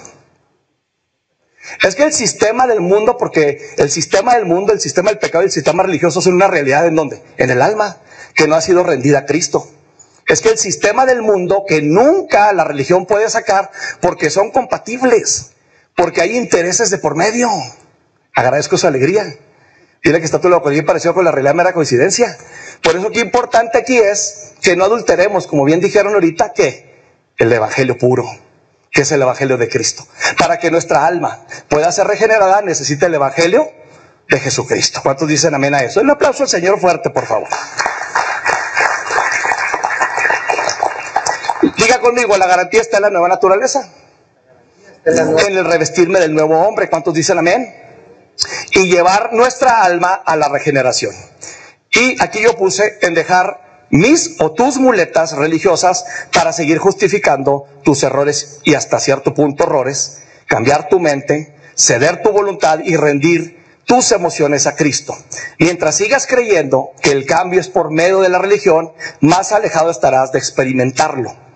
Es 1.84 1.96
que 1.96 2.04
el 2.04 2.12
sistema 2.12 2.68
del 2.68 2.82
mundo, 2.82 3.16
porque 3.16 3.74
el 3.78 3.90
sistema 3.90 4.36
del 4.36 4.46
mundo, 4.46 4.74
el 4.74 4.82
sistema 4.82 5.12
del 5.12 5.20
pecado 5.20 5.44
y 5.44 5.48
el 5.48 5.52
sistema 5.52 5.84
religioso 5.84 6.20
son 6.20 6.34
una 6.34 6.48
realidad 6.48 6.86
en 6.86 6.96
donde? 6.96 7.22
En 7.38 7.50
el 7.52 7.62
alma, 7.62 7.98
que 8.34 8.48
no 8.48 8.56
ha 8.56 8.62
sido 8.62 8.84
rendida 8.84 9.20
a 9.20 9.26
Cristo. 9.26 9.70
Es 10.28 10.42
que 10.42 10.50
el 10.50 10.58
sistema 10.58 11.06
del 11.06 11.22
mundo 11.22 11.64
que 11.68 11.82
nunca 11.82 12.52
la 12.54 12.64
religión 12.64 13.06
puede 13.06 13.30
sacar 13.30 13.72
porque 14.02 14.30
son 14.30 14.52
compatibles, 14.52 15.52
porque 15.96 16.22
hay 16.22 16.38
intereses 16.38 16.90
de 16.90 16.98
por 16.98 17.16
medio. 17.16 17.50
Agradezco 18.36 18.78
su 18.78 18.88
alegría. 18.88 19.36
Dile 20.04 20.20
que 20.20 20.26
está 20.26 20.40
todo 20.40 20.50
lo 20.50 20.62
que 20.62 20.84
parecido 20.84 21.14
con 21.14 21.26
la 21.26 21.32
realidad 21.32 21.56
mera 21.56 21.74
coincidencia. 21.74 22.38
Por 22.84 22.96
eso 22.96 23.10
qué 23.10 23.22
importante 23.22 23.78
aquí 23.78 23.98
es 23.98 24.54
que 24.62 24.76
no 24.76 24.86
adulteremos, 24.86 25.48
como 25.48 25.64
bien 25.64 25.80
dijeron 25.80 26.14
ahorita, 26.14 26.54
que 26.54 26.88
el 27.38 27.52
evangelio 27.52 27.98
puro 27.98 28.30
que 28.98 29.04
es 29.04 29.12
el 29.12 29.22
Evangelio 29.22 29.58
de 29.58 29.70
Cristo. 29.70 30.08
Para 30.40 30.58
que 30.58 30.72
nuestra 30.72 31.06
alma 31.06 31.46
pueda 31.70 31.92
ser 31.92 32.08
regenerada, 32.08 32.64
necesita 32.64 33.06
el 33.06 33.14
Evangelio 33.14 33.72
de 34.28 34.40
Jesucristo. 34.40 35.02
¿Cuántos 35.04 35.28
dicen 35.28 35.54
amén 35.54 35.76
a 35.76 35.84
eso? 35.84 36.02
Un 36.02 36.10
aplauso 36.10 36.42
al 36.42 36.50
Señor 36.50 36.80
fuerte, 36.80 37.12
por 37.12 37.28
favor. 37.28 37.48
Diga 41.78 42.00
conmigo, 42.00 42.36
la 42.38 42.48
garantía 42.48 42.82
está 42.82 42.98
en 42.98 43.04
la 43.04 43.10
nueva 43.10 43.28
naturaleza. 43.28 43.88
En 45.06 45.58
el 45.58 45.64
revestirme 45.64 46.20
del 46.20 46.34
nuevo 46.34 46.60
hombre. 46.60 46.90
¿Cuántos 46.90 47.14
dicen 47.14 47.38
amén? 47.38 47.74
Y 48.72 48.88
llevar 48.88 49.34
nuestra 49.34 49.84
alma 49.84 50.14
a 50.14 50.36
la 50.36 50.50
regeneración. 50.50 51.14
Y 51.92 52.22
aquí 52.22 52.42
yo 52.42 52.58
puse 52.58 52.98
en 53.02 53.14
dejar 53.14 53.86
mis 53.90 54.36
o 54.40 54.52
tus 54.52 54.78
muletas 54.78 55.32
religiosas 55.34 56.06
para 56.34 56.52
seguir 56.52 56.78
justificando 56.78 57.68
tus 57.84 58.04
errores 58.04 58.60
y 58.66 58.74
hasta 58.74 59.00
cierto 59.00 59.34
punto 59.34 59.64
errores, 59.64 60.24
cambiar 60.46 60.90
tu 60.90 61.00
mente, 61.00 61.56
ceder 61.76 62.22
tu 62.22 62.32
voluntad 62.32 62.80
y 62.84 62.98
rendir 62.98 63.64
tus 63.86 64.12
emociones 64.12 64.68
a 64.68 64.76
Cristo. 64.76 65.18
Mientras 65.58 65.96
sigas 65.96 66.28
creyendo 66.28 66.92
que 67.02 67.12
el 67.12 67.26
cambio 67.26 67.62
es 67.62 67.70
por 67.70 67.92
medio 67.92 68.20
de 68.20 68.30
la 68.30 68.40
religión, 68.40 68.92
más 69.22 69.54
alejado 69.54 69.90
estarás 69.90 70.34
de 70.34 70.40
experimentarlo. 70.40 71.47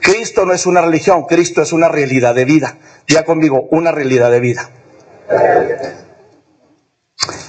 Cristo 0.00 0.44
no 0.44 0.52
es 0.52 0.66
una 0.66 0.82
religión, 0.82 1.24
Cristo 1.24 1.62
es 1.62 1.72
una 1.72 1.88
realidad 1.88 2.34
de 2.34 2.44
vida. 2.44 2.78
Ya 3.06 3.24
conmigo, 3.24 3.68
una 3.70 3.92
realidad 3.92 4.30
de 4.30 4.40
vida. 4.40 4.70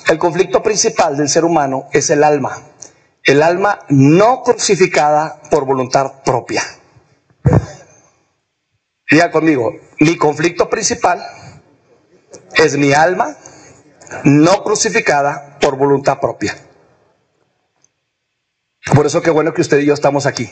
El 0.08 0.18
conflicto 0.18 0.62
principal 0.62 1.18
del 1.18 1.30
ser 1.30 1.46
humano 1.46 1.88
es 1.94 2.10
el 2.10 2.24
alma 2.24 2.62
el 3.24 3.44
alma 3.44 3.80
no 3.90 4.42
crucificada 4.44 5.42
por 5.50 5.66
voluntad 5.66 6.24
propia. 6.24 6.64
Diga 9.10 9.30
conmigo, 9.30 9.74
mi 10.00 10.18
conflicto 10.18 10.70
principal 10.70 11.24
es 12.56 12.78
mi 12.78 12.94
alma 12.94 13.36
no 14.24 14.64
crucificada 14.64 15.58
por 15.60 15.78
voluntad 15.78 16.20
propia. 16.20 16.58
Por 18.96 19.06
eso 19.06 19.22
qué 19.22 19.30
bueno 19.30 19.54
que 19.54 19.62
usted 19.62 19.80
y 19.80 19.86
yo 19.86 19.94
estamos 19.94 20.26
aquí. 20.26 20.50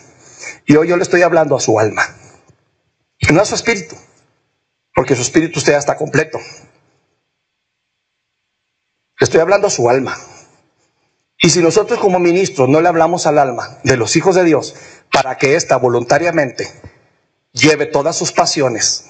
Y 0.65 0.75
hoy 0.75 0.87
yo 0.87 0.97
le 0.97 1.03
estoy 1.03 1.21
hablando 1.21 1.55
a 1.55 1.59
su 1.59 1.79
alma, 1.79 2.03
no 3.31 3.41
a 3.41 3.45
su 3.45 3.55
espíritu, 3.55 3.95
porque 4.93 5.15
su 5.15 5.21
espíritu 5.21 5.59
usted 5.59 5.73
ya 5.73 5.79
está 5.79 5.95
completo. 5.95 6.39
Le 9.19 9.23
estoy 9.23 9.41
hablando 9.41 9.67
a 9.67 9.71
su 9.71 9.89
alma. 9.89 10.17
Y 11.41 11.49
si 11.49 11.61
nosotros 11.61 11.99
como 11.99 12.19
ministros 12.19 12.67
no 12.67 12.81
le 12.81 12.89
hablamos 12.89 13.25
al 13.25 13.37
alma 13.37 13.79
de 13.83 13.97
los 13.97 14.15
hijos 14.15 14.35
de 14.35 14.43
Dios 14.43 14.75
para 15.11 15.37
que 15.37 15.55
ésta 15.55 15.77
voluntariamente 15.77 16.69
lleve 17.53 17.85
todas 17.85 18.17
sus 18.17 18.31
pasiones, 18.31 19.05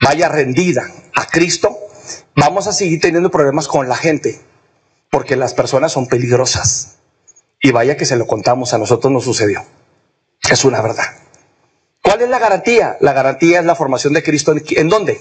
vaya 0.00 0.28
rendida 0.28 0.90
a 1.14 1.26
Cristo, 1.26 1.78
vamos 2.36 2.66
a 2.66 2.72
seguir 2.72 3.00
teniendo 3.00 3.30
problemas 3.30 3.68
con 3.68 3.88
la 3.88 3.96
gente, 3.96 4.40
porque 5.10 5.36
las 5.36 5.54
personas 5.54 5.92
son 5.92 6.06
peligrosas. 6.06 6.98
Y 7.60 7.70
vaya 7.70 7.96
que 7.96 8.06
se 8.06 8.16
lo 8.16 8.26
contamos, 8.26 8.74
a 8.74 8.78
nosotros 8.78 9.12
no 9.12 9.20
sucedió. 9.20 9.64
Es 10.50 10.64
una 10.64 10.80
verdad. 10.80 11.06
¿Cuál 12.02 12.22
es 12.22 12.28
la 12.28 12.38
garantía? 12.38 12.96
La 13.00 13.12
garantía 13.12 13.60
es 13.60 13.64
la 13.64 13.74
formación 13.74 14.12
de 14.12 14.22
Cristo. 14.22 14.52
¿En, 14.52 14.62
¿en 14.68 14.88
dónde? 14.88 15.20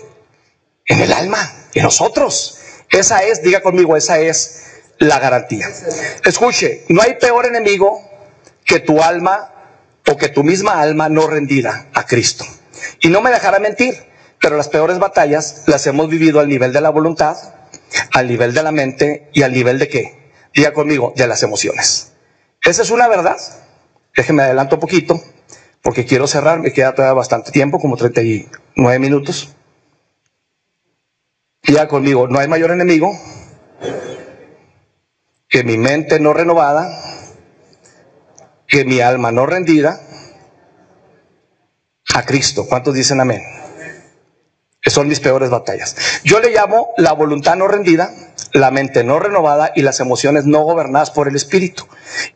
En 0.85 0.99
el 0.99 1.13
alma, 1.13 1.67
en 1.73 1.83
nosotros. 1.83 2.57
Esa 2.89 3.19
es, 3.23 3.41
diga 3.41 3.61
conmigo, 3.61 3.95
esa 3.95 4.19
es 4.19 4.61
la 4.97 5.19
garantía. 5.19 5.69
Escuche, 6.25 6.85
no 6.89 7.01
hay 7.01 7.15
peor 7.15 7.45
enemigo 7.45 8.01
que 8.65 8.79
tu 8.79 9.01
alma 9.01 9.51
o 10.07 10.17
que 10.17 10.29
tu 10.29 10.43
misma 10.43 10.81
alma 10.81 11.09
no 11.09 11.27
rendida 11.27 11.87
a 11.93 12.05
Cristo. 12.05 12.45
Y 12.99 13.09
no 13.09 13.21
me 13.21 13.31
dejará 13.31 13.59
mentir, 13.59 13.95
pero 14.39 14.57
las 14.57 14.69
peores 14.69 14.99
batallas 14.99 15.63
las 15.67 15.85
hemos 15.87 16.09
vivido 16.09 16.39
al 16.39 16.49
nivel 16.49 16.73
de 16.73 16.81
la 16.81 16.89
voluntad, 16.89 17.37
al 18.11 18.27
nivel 18.27 18.53
de 18.53 18.63
la 18.63 18.71
mente 18.71 19.29
y 19.33 19.43
al 19.43 19.53
nivel 19.53 19.79
de 19.79 19.87
qué? 19.87 20.31
Diga 20.53 20.73
conmigo, 20.73 21.13
de 21.15 21.27
las 21.27 21.43
emociones. 21.43 22.11
Esa 22.63 22.81
es 22.81 22.91
una 22.91 23.07
verdad. 23.07 23.37
Déjeme 24.15 24.43
adelanto 24.43 24.75
un 24.75 24.81
poquito, 24.81 25.21
porque 25.81 26.05
quiero 26.05 26.27
cerrar, 26.27 26.59
me 26.59 26.73
queda 26.73 26.93
todavía 26.93 27.13
bastante 27.13 27.51
tiempo, 27.51 27.79
como 27.79 27.97
39 27.97 28.99
minutos. 28.99 29.55
Diga 31.63 31.87
conmigo, 31.87 32.27
no 32.27 32.39
hay 32.39 32.47
mayor 32.47 32.71
enemigo 32.71 33.11
que 35.47 35.63
mi 35.63 35.77
mente 35.77 36.19
no 36.19 36.33
renovada, 36.33 36.89
que 38.67 38.85
mi 38.85 39.01
alma 39.01 39.31
no 39.31 39.45
rendida 39.45 40.01
a 42.13 42.25
Cristo. 42.25 42.65
¿Cuántos 42.67 42.95
dicen 42.95 43.19
amén? 43.19 43.41
son 44.91 45.07
mis 45.07 45.19
peores 45.19 45.49
batallas. 45.49 45.95
Yo 46.23 46.39
le 46.39 46.51
llamo 46.51 46.93
la 46.97 47.13
voluntad 47.13 47.55
no 47.55 47.67
rendida, 47.67 48.11
la 48.53 48.71
mente 48.71 49.03
no 49.03 49.19
renovada 49.19 49.71
y 49.75 49.81
las 49.81 49.99
emociones 49.99 50.45
no 50.45 50.61
gobernadas 50.63 51.11
por 51.11 51.27
el 51.27 51.35
Espíritu. 51.35 51.87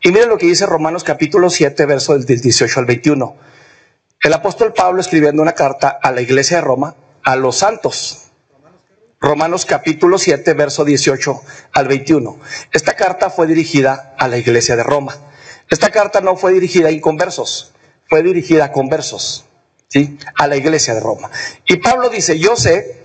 Y 0.02 0.10
miren 0.10 0.28
lo 0.28 0.38
que 0.38 0.46
dice 0.46 0.66
Romanos 0.66 1.04
capítulo 1.04 1.50
7, 1.50 1.86
verso 1.86 2.16
del 2.16 2.24
18 2.24 2.80
al 2.80 2.86
21. 2.86 3.36
El 4.22 4.32
apóstol 4.32 4.72
Pablo 4.72 5.00
escribiendo 5.00 5.42
una 5.42 5.52
carta 5.52 5.88
a 6.02 6.10
la 6.12 6.20
iglesia 6.20 6.58
de 6.58 6.62
Roma, 6.62 6.96
a 7.22 7.36
los 7.36 7.58
santos, 7.58 8.26
Romanos 9.20 9.64
capítulo 9.64 10.18
7, 10.18 10.54
verso 10.54 10.84
18 10.84 11.42
al 11.72 11.88
21. 11.88 12.38
Esta 12.72 12.94
carta 12.94 13.30
fue 13.30 13.46
dirigida 13.46 14.14
a 14.18 14.28
la 14.28 14.36
iglesia 14.36 14.76
de 14.76 14.82
Roma. 14.82 15.16
Esta 15.68 15.90
carta 15.90 16.20
no 16.20 16.36
fue 16.36 16.52
dirigida 16.52 16.88
a 16.88 16.90
inconversos, 16.92 17.72
fue 18.08 18.22
dirigida 18.22 18.66
a 18.66 18.72
conversos, 18.72 19.46
¿sí? 19.88 20.18
A 20.36 20.46
la 20.46 20.56
iglesia 20.56 20.94
de 20.94 21.00
Roma. 21.00 21.30
Y 21.66 21.76
Pablo 21.76 22.08
dice, 22.08 22.38
yo 22.38 22.56
sé 22.56 23.04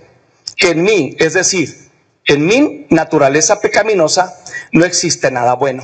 que 0.56 0.70
en 0.70 0.82
mí, 0.82 1.16
es 1.18 1.32
decir, 1.32 1.81
en 2.32 2.46
mi 2.46 2.86
naturaleza 2.90 3.60
pecaminosa, 3.60 4.38
no 4.72 4.84
existe 4.84 5.30
nada 5.30 5.54
bueno. 5.54 5.82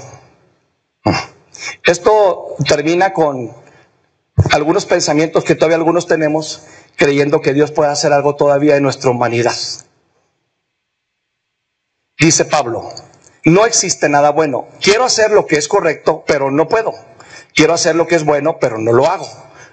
Esto 1.85 2.57
termina 2.67 3.13
con 3.13 3.53
algunos 4.53 4.87
pensamientos 4.87 5.45
que 5.45 5.55
todavía 5.55 5.77
algunos 5.77 6.07
tenemos, 6.07 6.63
creyendo 6.97 7.41
que 7.41 7.55
Dios 7.55 7.71
puede 7.73 7.91
hacer 7.91 8.13
algo 8.13 8.37
todavía 8.37 8.77
en 8.77 8.83
nuestra 8.83 9.11
humanidad. 9.11 9.57
Dice 12.19 12.45
Pablo, 12.45 12.91
no 13.45 13.65
existe 13.67 14.09
nada 14.09 14.31
bueno. 14.31 14.69
Quiero 14.81 15.05
hacer 15.05 15.31
lo 15.31 15.47
que 15.47 15.57
es 15.57 15.69
correcto, 15.69 16.25
pero 16.27 16.51
no 16.51 16.69
puedo. 16.69 16.93
Quiero 17.55 17.75
hacer 17.75 17.95
lo 17.95 18.07
que 18.07 18.17
es 18.17 18.25
bueno, 18.25 18.59
pero 18.59 18.79
no 18.79 18.93
lo 18.93 19.07
hago. 19.07 19.29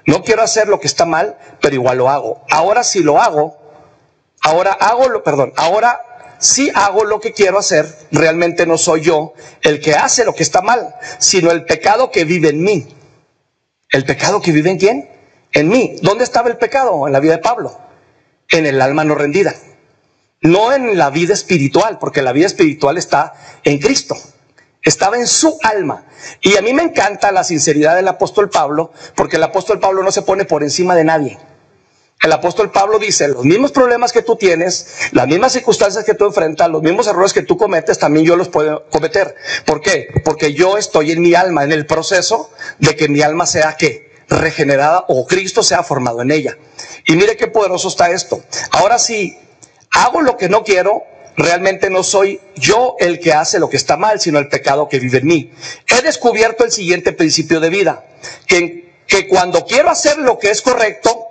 No 0.06 0.24
quiero 0.24 0.44
hacer 0.44 0.68
lo 0.68 0.80
que 0.80 0.88
está 0.88 1.06
mal, 1.06 1.38
pero 1.62 1.76
igual 1.76 1.98
lo 1.98 2.10
hago. 2.10 2.44
Ahora 2.50 2.84
sí 2.84 3.02
lo 3.02 3.20
hago. 3.20 3.58
Ahora 4.44 4.74
hago 4.74 5.10
lo, 5.10 5.24
perdón, 5.24 5.54
ahora 5.58 6.00
sí 6.40 6.72
hago 6.74 7.04
lo 7.06 7.20
que 7.20 7.34
quiero 7.34 7.60
hacer. 7.60 7.88
Realmente 8.12 8.66
no 8.66 8.78
soy 8.78 9.02
yo 9.02 9.34
el 9.62 9.80
que 9.80 9.96
hace 9.96 10.26
lo 10.26 10.34
que 10.34 10.44
está 10.44 10.62
mal, 10.62 10.96
sino 11.20 11.52
el 11.52 11.66
pecado 11.66 12.12
que 12.12 12.26
vive 12.26 12.50
en 12.50 12.64
mí. 12.64 12.88
¿El 13.92 14.06
pecado 14.06 14.42
que 14.42 14.52
vive 14.52 14.72
en 14.72 14.78
quién? 14.78 15.10
En 15.52 15.70
mí. 15.70 15.96
¿Dónde 16.02 16.24
estaba 16.24 16.50
el 16.50 16.58
pecado 16.58 17.08
en 17.08 17.14
la 17.14 17.20
vida 17.20 17.34
de 17.34 17.40
Pablo? 17.40 17.80
En 18.50 18.66
el 18.66 18.82
alma 18.82 19.04
no 19.04 19.16
rendida 19.16 19.54
no 20.46 20.72
en 20.74 20.98
la 20.98 21.10
vida 21.10 21.34
espiritual, 21.34 21.98
porque 22.00 22.22
la 22.22 22.32
vida 22.32 22.46
espiritual 22.46 22.98
está 22.98 23.34
en 23.64 23.80
Cristo, 23.80 24.16
estaba 24.82 25.18
en 25.18 25.28
su 25.28 25.58
alma. 25.64 26.06
Y 26.42 26.56
a 26.58 26.62
mí 26.62 26.74
me 26.74 26.84
encanta 26.84 27.32
la 27.32 27.44
sinceridad 27.44 27.96
del 27.96 28.08
apóstol 28.08 28.50
Pablo, 28.50 28.92
porque 29.16 29.38
el 29.38 29.44
apóstol 29.44 29.80
Pablo 29.80 30.04
no 30.04 30.12
se 30.12 30.22
pone 30.22 30.46
por 30.46 30.64
encima 30.64 30.96
de 30.96 31.04
nadie. 31.04 31.40
El 32.22 32.32
apóstol 32.32 32.72
Pablo 32.72 32.98
dice, 32.98 33.28
los 33.28 33.44
mismos 33.44 33.72
problemas 33.72 34.12
que 34.12 34.22
tú 34.22 34.36
tienes, 34.36 34.88
las 35.12 35.28
mismas 35.28 35.52
circunstancias 35.52 36.04
que 36.06 36.16
tú 36.16 36.26
enfrentas, 36.26 36.70
los 36.70 36.82
mismos 36.82 37.08
errores 37.08 37.34
que 37.34 37.44
tú 37.44 37.58
cometes, 37.58 38.00
también 38.00 38.26
yo 38.26 38.36
los 38.36 38.50
puedo 38.50 38.86
cometer. 38.90 39.36
¿Por 39.66 39.82
qué? 39.82 40.08
Porque 40.24 40.54
yo 40.54 40.78
estoy 40.78 41.12
en 41.12 41.22
mi 41.22 41.36
alma, 41.36 41.64
en 41.64 41.72
el 41.72 41.86
proceso 41.86 42.50
de 42.80 42.96
que 42.96 43.10
mi 43.10 43.22
alma 43.22 43.46
sea 43.46 43.76
qué? 43.78 44.06
regenerada 44.28 45.06
o 45.08 45.26
Cristo 45.26 45.64
se 45.64 45.76
ha 45.76 45.84
formado 45.84 46.22
en 46.22 46.32
ella. 46.32 46.58
Y 47.06 47.16
mire 47.16 47.38
qué 47.38 47.48
poderoso 47.48 47.88
está 47.88 48.10
esto. 48.12 48.44
Ahora 48.72 48.98
sí, 48.98 49.38
hago 49.92 50.22
lo 50.22 50.38
que 50.38 50.50
no 50.50 50.64
quiero, 50.64 51.04
realmente 51.38 51.90
no 51.90 52.04
soy 52.04 52.40
yo 52.56 52.96
el 53.00 53.20
que 53.20 53.34
hace 53.34 53.60
lo 53.60 53.70
que 53.70 53.78
está 53.78 53.98
mal, 53.98 54.20
sino 54.20 54.40
el 54.40 54.48
pecado 54.48 54.90
que 54.90 55.00
vive 55.00 55.20
en 55.20 55.28
mí. 55.28 55.52
He 55.88 56.02
descubierto 56.02 56.64
el 56.64 56.72
siguiente 56.72 57.12
principio 57.12 57.60
de 57.60 57.70
vida, 57.70 58.06
que, 58.48 58.94
que 59.08 59.28
cuando 59.28 59.66
quiero 59.66 59.90
hacer 59.90 60.18
lo 60.18 60.40
que 60.40 60.50
es 60.50 60.62
correcto, 60.62 61.25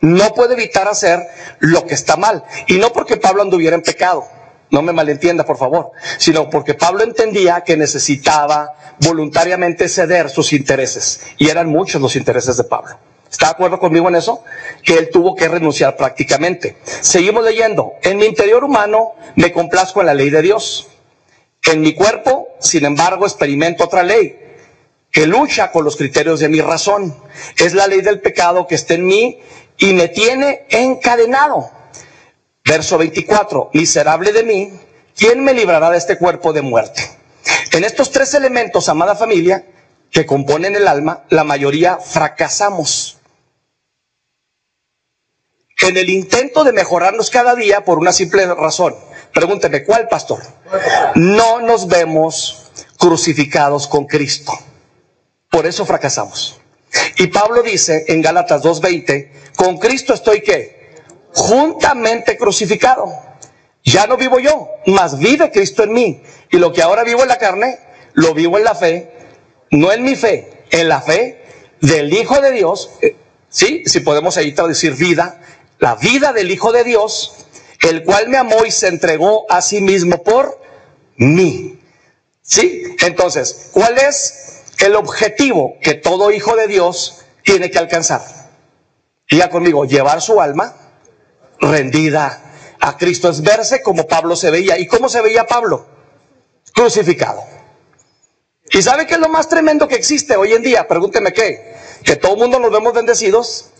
no 0.00 0.34
puedo 0.34 0.52
evitar 0.52 0.88
hacer 0.88 1.20
lo 1.60 1.86
que 1.86 1.94
está 1.94 2.16
mal. 2.16 2.44
Y 2.66 2.78
no 2.78 2.92
porque 2.92 3.16
Pablo 3.16 3.42
anduviera 3.42 3.76
en 3.76 3.82
pecado, 3.82 4.26
no 4.70 4.82
me 4.82 4.92
malentienda 4.92 5.44
por 5.44 5.56
favor, 5.56 5.92
sino 6.18 6.50
porque 6.50 6.74
Pablo 6.74 7.02
entendía 7.02 7.62
que 7.62 7.76
necesitaba 7.76 8.74
voluntariamente 9.00 9.88
ceder 9.88 10.30
sus 10.30 10.52
intereses. 10.52 11.20
Y 11.38 11.48
eran 11.48 11.68
muchos 11.68 12.00
los 12.00 12.16
intereses 12.16 12.56
de 12.56 12.64
Pablo. 12.64 12.98
¿Está 13.30 13.46
de 13.46 13.52
acuerdo 13.52 13.78
conmigo 13.78 14.08
en 14.08 14.16
eso? 14.16 14.42
Que 14.82 14.94
él 14.94 15.10
tuvo 15.10 15.34
que 15.34 15.48
renunciar 15.48 15.96
prácticamente. 15.96 16.78
Seguimos 16.84 17.44
leyendo. 17.44 17.92
En 18.02 18.16
mi 18.16 18.24
interior 18.24 18.64
humano 18.64 19.12
me 19.36 19.52
complazco 19.52 20.00
en 20.00 20.06
la 20.06 20.14
ley 20.14 20.30
de 20.30 20.42
Dios. 20.42 20.88
En 21.70 21.82
mi 21.82 21.94
cuerpo, 21.94 22.48
sin 22.58 22.86
embargo, 22.86 23.26
experimento 23.26 23.84
otra 23.84 24.02
ley 24.02 24.38
que 25.10 25.26
lucha 25.26 25.70
con 25.72 25.84
los 25.84 25.96
criterios 25.96 26.40
de 26.40 26.48
mi 26.48 26.60
razón. 26.60 27.14
Es 27.58 27.74
la 27.74 27.86
ley 27.86 28.00
del 28.00 28.20
pecado 28.20 28.66
que 28.66 28.74
está 28.74 28.94
en 28.94 29.06
mí 29.06 29.40
y 29.78 29.94
me 29.94 30.08
tiene 30.08 30.66
encadenado. 30.68 31.70
Verso 32.64 32.98
24, 32.98 33.70
miserable 33.72 34.32
de 34.32 34.42
mí, 34.42 34.72
¿quién 35.16 35.42
me 35.42 35.54
librará 35.54 35.90
de 35.90 35.98
este 35.98 36.18
cuerpo 36.18 36.52
de 36.52 36.62
muerte? 36.62 37.02
En 37.72 37.84
estos 37.84 38.10
tres 38.10 38.34
elementos, 38.34 38.88
amada 38.88 39.14
familia, 39.14 39.64
que 40.10 40.26
componen 40.26 40.74
el 40.74 40.86
alma, 40.86 41.24
la 41.30 41.44
mayoría 41.44 41.96
fracasamos 41.98 43.18
en 45.80 45.96
el 45.96 46.10
intento 46.10 46.64
de 46.64 46.72
mejorarnos 46.72 47.30
cada 47.30 47.54
día 47.54 47.84
por 47.84 47.98
una 47.98 48.12
simple 48.12 48.46
razón. 48.54 48.96
Pregúnteme, 49.32 49.84
¿cuál 49.84 50.08
pastor? 50.08 50.42
No 51.14 51.60
nos 51.60 51.86
vemos 51.86 52.70
crucificados 52.98 53.86
con 53.86 54.06
Cristo. 54.06 54.52
Por 55.50 55.66
eso 55.66 55.86
fracasamos. 55.86 56.57
Y 57.16 57.26
Pablo 57.28 57.62
dice 57.62 58.04
en 58.08 58.22
Gálatas 58.22 58.62
2.20, 58.62 59.30
con 59.56 59.78
Cristo 59.78 60.14
estoy 60.14 60.40
qué? 60.40 60.94
Juntamente 61.32 62.36
crucificado. 62.36 63.12
Ya 63.84 64.06
no 64.06 64.16
vivo 64.16 64.38
yo, 64.38 64.68
mas 64.86 65.18
vive 65.18 65.50
Cristo 65.50 65.82
en 65.82 65.92
mí. 65.92 66.22
Y 66.50 66.58
lo 66.58 66.72
que 66.72 66.82
ahora 66.82 67.04
vivo 67.04 67.22
en 67.22 67.28
la 67.28 67.38
carne, 67.38 67.78
lo 68.14 68.34
vivo 68.34 68.58
en 68.58 68.64
la 68.64 68.74
fe, 68.74 69.12
no 69.70 69.92
en 69.92 70.02
mi 70.02 70.16
fe, 70.16 70.64
en 70.70 70.88
la 70.88 71.00
fe 71.00 71.42
del 71.80 72.12
Hijo 72.12 72.40
de 72.40 72.52
Dios. 72.52 72.90
Eh, 73.00 73.16
sí, 73.48 73.82
si 73.86 74.00
podemos 74.00 74.36
ahí 74.36 74.52
traducir 74.52 74.94
vida, 74.94 75.40
la 75.78 75.94
vida 75.94 76.32
del 76.32 76.50
Hijo 76.50 76.72
de 76.72 76.84
Dios, 76.84 77.46
el 77.82 78.04
cual 78.04 78.28
me 78.28 78.36
amó 78.36 78.64
y 78.66 78.70
se 78.70 78.88
entregó 78.88 79.46
a 79.48 79.62
sí 79.62 79.80
mismo 79.80 80.22
por 80.22 80.60
mí. 81.16 81.78
¿Sí? 82.42 82.96
Entonces, 83.00 83.70
¿cuál 83.72 83.98
es 83.98 84.47
el 84.86 84.96
objetivo 84.96 85.76
que 85.82 85.94
todo 85.94 86.30
hijo 86.30 86.56
de 86.56 86.66
Dios 86.66 87.24
tiene 87.42 87.70
que 87.70 87.78
alcanzar? 87.78 88.22
Diga 89.30 89.50
conmigo, 89.50 89.84
llevar 89.84 90.20
su 90.22 90.40
alma 90.40 90.74
rendida 91.60 92.44
a 92.80 92.96
Cristo, 92.96 93.28
es 93.28 93.42
verse 93.42 93.82
como 93.82 94.06
Pablo 94.06 94.36
se 94.36 94.50
veía. 94.50 94.78
¿Y 94.78 94.86
cómo 94.86 95.08
se 95.08 95.20
veía 95.20 95.46
Pablo? 95.46 95.86
Crucificado. 96.72 97.42
¿Y 98.70 98.82
sabe 98.82 99.06
qué 99.06 99.14
es 99.14 99.20
lo 99.20 99.28
más 99.28 99.48
tremendo 99.48 99.88
que 99.88 99.96
existe 99.96 100.36
hoy 100.36 100.52
en 100.52 100.62
día? 100.62 100.86
Pregúnteme 100.86 101.32
qué. 101.32 101.74
Que 102.04 102.16
todo 102.16 102.34
el 102.34 102.38
mundo 102.38 102.58
nos 102.58 102.70
vemos 102.70 102.92
bendecidos, 102.92 103.70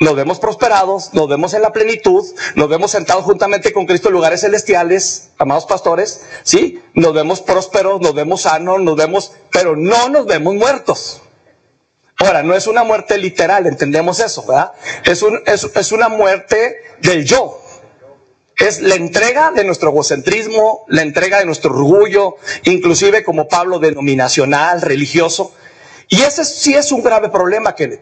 nos 0.00 0.14
vemos 0.14 0.38
prosperados, 0.38 1.12
nos 1.12 1.28
vemos 1.28 1.54
en 1.54 1.62
la 1.62 1.72
plenitud, 1.72 2.24
nos 2.54 2.68
vemos 2.68 2.92
sentados 2.92 3.24
juntamente 3.24 3.72
con 3.72 3.86
Cristo 3.86 4.08
en 4.08 4.14
lugares 4.14 4.42
celestiales, 4.42 5.30
amados 5.38 5.66
pastores, 5.66 6.24
¿sí? 6.44 6.82
Nos 6.94 7.14
vemos 7.14 7.40
prósperos, 7.40 8.00
nos 8.00 8.14
vemos 8.14 8.42
sanos, 8.42 8.80
nos 8.80 8.96
vemos, 8.96 9.32
pero 9.50 9.74
no 9.74 10.08
nos 10.08 10.26
vemos 10.26 10.54
muertos. 10.54 11.22
Ahora, 12.18 12.42
no 12.42 12.54
es 12.54 12.66
una 12.66 12.84
muerte 12.84 13.18
literal, 13.18 13.66
entendemos 13.66 14.20
eso, 14.20 14.44
¿verdad? 14.46 14.72
Es, 15.04 15.22
un, 15.22 15.40
es, 15.46 15.64
es 15.64 15.92
una 15.92 16.08
muerte 16.08 16.76
del 17.00 17.24
yo. 17.24 17.60
Es 18.56 18.80
la 18.80 18.96
entrega 18.96 19.52
de 19.52 19.62
nuestro 19.62 19.90
egocentrismo, 19.90 20.84
la 20.88 21.02
entrega 21.02 21.38
de 21.38 21.44
nuestro 21.44 21.70
orgullo, 21.72 22.36
inclusive 22.64 23.22
como 23.22 23.46
Pablo 23.46 23.78
denominacional, 23.78 24.82
religioso. 24.82 25.54
Y 26.08 26.22
ese 26.22 26.44
sí 26.44 26.74
es 26.74 26.90
un 26.90 27.02
grave 27.02 27.28
problema 27.28 27.76
que 27.76 28.00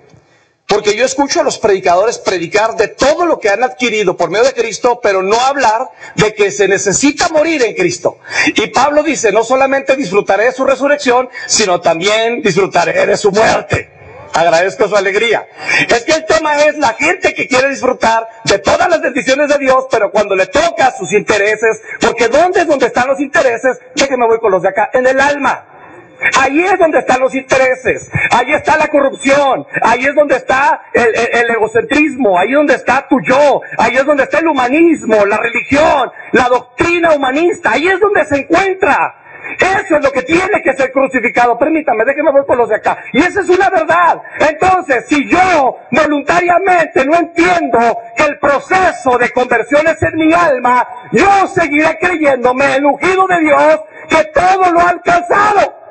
porque 0.66 0.96
yo 0.96 1.04
escucho 1.04 1.40
a 1.40 1.44
los 1.44 1.58
predicadores 1.58 2.18
predicar 2.18 2.76
de 2.76 2.88
todo 2.88 3.24
lo 3.24 3.38
que 3.38 3.50
han 3.50 3.62
adquirido 3.62 4.16
por 4.16 4.30
medio 4.30 4.44
de 4.44 4.52
Cristo, 4.52 5.00
pero 5.02 5.22
no 5.22 5.38
hablar 5.40 5.88
de 6.16 6.34
que 6.34 6.50
se 6.50 6.66
necesita 6.66 7.28
morir 7.28 7.62
en 7.62 7.74
Cristo. 7.74 8.18
Y 8.46 8.66
Pablo 8.68 9.02
dice, 9.02 9.30
no 9.30 9.44
solamente 9.44 9.96
disfrutaré 9.96 10.46
de 10.46 10.52
su 10.52 10.64
resurrección, 10.64 11.28
sino 11.46 11.80
también 11.80 12.42
disfrutaré 12.42 13.06
de 13.06 13.16
su 13.16 13.30
muerte. 13.30 13.90
Agradezco 14.34 14.88
su 14.88 14.96
alegría. 14.96 15.46
Es 15.88 16.04
que 16.04 16.12
el 16.12 16.26
tema 16.26 16.56
es 16.64 16.76
la 16.76 16.92
gente 16.94 17.32
que 17.32 17.46
quiere 17.46 17.70
disfrutar 17.70 18.28
de 18.44 18.58
todas 18.58 18.88
las 18.88 19.00
bendiciones 19.00 19.48
de 19.48 19.58
Dios, 19.58 19.86
pero 19.90 20.10
cuando 20.10 20.34
le 20.34 20.46
toca 20.46 20.92
sus 20.96 21.12
intereses, 21.12 21.80
porque 22.00 22.28
¿dónde 22.28 22.60
es 22.60 22.66
donde 22.66 22.86
están 22.86 23.06
los 23.06 23.20
intereses? 23.20 23.78
me 23.94 24.26
voy 24.26 24.38
con 24.38 24.50
los 24.50 24.62
de 24.62 24.68
acá, 24.68 24.90
en 24.92 25.06
el 25.06 25.20
alma. 25.20 25.75
Ahí 26.40 26.60
es 26.60 26.78
donde 26.78 26.98
están 26.98 27.20
los 27.20 27.34
intereses, 27.34 28.10
ahí 28.30 28.52
está 28.52 28.76
la 28.76 28.88
corrupción, 28.88 29.66
ahí 29.82 30.04
es 30.04 30.14
donde 30.14 30.36
está 30.36 30.82
el, 30.92 31.50
egocentrismo, 31.50 32.38
ahí 32.38 32.48
es 32.48 32.54
donde 32.54 32.74
está 32.74 33.06
tu 33.08 33.20
yo, 33.20 33.60
ahí 33.78 33.96
es 33.96 34.04
donde 34.04 34.24
está 34.24 34.38
el 34.38 34.48
humanismo, 34.48 35.26
la 35.26 35.36
religión, 35.38 36.10
la 36.32 36.48
doctrina 36.48 37.12
humanista, 37.12 37.72
ahí 37.72 37.88
es 37.88 38.00
donde 38.00 38.24
se 38.24 38.36
encuentra. 38.38 39.22
Eso 39.58 39.96
es 39.96 40.04
lo 40.04 40.10
que 40.10 40.22
tiene 40.22 40.60
que 40.62 40.74
ser 40.74 40.90
crucificado. 40.90 41.56
Permítame, 41.56 42.04
déjeme 42.04 42.32
ver 42.32 42.44
por 42.44 42.56
los 42.56 42.68
de 42.68 42.76
acá. 42.76 42.98
Y 43.12 43.20
esa 43.20 43.40
es 43.40 43.48
una 43.48 43.70
verdad. 43.70 44.20
Entonces, 44.40 45.06
si 45.08 45.30
yo 45.30 45.78
voluntariamente 45.92 47.06
no 47.06 47.16
entiendo 47.16 47.78
que 48.16 48.24
el 48.24 48.38
proceso 48.40 49.16
de 49.18 49.30
conversión 49.30 49.86
es 49.86 50.02
en 50.02 50.16
mi 50.16 50.32
alma, 50.32 50.86
yo 51.12 51.46
seguiré 51.46 51.96
creyéndome 52.00 52.74
el 52.74 52.86
ungido 52.86 53.26
de 53.28 53.38
Dios 53.38 53.80
que 54.08 54.24
todo 54.34 54.72
lo 54.72 54.80
ha 54.80 54.90
alcanzado 54.90 55.85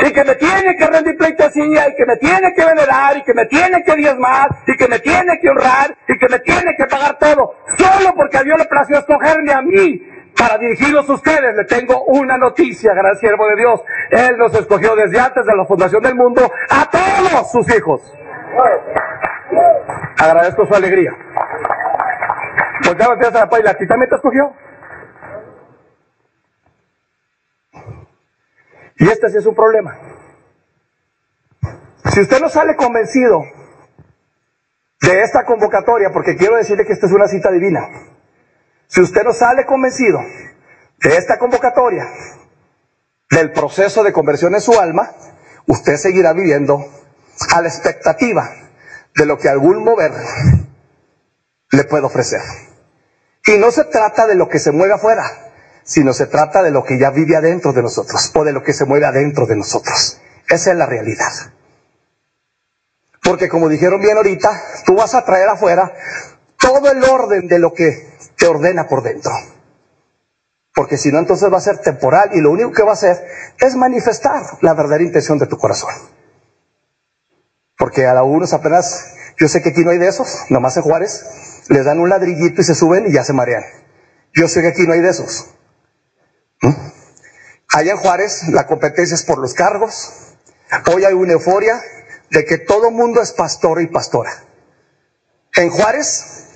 y 0.00 0.12
que 0.12 0.24
me 0.24 0.34
tiene 0.36 0.76
que 0.76 0.86
rendir 0.86 1.16
pleitesía, 1.16 1.88
y 1.88 1.96
que 1.96 2.06
me 2.06 2.16
tiene 2.16 2.54
que 2.54 2.64
venerar, 2.64 3.16
y 3.16 3.22
que 3.22 3.34
me 3.34 3.46
tiene 3.46 3.82
que 3.82 3.96
diezmar, 3.96 4.48
y 4.66 4.76
que 4.76 4.88
me 4.88 4.98
tiene 5.00 5.38
que 5.40 5.50
honrar, 5.50 5.96
y 6.06 6.18
que 6.18 6.28
me 6.28 6.38
tiene 6.40 6.76
que 6.76 6.86
pagar 6.86 7.18
todo, 7.18 7.54
solo 7.76 8.14
porque 8.14 8.38
a 8.38 8.42
Dios 8.42 8.58
le 8.58 8.64
plació 8.66 8.98
escogerme 8.98 9.52
a 9.52 9.62
mí 9.62 10.02
para 10.38 10.58
dirigirlos 10.58 11.08
a 11.08 11.14
ustedes. 11.14 11.56
Le 11.56 11.64
tengo 11.64 12.04
una 12.04 12.36
noticia, 12.36 12.92
gran 12.94 13.16
siervo 13.16 13.46
de 13.48 13.56
Dios. 13.56 13.80
Él 14.10 14.36
nos 14.38 14.54
escogió 14.54 14.94
desde 14.94 15.18
antes 15.18 15.44
de 15.44 15.56
la 15.56 15.64
fundación 15.64 16.02
del 16.02 16.14
mundo 16.14 16.50
a 16.70 16.90
todos 16.90 17.50
sus 17.50 17.74
hijos. 17.74 18.14
Agradezco 20.18 20.66
su 20.66 20.74
alegría. 20.74 21.12
Ya 22.98 23.06
a 23.06 23.30
la 23.30 23.48
paila, 23.48 23.70
¿a 23.72 23.74
ti 23.74 23.86
también 23.86 24.08
te 24.08 24.16
escogió? 24.16 24.54
Y 28.98 29.08
este 29.08 29.30
sí 29.30 29.38
es 29.38 29.46
un 29.46 29.54
problema. 29.54 29.98
Si 32.12 32.20
usted 32.20 32.40
no 32.40 32.48
sale 32.48 32.76
convencido 32.76 33.42
de 35.00 35.22
esta 35.22 35.44
convocatoria, 35.44 36.10
porque 36.12 36.36
quiero 36.36 36.56
decirle 36.56 36.86
que 36.86 36.92
esta 36.92 37.06
es 37.06 37.12
una 37.12 37.28
cita 37.28 37.50
divina, 37.50 37.80
si 38.86 39.02
usted 39.02 39.22
no 39.24 39.32
sale 39.32 39.66
convencido 39.66 40.18
de 41.02 41.16
esta 41.16 41.38
convocatoria, 41.38 42.04
del 43.30 43.52
proceso 43.52 44.02
de 44.02 44.12
conversión 44.12 44.54
en 44.54 44.60
su 44.60 44.78
alma, 44.78 45.10
usted 45.66 45.96
seguirá 45.96 46.32
viviendo 46.32 46.78
a 47.54 47.60
la 47.60 47.68
expectativa 47.68 48.48
de 49.14 49.26
lo 49.26 49.36
que 49.36 49.48
algún 49.48 49.82
mover 49.82 50.12
le 51.72 51.84
puede 51.84 52.04
ofrecer. 52.04 52.40
Y 53.46 53.58
no 53.58 53.70
se 53.70 53.84
trata 53.84 54.26
de 54.26 54.36
lo 54.36 54.48
que 54.48 54.58
se 54.58 54.72
mueve 54.72 54.94
afuera, 54.94 55.24
sino 55.86 56.12
se 56.12 56.26
trata 56.26 56.62
de 56.62 56.72
lo 56.72 56.84
que 56.84 56.98
ya 56.98 57.10
vive 57.10 57.36
adentro 57.36 57.72
de 57.72 57.80
nosotros 57.80 58.32
o 58.34 58.44
de 58.44 58.52
lo 58.52 58.62
que 58.62 58.72
se 58.72 58.84
mueve 58.84 59.06
adentro 59.06 59.46
de 59.46 59.56
nosotros. 59.56 60.20
Esa 60.48 60.72
es 60.72 60.76
la 60.76 60.84
realidad. 60.84 61.32
Porque 63.22 63.48
como 63.48 63.68
dijeron 63.68 64.00
bien 64.00 64.16
ahorita, 64.16 64.50
tú 64.84 64.96
vas 64.96 65.14
a 65.14 65.24
traer 65.24 65.48
afuera 65.48 65.92
todo 66.58 66.90
el 66.90 67.02
orden 67.04 67.46
de 67.46 67.58
lo 67.60 67.72
que 67.72 68.08
te 68.36 68.46
ordena 68.46 68.88
por 68.88 69.02
dentro. 69.02 69.32
Porque 70.74 70.98
si 70.98 71.10
no, 71.10 71.20
entonces 71.20 71.50
va 71.52 71.58
a 71.58 71.62
ser 71.62 71.78
temporal 71.78 72.30
y 72.34 72.40
lo 72.40 72.50
único 72.50 72.72
que 72.72 72.82
va 72.82 72.90
a 72.90 72.94
hacer 72.94 73.16
es 73.58 73.76
manifestar 73.76 74.42
la 74.60 74.74
verdadera 74.74 75.04
intención 75.04 75.38
de 75.38 75.46
tu 75.46 75.56
corazón. 75.56 75.90
Porque 77.78 78.06
a 78.06 78.12
algunos 78.12 78.52
apenas, 78.52 79.14
yo 79.38 79.48
sé 79.48 79.62
que 79.62 79.70
aquí 79.70 79.84
no 79.84 79.90
hay 79.90 79.98
de 79.98 80.08
esos, 80.08 80.44
nomás 80.50 80.76
en 80.76 80.82
Juárez, 80.82 81.24
les 81.68 81.84
dan 81.84 82.00
un 82.00 82.08
ladrillito 82.08 82.60
y 82.60 82.64
se 82.64 82.74
suben 82.74 83.06
y 83.06 83.12
ya 83.12 83.22
se 83.22 83.32
marean. 83.32 83.64
Yo 84.34 84.48
sé 84.48 84.62
que 84.62 84.68
aquí 84.68 84.82
no 84.86 84.92
hay 84.92 85.00
de 85.00 85.10
esos. 85.10 85.46
Allá 87.72 87.92
en 87.92 87.98
Juárez 87.98 88.48
la 88.48 88.66
competencia 88.66 89.14
es 89.14 89.22
por 89.22 89.38
los 89.38 89.54
cargos. 89.54 90.12
Hoy 90.92 91.04
hay 91.04 91.14
una 91.14 91.34
euforia 91.34 91.80
de 92.30 92.44
que 92.44 92.58
todo 92.58 92.90
mundo 92.90 93.20
es 93.22 93.32
pastor 93.32 93.80
y 93.80 93.86
pastora. 93.86 94.32
En 95.54 95.70
Juárez 95.70 96.46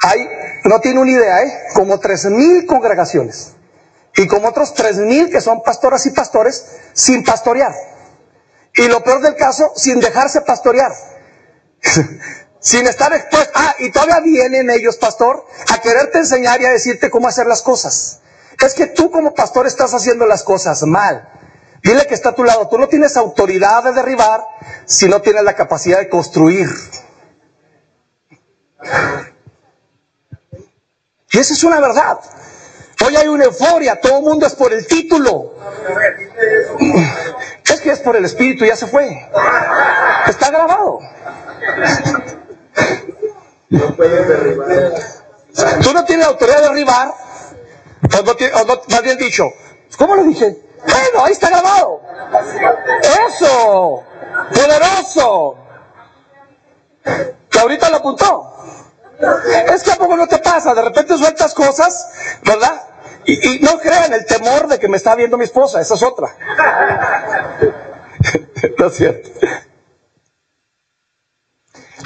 hay, 0.00 0.28
no 0.64 0.80
tiene 0.80 1.00
una 1.00 1.10
idea, 1.10 1.42
¿eh? 1.42 1.52
como 1.74 1.98
tres 1.98 2.24
mil 2.26 2.66
congregaciones 2.66 3.54
y 4.16 4.26
como 4.26 4.48
otros 4.48 4.74
tres 4.74 4.96
mil 4.96 5.30
que 5.30 5.40
son 5.40 5.62
pastoras 5.62 6.06
y 6.06 6.10
pastores 6.10 6.78
sin 6.92 7.24
pastorear. 7.24 7.74
Y 8.74 8.86
lo 8.88 9.02
peor 9.02 9.20
del 9.22 9.34
caso, 9.34 9.72
sin 9.76 10.00
dejarse 10.00 10.40
pastorear. 10.42 10.92
sin 12.60 12.86
estar 12.86 13.12
expuesto. 13.12 13.52
Ah, 13.54 13.74
y 13.78 13.90
todavía 13.90 14.20
vienen 14.20 14.70
ellos, 14.70 14.96
pastor, 14.96 15.44
a 15.68 15.80
quererte 15.80 16.18
enseñar 16.18 16.60
y 16.60 16.66
a 16.66 16.70
decirte 16.70 17.10
cómo 17.10 17.28
hacer 17.28 17.46
las 17.46 17.62
cosas. 17.62 18.20
Es 18.60 18.74
que 18.74 18.86
tú 18.86 19.10
como 19.10 19.34
pastor 19.34 19.66
estás 19.66 19.94
haciendo 19.94 20.26
las 20.26 20.42
cosas 20.42 20.82
mal. 20.82 21.28
Dile 21.82 22.06
que 22.06 22.14
está 22.14 22.30
a 22.30 22.34
tu 22.34 22.44
lado. 22.44 22.68
Tú 22.68 22.78
no 22.78 22.88
tienes 22.88 23.16
autoridad 23.16 23.84
de 23.84 23.92
derribar 23.92 24.42
si 24.84 25.08
no 25.08 25.22
tienes 25.22 25.44
la 25.44 25.54
capacidad 25.54 25.98
de 25.98 26.08
construir. 26.08 26.68
Y 31.30 31.38
esa 31.38 31.52
es 31.54 31.62
una 31.62 31.80
verdad. 31.80 32.18
Hoy 33.04 33.16
hay 33.16 33.28
una 33.28 33.44
euforia, 33.44 34.00
todo 34.00 34.18
el 34.18 34.24
mundo 34.24 34.46
es 34.46 34.54
por 34.54 34.72
el 34.72 34.86
título. 34.86 35.54
Es 37.64 37.80
que 37.80 37.92
es 37.92 38.00
por 38.00 38.16
el 38.16 38.24
espíritu, 38.24 38.64
ya 38.64 38.74
se 38.74 38.86
fue. 38.86 39.28
Está 40.26 40.50
grabado. 40.50 40.98
Tú 45.82 45.92
no 45.92 46.04
tienes 46.04 46.26
la 46.26 46.32
autoridad 46.32 46.62
de 46.62 46.68
derribar, 46.68 47.14
o 48.02 48.22
no, 48.22 48.32
o 48.32 48.90
más 48.90 49.02
bien 49.02 49.18
dicho, 49.18 49.50
¿cómo 49.96 50.14
lo 50.14 50.24
dije? 50.24 50.56
Bueno, 50.80 51.24
ahí 51.24 51.32
está 51.32 51.50
grabado. 51.50 52.00
Eso, 53.28 54.04
poderoso. 54.54 55.56
Que 57.50 57.58
ahorita 57.58 57.90
lo 57.90 57.96
apuntó. 57.96 58.54
Es 59.72 59.82
que 59.82 59.92
a 59.92 59.96
poco 59.96 60.16
no 60.16 60.28
te 60.28 60.38
pasa, 60.38 60.74
de 60.74 60.82
repente 60.82 61.18
sueltas 61.18 61.52
cosas, 61.54 62.08
¿verdad? 62.44 62.82
Y, 63.24 63.56
y 63.56 63.60
no 63.60 63.78
crean 63.78 64.12
el 64.12 64.24
temor 64.24 64.68
de 64.68 64.78
que 64.78 64.88
me 64.88 64.96
está 64.96 65.16
viendo 65.16 65.36
mi 65.36 65.44
esposa, 65.44 65.80
esa 65.80 65.94
es 65.94 66.02
otra. 66.02 66.34
no 68.78 68.86
es 68.86 68.94
cierto. 68.94 69.30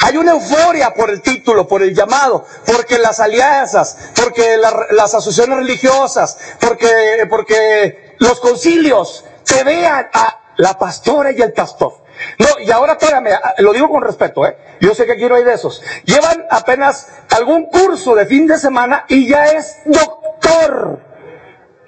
Hay 0.05 0.17
una 0.17 0.33
euforia 0.33 0.93
por 0.95 1.11
el 1.11 1.23
título, 1.23 1.67
por 1.69 1.83
el 1.83 1.95
llamado, 1.95 2.45
porque 2.67 2.99
las 2.99 3.21
alianzas, 3.21 4.11
porque 4.17 4.57
la- 4.57 4.87
las 4.91 5.15
asociaciones 5.15 5.59
religiosas, 5.59 6.37
porque, 6.61 7.27
porque 7.31 8.15
los 8.19 8.41
concilios 8.41 9.25
te 9.45 9.63
vean 9.65 10.09
a 10.13 10.41
la 10.57 10.79
pastora 10.79 11.31
y 11.33 11.41
el 11.41 11.53
pastor. 11.53 12.03
No, 12.39 12.47
y 12.61 12.71
ahora 12.71 12.93
espérame, 12.93 13.31
lo 13.59 13.73
digo 13.73 13.89
con 13.89 14.03
respeto, 14.03 14.47
¿eh? 14.47 14.57
Yo 14.81 14.95
sé 14.95 15.07
que 15.07 15.13
aquí 15.13 15.25
no 15.25 15.35
hay 15.37 15.45
de 15.45 15.55
esos. 15.55 15.83
Llevan 16.05 16.47
apenas 16.51 17.07
algún 17.31 17.67
curso 17.67 18.15
de 18.15 18.27
fin 18.27 18.47
de 18.47 18.59
semana 18.59 19.05
y 19.09 19.29
ya 19.29 19.47
es 19.47 19.77
doctor. 19.87 21.01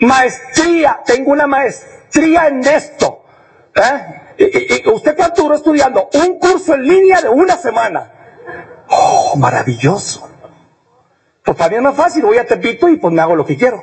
Maestría, 0.00 1.00
tengo 1.04 1.30
una 1.32 1.46
maestría 1.46 2.48
en 2.48 2.64
esto. 2.66 3.22
¿eh? 3.74 4.20
Y- 4.38 4.44
y- 4.44 4.82
y 4.84 4.88
¿Usted 4.90 5.16
cuánto 5.16 5.52
estudiando? 5.54 6.08
Un 6.12 6.38
curso 6.38 6.74
en 6.74 6.82
línea 6.84 7.20
de 7.22 7.28
una 7.28 7.56
semana. 7.56 8.12
Oh, 8.88 9.34
maravilloso. 9.36 10.28
Pues 11.44 11.56
para 11.56 11.70
mí 11.70 11.76
es 11.76 11.82
más 11.82 11.96
fácil, 11.96 12.24
voy 12.24 12.38
a 12.38 12.46
Tepito 12.46 12.88
y 12.88 12.96
pues 12.96 13.12
me 13.12 13.20
hago 13.22 13.36
lo 13.36 13.44
que 13.44 13.56
quiero. 13.56 13.82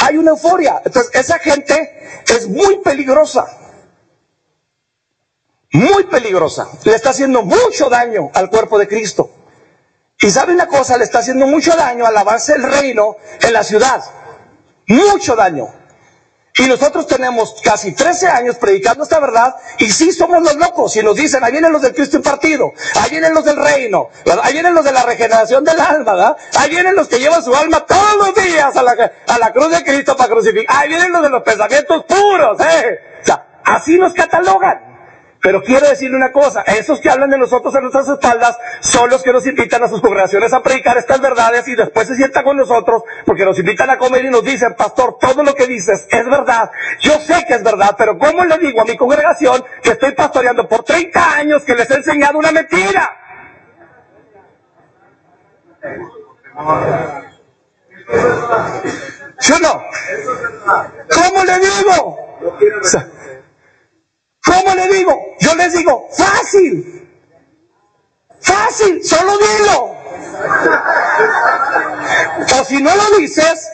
Hay 0.00 0.16
una 0.16 0.30
euforia. 0.30 0.80
Entonces, 0.84 1.14
esa 1.14 1.38
gente 1.38 2.22
es 2.28 2.48
muy 2.48 2.78
peligrosa. 2.78 3.46
Muy 5.72 6.04
peligrosa. 6.04 6.68
Le 6.84 6.94
está 6.94 7.10
haciendo 7.10 7.42
mucho 7.42 7.90
daño 7.90 8.30
al 8.34 8.48
cuerpo 8.48 8.78
de 8.78 8.88
Cristo. 8.88 9.30
Y 10.20 10.30
sabe 10.30 10.54
una 10.54 10.66
cosa, 10.66 10.96
le 10.96 11.04
está 11.04 11.18
haciendo 11.18 11.46
mucho 11.46 11.76
daño 11.76 12.06
al 12.06 12.16
avance 12.16 12.52
del 12.52 12.62
reino 12.62 13.16
en 13.42 13.52
la 13.52 13.62
ciudad. 13.62 14.02
Mucho 14.86 15.36
daño. 15.36 15.68
Y 16.58 16.66
nosotros 16.66 17.06
tenemos 17.06 17.54
casi 17.62 17.92
13 17.92 18.26
años 18.26 18.56
predicando 18.56 19.04
esta 19.04 19.20
verdad 19.20 19.54
y 19.78 19.90
sí 19.90 20.10
somos 20.10 20.42
los 20.42 20.56
locos 20.56 20.96
y 20.96 21.02
nos 21.04 21.14
dicen, 21.14 21.44
ahí 21.44 21.52
vienen 21.52 21.70
los 21.72 21.82
del 21.82 21.94
Cristo 21.94 22.16
impartido, 22.16 22.72
ahí 23.00 23.10
vienen 23.10 23.32
los 23.32 23.44
del 23.44 23.56
reino, 23.56 24.08
ahí 24.42 24.54
vienen 24.54 24.74
los 24.74 24.84
de 24.84 24.90
la 24.90 25.04
regeneración 25.04 25.62
del 25.62 25.78
alma, 25.78 26.12
¿verdad? 26.12 26.36
ahí 26.56 26.70
vienen 26.70 26.96
los 26.96 27.06
que 27.06 27.20
llevan 27.20 27.44
su 27.44 27.54
alma 27.54 27.86
todos 27.86 28.16
los 28.16 28.34
días 28.34 28.76
a 28.76 28.82
la, 28.82 29.12
a 29.28 29.38
la 29.38 29.52
cruz 29.52 29.70
de 29.70 29.84
Cristo 29.84 30.16
para 30.16 30.30
crucificar, 30.30 30.76
ahí 30.76 30.88
vienen 30.88 31.12
los 31.12 31.22
de 31.22 31.30
los 31.30 31.42
pensamientos 31.44 32.04
puros, 32.04 32.58
¿eh? 32.60 33.00
O 33.22 33.24
sea, 33.24 33.46
así 33.64 33.96
nos 33.96 34.12
catalogan. 34.12 34.87
Pero 35.40 35.62
quiero 35.62 35.88
decirle 35.88 36.16
una 36.16 36.32
cosa, 36.32 36.62
esos 36.62 37.00
que 37.00 37.08
hablan 37.08 37.30
de 37.30 37.38
nosotros 37.38 37.74
a 37.74 37.80
nuestras 37.80 38.08
espaldas 38.08 38.58
son 38.80 39.08
los 39.08 39.22
que 39.22 39.32
nos 39.32 39.46
invitan 39.46 39.82
a 39.82 39.88
sus 39.88 40.00
congregaciones 40.00 40.52
a 40.52 40.62
predicar 40.62 40.98
estas 40.98 41.20
verdades 41.20 41.66
y 41.68 41.76
después 41.76 42.08
se 42.08 42.16
sientan 42.16 42.42
con 42.42 42.56
nosotros 42.56 43.02
porque 43.24 43.44
nos 43.44 43.58
invitan 43.58 43.88
a 43.90 43.98
comer 43.98 44.24
y 44.24 44.30
nos 44.30 44.42
dicen, 44.42 44.74
pastor, 44.74 45.16
todo 45.20 45.44
lo 45.44 45.54
que 45.54 45.66
dices 45.66 46.08
es 46.10 46.24
verdad. 46.28 46.70
Yo 47.00 47.12
sé 47.20 47.44
que 47.46 47.54
es 47.54 47.62
verdad, 47.62 47.94
pero 47.96 48.18
¿cómo 48.18 48.44
le 48.44 48.58
digo 48.58 48.80
a 48.80 48.84
mi 48.84 48.96
congregación 48.96 49.64
que 49.82 49.90
estoy 49.90 50.12
pastoreando 50.12 50.68
por 50.68 50.82
30 50.82 51.34
años 51.34 51.62
que 51.62 51.74
les 51.74 51.88
he 51.90 51.94
enseñado 51.94 52.38
una 52.38 52.50
mentira? 52.50 53.16
¿Sí 59.38 59.52
o 59.52 59.58
no? 59.60 59.84
¿Cómo 61.14 61.44
le 61.44 61.58
digo? 61.60 62.18
¿Cómo 64.48 64.74
le 64.74 64.88
digo? 64.88 65.36
Yo 65.40 65.54
les 65.54 65.72
digo, 65.74 66.08
fácil. 66.10 67.06
Fácil, 68.40 69.04
solo 69.04 69.32
dilo. 69.36 69.94
O 72.60 72.64
si 72.64 72.82
no 72.82 72.90
lo 72.94 73.18
dices, 73.18 73.68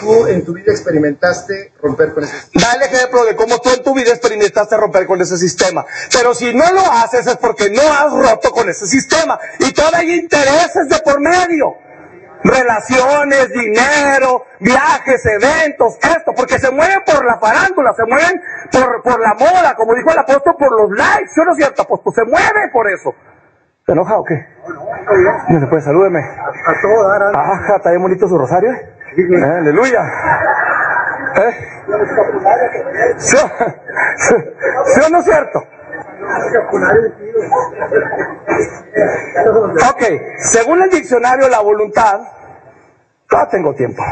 tú, 0.00 0.26
en 0.26 0.44
tu 0.44 0.54
vida 0.54 0.72
experimentaste 0.72 1.74
romper 1.82 2.14
con 2.14 2.24
ese 2.24 2.34
da 2.54 2.72
el 2.72 2.82
ejemplo 2.82 3.24
de 3.24 3.36
cómo 3.36 3.60
tú 3.60 3.70
en 3.70 3.82
tu 3.82 3.94
vida 3.94 4.10
experimentaste 4.10 4.76
romper 4.76 5.06
con 5.06 5.20
ese 5.20 5.36
sistema. 5.36 5.84
Pero 6.12 6.34
si 6.34 6.54
no 6.54 6.72
lo 6.72 6.80
haces 6.80 7.26
es 7.26 7.36
porque 7.36 7.70
no 7.70 7.82
has 7.82 8.12
roto 8.12 8.50
con 8.50 8.68
ese 8.68 8.86
sistema. 8.86 9.38
Y 9.58 9.72
todavía 9.72 9.98
hay 10.00 10.12
intereses 10.14 10.88
de 10.88 10.98
por 11.00 11.20
medio. 11.20 11.76
Relaciones, 12.42 13.50
dinero, 13.52 14.44
viajes, 14.60 15.24
eventos, 15.26 15.98
esto, 16.02 16.32
porque 16.34 16.58
se 16.58 16.70
mueven 16.70 17.00
por 17.04 17.24
la 17.24 17.38
farándula, 17.38 17.92
se 17.94 18.04
mueven 18.06 18.40
por, 18.72 19.02
por 19.02 19.20
la 19.20 19.34
moda, 19.34 19.74
como 19.76 19.94
dijo 19.94 20.10
el 20.10 20.18
apóstol, 20.18 20.54
por 20.58 20.72
los 20.80 20.90
likes, 20.96 21.28
¿sí 21.34 21.40
o 21.40 21.44
no 21.44 21.52
es 21.52 21.56
cierto? 21.58 21.84
Pues 21.86 22.14
se 22.14 22.24
mueve 22.24 22.68
por 22.72 22.88
eso. 22.88 23.14
¿Se 23.84 23.92
enoja 23.92 24.16
o 24.18 24.24
qué? 24.24 24.46
No, 25.48 25.68
pues 25.68 25.84
salúdeme. 25.84 26.20
A 26.20 26.80
todo 26.80 27.08
dar, 27.08 27.22
a- 27.24 27.40
Ajá, 27.52 27.76
está 27.76 27.90
bien 27.90 28.02
bonito 28.02 28.28
su 28.28 28.38
rosario. 28.38 28.70
¿eh? 28.72 28.88
Eh, 29.18 29.44
aleluya. 29.44 30.00
¿Eh? 31.36 31.54
¿Sí, 33.18 33.36
o- 33.36 33.48
sí 34.86 35.00
o 35.06 35.08
no 35.10 35.18
es 35.18 35.24
cierto? 35.24 35.62
Ok, 39.90 40.02
según 40.38 40.82
el 40.82 40.90
diccionario 40.90 41.48
La 41.48 41.60
Voluntad, 41.60 42.20
todavía 43.28 43.50
tengo 43.50 43.74
tiempo. 43.74 44.02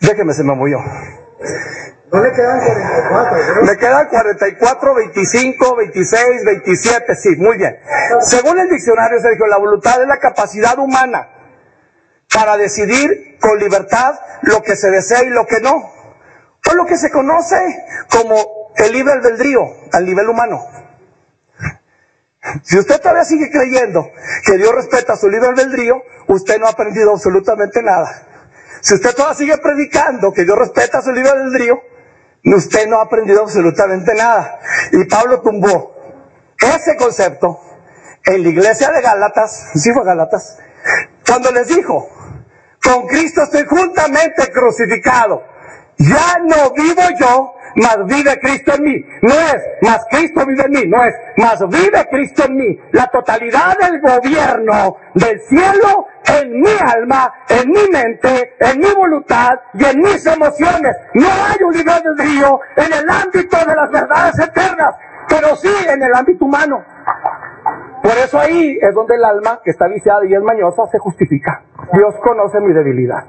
Déjeme, 0.00 0.34
se 0.34 0.42
me 0.44 0.54
movió. 0.54 0.78
no 2.12 2.22
le 2.22 2.32
quedan 2.32 2.58
44, 2.60 3.54
¿no? 3.54 3.62
Me 3.62 3.76
quedan 3.76 4.08
44, 4.08 4.94
25, 4.94 5.76
26, 5.76 6.44
27, 6.44 7.14
sí, 7.14 7.36
muy 7.36 7.56
bien. 7.56 7.78
Según 8.20 8.58
el 8.58 8.68
diccionario, 8.68 9.20
Sergio, 9.20 9.46
la 9.46 9.58
voluntad 9.58 10.00
es 10.02 10.08
la 10.08 10.18
capacidad 10.18 10.78
humana 10.78 11.28
para 12.34 12.56
decidir 12.56 13.38
con 13.40 13.58
libertad 13.58 14.18
lo 14.42 14.62
que 14.62 14.76
se 14.76 14.90
desea 14.90 15.22
y 15.22 15.30
lo 15.30 15.46
que 15.46 15.60
no. 15.60 15.90
O 16.70 16.74
lo 16.74 16.86
que 16.86 16.96
se 16.96 17.10
conoce 17.10 17.56
como 18.10 18.61
el 18.76 18.92
libre 18.92 19.12
albedrío 19.12 19.60
al 19.92 20.04
nivel 20.04 20.28
humano. 20.28 20.60
Si 22.64 22.78
usted 22.78 23.00
todavía 23.00 23.24
sigue 23.24 23.50
creyendo 23.50 24.10
que 24.44 24.58
Dios 24.58 24.74
respeta 24.74 25.16
su 25.16 25.28
libre 25.28 25.48
albedrío, 25.48 26.02
usted 26.28 26.58
no 26.58 26.66
ha 26.66 26.70
aprendido 26.70 27.12
absolutamente 27.12 27.82
nada. 27.82 28.26
Si 28.80 28.94
usted 28.94 29.14
todavía 29.14 29.36
sigue 29.36 29.58
predicando 29.58 30.32
que 30.32 30.44
Dios 30.44 30.58
respeta 30.58 31.02
su 31.02 31.12
libre 31.12 31.30
albedrío, 31.30 31.80
usted 32.44 32.88
no 32.88 32.98
ha 32.98 33.02
aprendido 33.02 33.42
absolutamente 33.42 34.14
nada. 34.14 34.58
Y 34.90 35.04
Pablo 35.04 35.40
tumbó 35.40 35.94
ese 36.58 36.96
concepto 36.96 37.60
en 38.24 38.42
la 38.42 38.48
iglesia 38.48 38.90
de 38.90 39.00
Gálatas, 39.00 39.70
sí 39.74 39.92
fue 39.92 40.04
Gálatas, 40.04 40.58
cuando 41.26 41.50
les 41.52 41.68
dijo, 41.68 42.08
con 42.82 43.06
Cristo 43.06 43.42
estoy 43.42 43.64
juntamente 43.66 44.50
crucificado. 44.52 45.42
Ya 45.98 46.38
no 46.44 46.72
vivo 46.72 47.02
yo, 47.18 47.54
mas 47.76 47.98
vive 48.06 48.38
Cristo 48.40 48.72
en 48.76 48.82
mí. 48.82 49.06
No 49.22 49.32
es, 49.32 49.62
mas 49.82 50.04
Cristo 50.10 50.44
vive 50.46 50.64
en 50.64 50.70
mí. 50.72 50.86
No 50.86 51.04
es, 51.04 51.14
mas 51.36 51.68
vive 51.68 52.06
Cristo 52.10 52.44
en 52.46 52.56
mí. 52.56 52.80
La 52.92 53.06
totalidad 53.06 53.76
del 53.78 54.00
gobierno 54.00 54.96
del 55.14 55.40
cielo 55.40 56.06
en 56.40 56.60
mi 56.60 56.72
alma, 56.80 57.32
en 57.48 57.70
mi 57.70 57.88
mente, 57.90 58.54
en 58.58 58.78
mi 58.78 58.92
voluntad 58.94 59.58
y 59.74 59.84
en 59.84 60.00
mis 60.00 60.24
emociones. 60.26 60.96
No 61.14 61.26
hay 61.26 61.62
un 61.64 61.72
libre 61.72 61.92
albedrío 61.92 62.60
en 62.76 62.92
el 62.92 63.10
ámbito 63.10 63.56
de 63.66 63.74
las 63.74 63.90
verdades 63.90 64.38
eternas, 64.38 64.94
pero 65.28 65.56
sí 65.56 65.72
en 65.88 66.02
el 66.02 66.14
ámbito 66.14 66.44
humano. 66.44 66.84
Por 68.02 68.12
eso 68.12 68.38
ahí 68.38 68.78
es 68.80 68.94
donde 68.94 69.14
el 69.14 69.24
alma, 69.24 69.60
que 69.64 69.70
está 69.70 69.86
viciada 69.86 70.24
y 70.26 70.34
es 70.34 70.42
mañosa, 70.42 70.86
se 70.90 70.98
justifica. 70.98 71.62
Dios 71.92 72.14
conoce 72.22 72.60
mi 72.60 72.72
debilidad. 72.72 73.24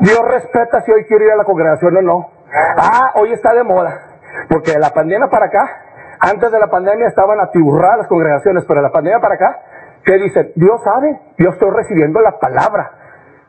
Dios 0.00 0.20
respeta 0.28 0.80
si 0.82 0.92
hoy 0.92 1.04
quiero 1.04 1.24
ir 1.24 1.32
a 1.32 1.36
la 1.36 1.44
congregación 1.44 1.96
o 1.96 2.02
no. 2.02 2.37
Ah, 2.52 3.12
hoy 3.14 3.32
está 3.32 3.54
de 3.54 3.62
moda. 3.62 4.00
Porque 4.48 4.78
la 4.78 4.90
pandemia 4.90 5.28
para 5.28 5.46
acá, 5.46 5.82
antes 6.20 6.50
de 6.50 6.58
la 6.58 6.68
pandemia 6.68 7.08
estaban 7.08 7.40
atiburradas 7.40 7.98
las 7.98 8.08
congregaciones, 8.08 8.64
pero 8.66 8.82
la 8.82 8.90
pandemia 8.90 9.20
para 9.20 9.34
acá, 9.34 9.60
¿qué 10.04 10.14
dicen? 10.14 10.52
Dios 10.56 10.82
sabe, 10.82 11.20
yo 11.38 11.50
estoy 11.50 11.70
recibiendo 11.70 12.20
la 12.20 12.38
palabra. 12.38 12.92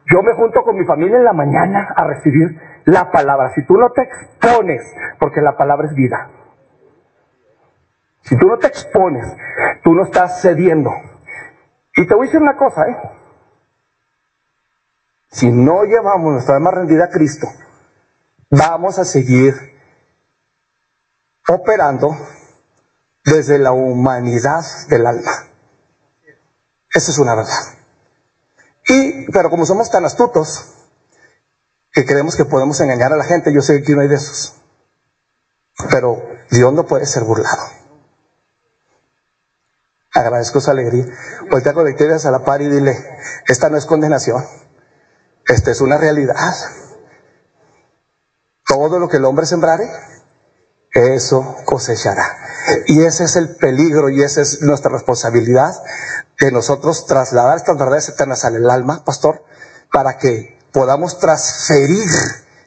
Yo 0.05 0.23
me 0.23 0.33
junto 0.33 0.63
con 0.63 0.75
mi 0.75 0.85
familia 0.85 1.17
en 1.17 1.23
la 1.23 1.33
mañana 1.33 1.93
a 1.95 2.03
recibir 2.05 2.59
la 2.85 3.11
palabra. 3.11 3.49
Si 3.49 3.63
tú 3.65 3.77
no 3.77 3.91
te 3.91 4.01
expones, 4.01 4.81
porque 5.19 5.41
la 5.41 5.55
palabra 5.55 5.87
es 5.87 5.93
vida. 5.93 6.29
Si 8.21 8.35
tú 8.37 8.47
no 8.47 8.57
te 8.57 8.67
expones, 8.67 9.25
tú 9.83 9.93
no 9.93 10.03
estás 10.03 10.41
cediendo. 10.41 10.91
Y 11.95 12.07
te 12.07 12.13
voy 12.15 12.25
a 12.25 12.27
decir 12.27 12.41
una 12.41 12.57
cosa, 12.57 12.87
¿eh? 12.87 12.97
Si 15.31 15.51
no 15.51 15.83
llevamos 15.83 16.33
nuestra 16.33 16.55
alma 16.55 16.71
rendida 16.71 17.05
a 17.05 17.09
Cristo, 17.09 17.47
vamos 18.49 18.99
a 18.99 19.05
seguir 19.05 19.55
operando 21.47 22.17
desde 23.23 23.59
la 23.59 23.71
humanidad 23.71 24.63
del 24.87 25.05
alma. 25.05 25.47
Esa 26.93 27.11
es 27.11 27.17
una 27.19 27.35
verdad. 27.35 27.77
Y, 28.87 29.31
pero 29.31 29.49
como 29.49 29.65
somos 29.65 29.91
tan 29.91 30.05
astutos, 30.05 30.73
que 31.91 32.05
creemos 32.05 32.35
que 32.35 32.45
podemos 32.45 32.79
engañar 32.81 33.13
a 33.13 33.17
la 33.17 33.23
gente, 33.23 33.53
yo 33.53 33.61
sé 33.61 33.73
que 33.73 33.79
aquí 33.83 33.93
no 33.93 34.01
hay 34.01 34.07
de 34.07 34.15
esos. 34.15 34.55
Pero 35.91 36.21
Dios 36.49 36.73
no 36.73 36.85
puede 36.85 37.05
ser 37.05 37.23
burlado. 37.23 37.79
Agradezco 40.13 40.59
su 40.59 40.71
alegría. 40.71 41.05
Voltea 41.49 41.73
con 41.73 41.87
a 41.87 42.31
la 42.31 42.43
par 42.43 42.61
y 42.61 42.67
dile, 42.67 42.97
esta 43.47 43.69
no 43.69 43.77
es 43.77 43.85
condenación, 43.85 44.43
esta 45.47 45.71
es 45.71 45.81
una 45.81 45.97
realidad. 45.97 46.35
Todo 48.69 48.99
lo 48.99 49.09
que 49.09 49.17
el 49.17 49.25
hombre 49.25 49.47
sembrare, 49.47 49.89
eso 50.91 51.57
cosechará. 51.65 52.37
Y 52.85 53.01
ese 53.03 53.23
es 53.23 53.35
el 53.35 53.55
peligro 53.55 54.09
y 54.09 54.21
esa 54.21 54.41
es 54.41 54.61
nuestra 54.61 54.91
responsabilidad 54.91 55.73
de 56.39 56.51
nosotros 56.51 57.07
trasladar 57.07 57.57
estas 57.57 57.79
verdades 57.79 58.09
eternas 58.09 58.45
al 58.45 58.69
alma, 58.69 59.03
pastor, 59.03 59.43
para 59.91 60.19
que 60.19 60.55
podamos 60.71 61.17
transferir 61.17 62.07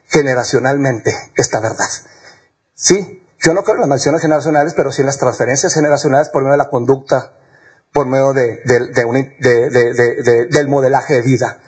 generacionalmente 0.07 1.15
esta 1.35 1.61
verdad. 1.61 1.87
Sí, 2.75 3.25
yo 3.39 3.53
no 3.53 3.63
creo 3.63 3.75
en 3.75 3.81
las 3.81 3.89
maldiciones 3.89 4.21
generacionales, 4.21 4.73
pero 4.73 4.91
sí 4.91 5.03
en 5.03 5.05
las 5.05 5.19
transferencias 5.19 5.73
generacionales 5.73 6.27
por 6.27 6.43
medio 6.43 6.51
de 6.51 6.57
la 6.57 6.69
conducta, 6.69 7.37
por 7.93 8.07
medio 8.07 8.33
de, 8.33 8.57
del 10.49 10.67
modelaje 10.67 11.13
de 11.13 11.21
vida. 11.21 11.59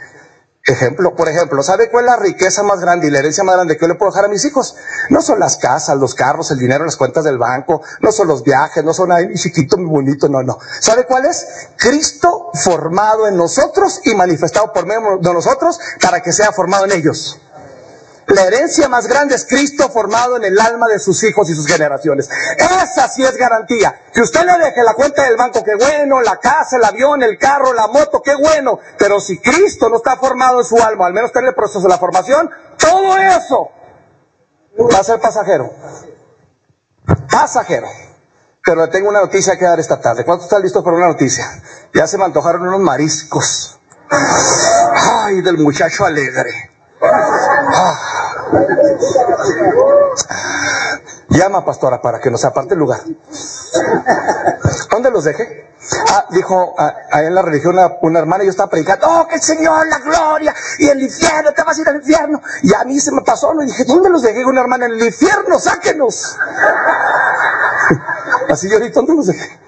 Ejemplo, 0.67 1.15
por 1.15 1.29
ejemplo, 1.29 1.61
¿sabe 1.61 1.91
cuál 1.91 2.05
es 2.05 2.11
la 2.11 2.17
riqueza 2.17 2.63
más 2.63 2.79
grande 2.79 3.05
y 3.05 3.11
la 3.11 3.19
herencia 3.19 3.43
más 3.43 3.53
grande 3.53 3.77
que 3.77 3.81
yo 3.81 3.87
le 3.87 3.93
puedo 3.93 4.11
dejar 4.11 4.25
a 4.25 4.29
mis 4.29 4.45
hijos? 4.45 4.75
No 5.11 5.21
son 5.21 5.39
las 5.39 5.57
casas, 5.57 5.95
los 5.97 6.15
carros, 6.15 6.49
el 6.49 6.57
dinero, 6.57 6.85
las 6.85 6.95
cuentas 6.95 7.23
del 7.23 7.37
banco, 7.37 7.83
no 7.99 8.11
son 8.11 8.27
los 8.27 8.43
viajes, 8.43 8.83
no 8.83 8.91
son 8.91 9.11
ahí 9.11 9.27
mi 9.27 9.35
chiquito, 9.35 9.77
mi 9.77 9.85
bonito, 9.85 10.27
no, 10.27 10.41
no. 10.41 10.57
¿Sabe 10.79 11.05
cuál 11.05 11.25
es? 11.25 11.45
Cristo 11.77 12.49
formado 12.55 13.27
en 13.27 13.37
nosotros 13.37 14.01
y 14.05 14.15
manifestado 14.15 14.73
por 14.73 14.87
medio 14.87 15.19
de 15.19 15.33
nosotros 15.33 15.79
para 16.01 16.21
que 16.21 16.33
sea 16.33 16.51
formado 16.51 16.85
en 16.85 16.93
ellos. 16.93 17.39
La 18.27 18.43
herencia 18.43 18.89
más 18.89 19.07
grande 19.07 19.35
es 19.35 19.45
Cristo 19.45 19.89
formado 19.89 20.37
en 20.37 20.45
el 20.45 20.59
alma 20.59 20.87
de 20.87 20.97
sus 20.97 21.23
hijos 21.23 21.49
y 21.49 21.55
sus 21.55 21.67
generaciones. 21.67 22.27
Esa 22.57 23.07
sí 23.07 23.23
es 23.23 23.37
garantía. 23.37 24.01
Que 24.13 24.21
usted 24.21 24.43
le 24.45 24.57
deje 24.57 24.83
la 24.83 24.95
cuenta 24.95 25.23
del 25.23 25.37
banco, 25.37 25.63
qué 25.63 25.75
bueno, 25.75 26.21
la 26.21 26.37
casa, 26.37 26.77
el 26.77 26.83
avión, 26.83 27.21
el 27.21 27.37
carro, 27.37 27.73
la 27.73 27.87
moto, 27.87 28.21
qué 28.23 28.35
bueno. 28.35 28.79
Pero 28.97 29.19
si 29.19 29.39
Cristo 29.39 29.89
no 29.89 29.97
está 29.97 30.15
formado 30.17 30.59
en 30.59 30.65
su 30.65 30.77
alma, 30.77 31.05
al 31.05 31.13
menos 31.13 31.31
tener 31.31 31.49
el 31.49 31.55
proceso 31.55 31.81
de 31.81 31.89
la 31.89 31.99
formación, 31.99 32.49
todo 32.77 33.17
eso 33.17 33.69
va 34.91 34.99
a 34.99 35.03
ser 35.03 35.19
pasajero. 35.19 35.71
Pasajero. 37.29 37.87
Pero 38.65 38.85
le 38.85 38.91
tengo 38.91 39.09
una 39.09 39.21
noticia 39.21 39.55
que 39.57 39.65
dar 39.65 39.79
esta 39.79 40.01
tarde. 40.01 40.25
¿Cuántos 40.25 40.45
están 40.45 40.63
listos 40.63 40.83
para 40.83 40.97
una 40.97 41.07
noticia? 41.07 41.45
Ya 41.93 42.07
se 42.07 42.17
me 42.17 42.23
antojaron 42.23 42.67
unos 42.67 42.79
mariscos. 42.79 43.79
Ay, 44.09 45.41
del 45.41 45.59
muchacho 45.59 46.05
alegre. 46.05 46.71
Llama, 51.29 51.65
pastora, 51.65 52.01
para 52.01 52.19
que 52.19 52.31
nos 52.31 52.45
aparte 52.45 52.73
el 52.73 52.79
lugar. 52.79 53.01
¿Dónde 54.89 55.11
los 55.11 55.25
dejé? 55.25 55.65
Ah, 56.09 56.25
dijo 56.31 56.73
ah, 56.77 56.95
ahí 57.11 57.25
en 57.25 57.35
la 57.35 57.41
religión 57.41 57.77
una, 58.01 58.19
hermana 58.19 58.43
yo 58.43 58.49
estaba 58.49 58.69
predicando, 58.69 59.07
oh, 59.07 59.27
que 59.27 59.35
el 59.35 59.41
Señor, 59.41 59.87
la 59.87 59.99
gloria 59.99 60.55
y 60.79 60.87
el 60.87 61.03
infierno, 61.03 61.53
te 61.53 61.63
vas 61.63 61.77
a 61.77 61.81
ir 61.81 61.89
al 61.89 61.97
infierno. 61.97 62.41
Y 62.63 62.73
a 62.73 62.83
mí 62.85 62.99
se 62.99 63.11
me 63.11 63.21
pasó, 63.21 63.53
y 63.61 63.65
dije, 63.65 63.83
¿dónde 63.83 64.09
los 64.09 64.21
dejé? 64.21 64.45
Una 64.45 64.61
hermana 64.61 64.85
en 64.85 64.93
el 64.93 65.03
infierno, 65.03 65.59
sáquenos. 65.59 66.37
Así 68.49 68.69
yo 68.69 68.77
ahorita, 68.77 68.95
¿dónde 68.95 69.15
los 69.15 69.27
dejé? 69.27 69.59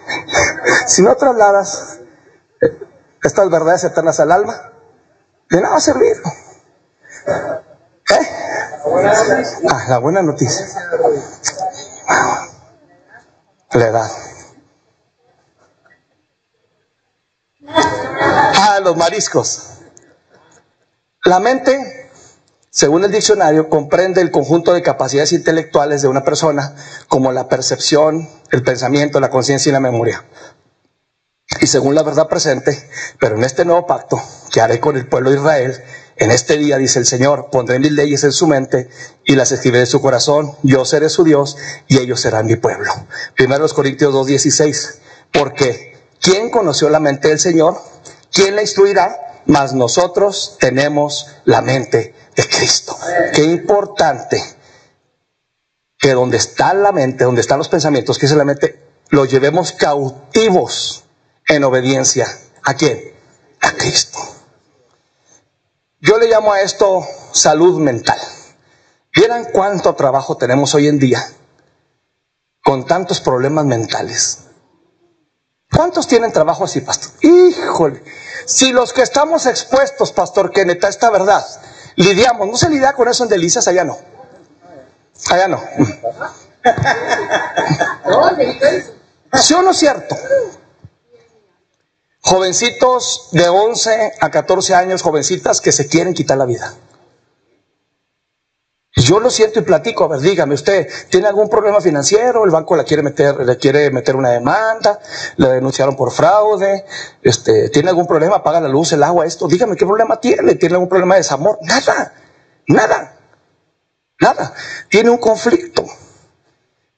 Si 0.87 1.01
no 1.01 1.15
trasladas 1.15 1.99
estas 3.21 3.49
verdades 3.49 3.83
eternas 3.83 4.19
al 4.19 4.31
alma, 4.31 4.71
de 5.49 5.61
nada 5.61 5.73
va 5.73 5.77
a 5.77 5.81
servir. 5.81 6.17
Ah, 9.69 9.85
la 9.89 9.97
buena 9.99 10.21
noticia. 10.21 10.65
La 13.71 13.87
edad. 13.87 14.11
Ah, 17.69 18.79
los 18.83 18.97
mariscos. 18.97 19.63
La 21.23 21.39
mente, 21.39 22.09
según 22.69 23.03
el 23.03 23.11
diccionario, 23.11 23.69
comprende 23.69 24.21
el 24.21 24.31
conjunto 24.31 24.73
de 24.73 24.81
capacidades 24.81 25.33
intelectuales 25.33 26.01
de 26.01 26.07
una 26.07 26.23
persona, 26.23 26.75
como 27.07 27.31
la 27.31 27.47
percepción, 27.49 28.29
el 28.51 28.63
pensamiento, 28.63 29.19
la 29.19 29.29
conciencia 29.29 29.69
y 29.69 29.73
la 29.73 29.79
memoria. 29.79 30.23
Y 31.61 31.67
según 31.67 31.95
la 31.95 32.03
verdad 32.03 32.27
presente, 32.27 32.89
pero 33.19 33.35
en 33.35 33.43
este 33.43 33.65
nuevo 33.65 33.85
pacto 33.85 34.21
que 34.51 34.61
haré 34.61 34.79
con 34.79 34.95
el 34.97 35.07
pueblo 35.07 35.29
de 35.29 35.37
Israel, 35.37 35.83
en 36.19 36.31
este 36.31 36.57
día, 36.57 36.77
dice 36.77 36.99
el 36.99 37.05
Señor, 37.05 37.49
pondré 37.51 37.79
mis 37.79 37.91
leyes 37.91 38.23
en 38.23 38.31
su 38.31 38.47
mente 38.47 38.89
y 39.23 39.35
las 39.35 39.51
escribiré 39.51 39.81
en 39.81 39.87
su 39.87 40.01
corazón. 40.01 40.53
Yo 40.63 40.83
seré 40.85 41.09
su 41.09 41.23
Dios 41.23 41.57
y 41.87 41.99
ellos 41.99 42.21
serán 42.21 42.47
mi 42.47 42.55
pueblo. 42.55 42.91
Primero 43.35 43.61
los 43.61 43.73
Corintios 43.73 44.13
2.16. 44.13 44.95
Porque 45.31 45.95
¿quién 46.19 46.49
conoció 46.49 46.89
la 46.89 46.99
mente 46.99 47.27
del 47.27 47.39
Señor? 47.39 47.79
¿Quién 48.31 48.55
la 48.55 48.61
instruirá? 48.61 49.43
Mas 49.45 49.73
nosotros 49.73 50.57
tenemos 50.59 51.27
la 51.45 51.61
mente 51.61 52.15
de 52.35 52.47
Cristo. 52.47 52.97
Qué 53.33 53.43
importante 53.43 54.43
que 55.97 56.13
donde 56.13 56.37
está 56.37 56.73
la 56.73 56.91
mente, 56.91 57.23
donde 57.23 57.41
están 57.41 57.57
los 57.57 57.69
pensamientos, 57.69 58.17
que 58.17 58.25
es 58.25 58.31
la 58.31 58.45
mente, 58.45 58.81
los 59.09 59.29
llevemos 59.29 59.71
cautivos 59.71 61.05
en 61.47 61.63
obediencia. 61.63 62.27
¿A 62.63 62.73
quién? 62.73 63.13
A 63.61 63.71
Cristo. 63.71 64.36
Yo 65.99 66.19
le 66.19 66.27
llamo 66.27 66.53
a 66.53 66.61
esto 66.61 67.03
salud 67.31 67.79
mental. 67.79 68.19
¿Vieran 69.15 69.47
cuánto 69.51 69.95
trabajo 69.95 70.37
tenemos 70.37 70.75
hoy 70.75 70.87
en 70.87 70.99
día 70.99 71.27
con 72.63 72.85
tantos 72.85 73.19
problemas 73.19 73.65
mentales? 73.65 74.43
¿Cuántos 75.71 76.07
tienen 76.07 76.31
trabajo 76.31 76.65
así, 76.65 76.81
pastor? 76.81 77.11
Híjole, 77.21 78.03
si 78.45 78.71
los 78.71 78.93
que 78.93 79.01
estamos 79.01 79.47
expuestos, 79.47 80.11
pastor 80.11 80.51
Kenneth, 80.51 80.83
a 80.83 80.89
esta 80.89 81.09
verdad, 81.09 81.43
lidiamos, 81.95 82.47
no 82.47 82.57
se 82.57 82.69
lidia 82.69 82.93
con 82.93 83.07
eso 83.07 83.23
en 83.23 83.29
delicias, 83.29 83.67
allá 83.67 83.83
no. 83.83 83.97
Allá 85.31 85.47
no. 85.47 85.63
¿Sí 89.33 89.53
o 89.55 89.63
no 89.63 89.71
es 89.71 89.77
cierto? 89.77 90.15
Jovencitos 92.21 93.29
de 93.31 93.47
11 93.47 94.13
a 94.19 94.31
14 94.31 94.75
años, 94.75 95.01
jovencitas 95.01 95.61
que 95.61 95.71
se 95.71 95.87
quieren 95.87 96.13
quitar 96.13 96.37
la 96.37 96.45
vida. 96.45 96.73
Yo 98.97 99.19
lo 99.19 99.29
siento 99.29 99.59
y 99.59 99.61
platico, 99.61 100.05
a 100.05 100.07
ver, 100.07 100.21
dígame, 100.21 100.55
¿usted 100.55 100.89
tiene 101.09 101.27
algún 101.27 101.49
problema 101.49 101.79
financiero? 101.79 102.43
¿El 102.43 102.49
banco 102.49 102.75
le 102.75 102.83
quiere 102.83 103.03
meter, 103.03 103.45
le 103.45 103.57
quiere 103.57 103.91
meter 103.91 104.15
una 104.15 104.31
demanda? 104.31 104.99
¿Le 105.35 105.49
denunciaron 105.49 105.95
por 105.95 106.11
fraude? 106.11 106.83
Este, 107.21 107.69
¿Tiene 107.69 107.89
algún 107.89 108.07
problema? 108.07 108.41
¿Paga 108.41 108.59
la 108.59 108.67
luz, 108.67 108.91
el 108.93 109.03
agua, 109.03 109.27
esto? 109.27 109.47
Dígame, 109.47 109.75
¿qué 109.75 109.85
problema 109.85 110.19
tiene? 110.19 110.55
¿Tiene 110.55 110.75
algún 110.75 110.89
problema 110.89 111.13
de 111.13 111.19
desamor? 111.19 111.59
Nada, 111.61 112.11
nada, 112.67 113.19
nada. 114.19 114.53
Tiene 114.89 115.11
un 115.11 115.19
conflicto 115.19 115.85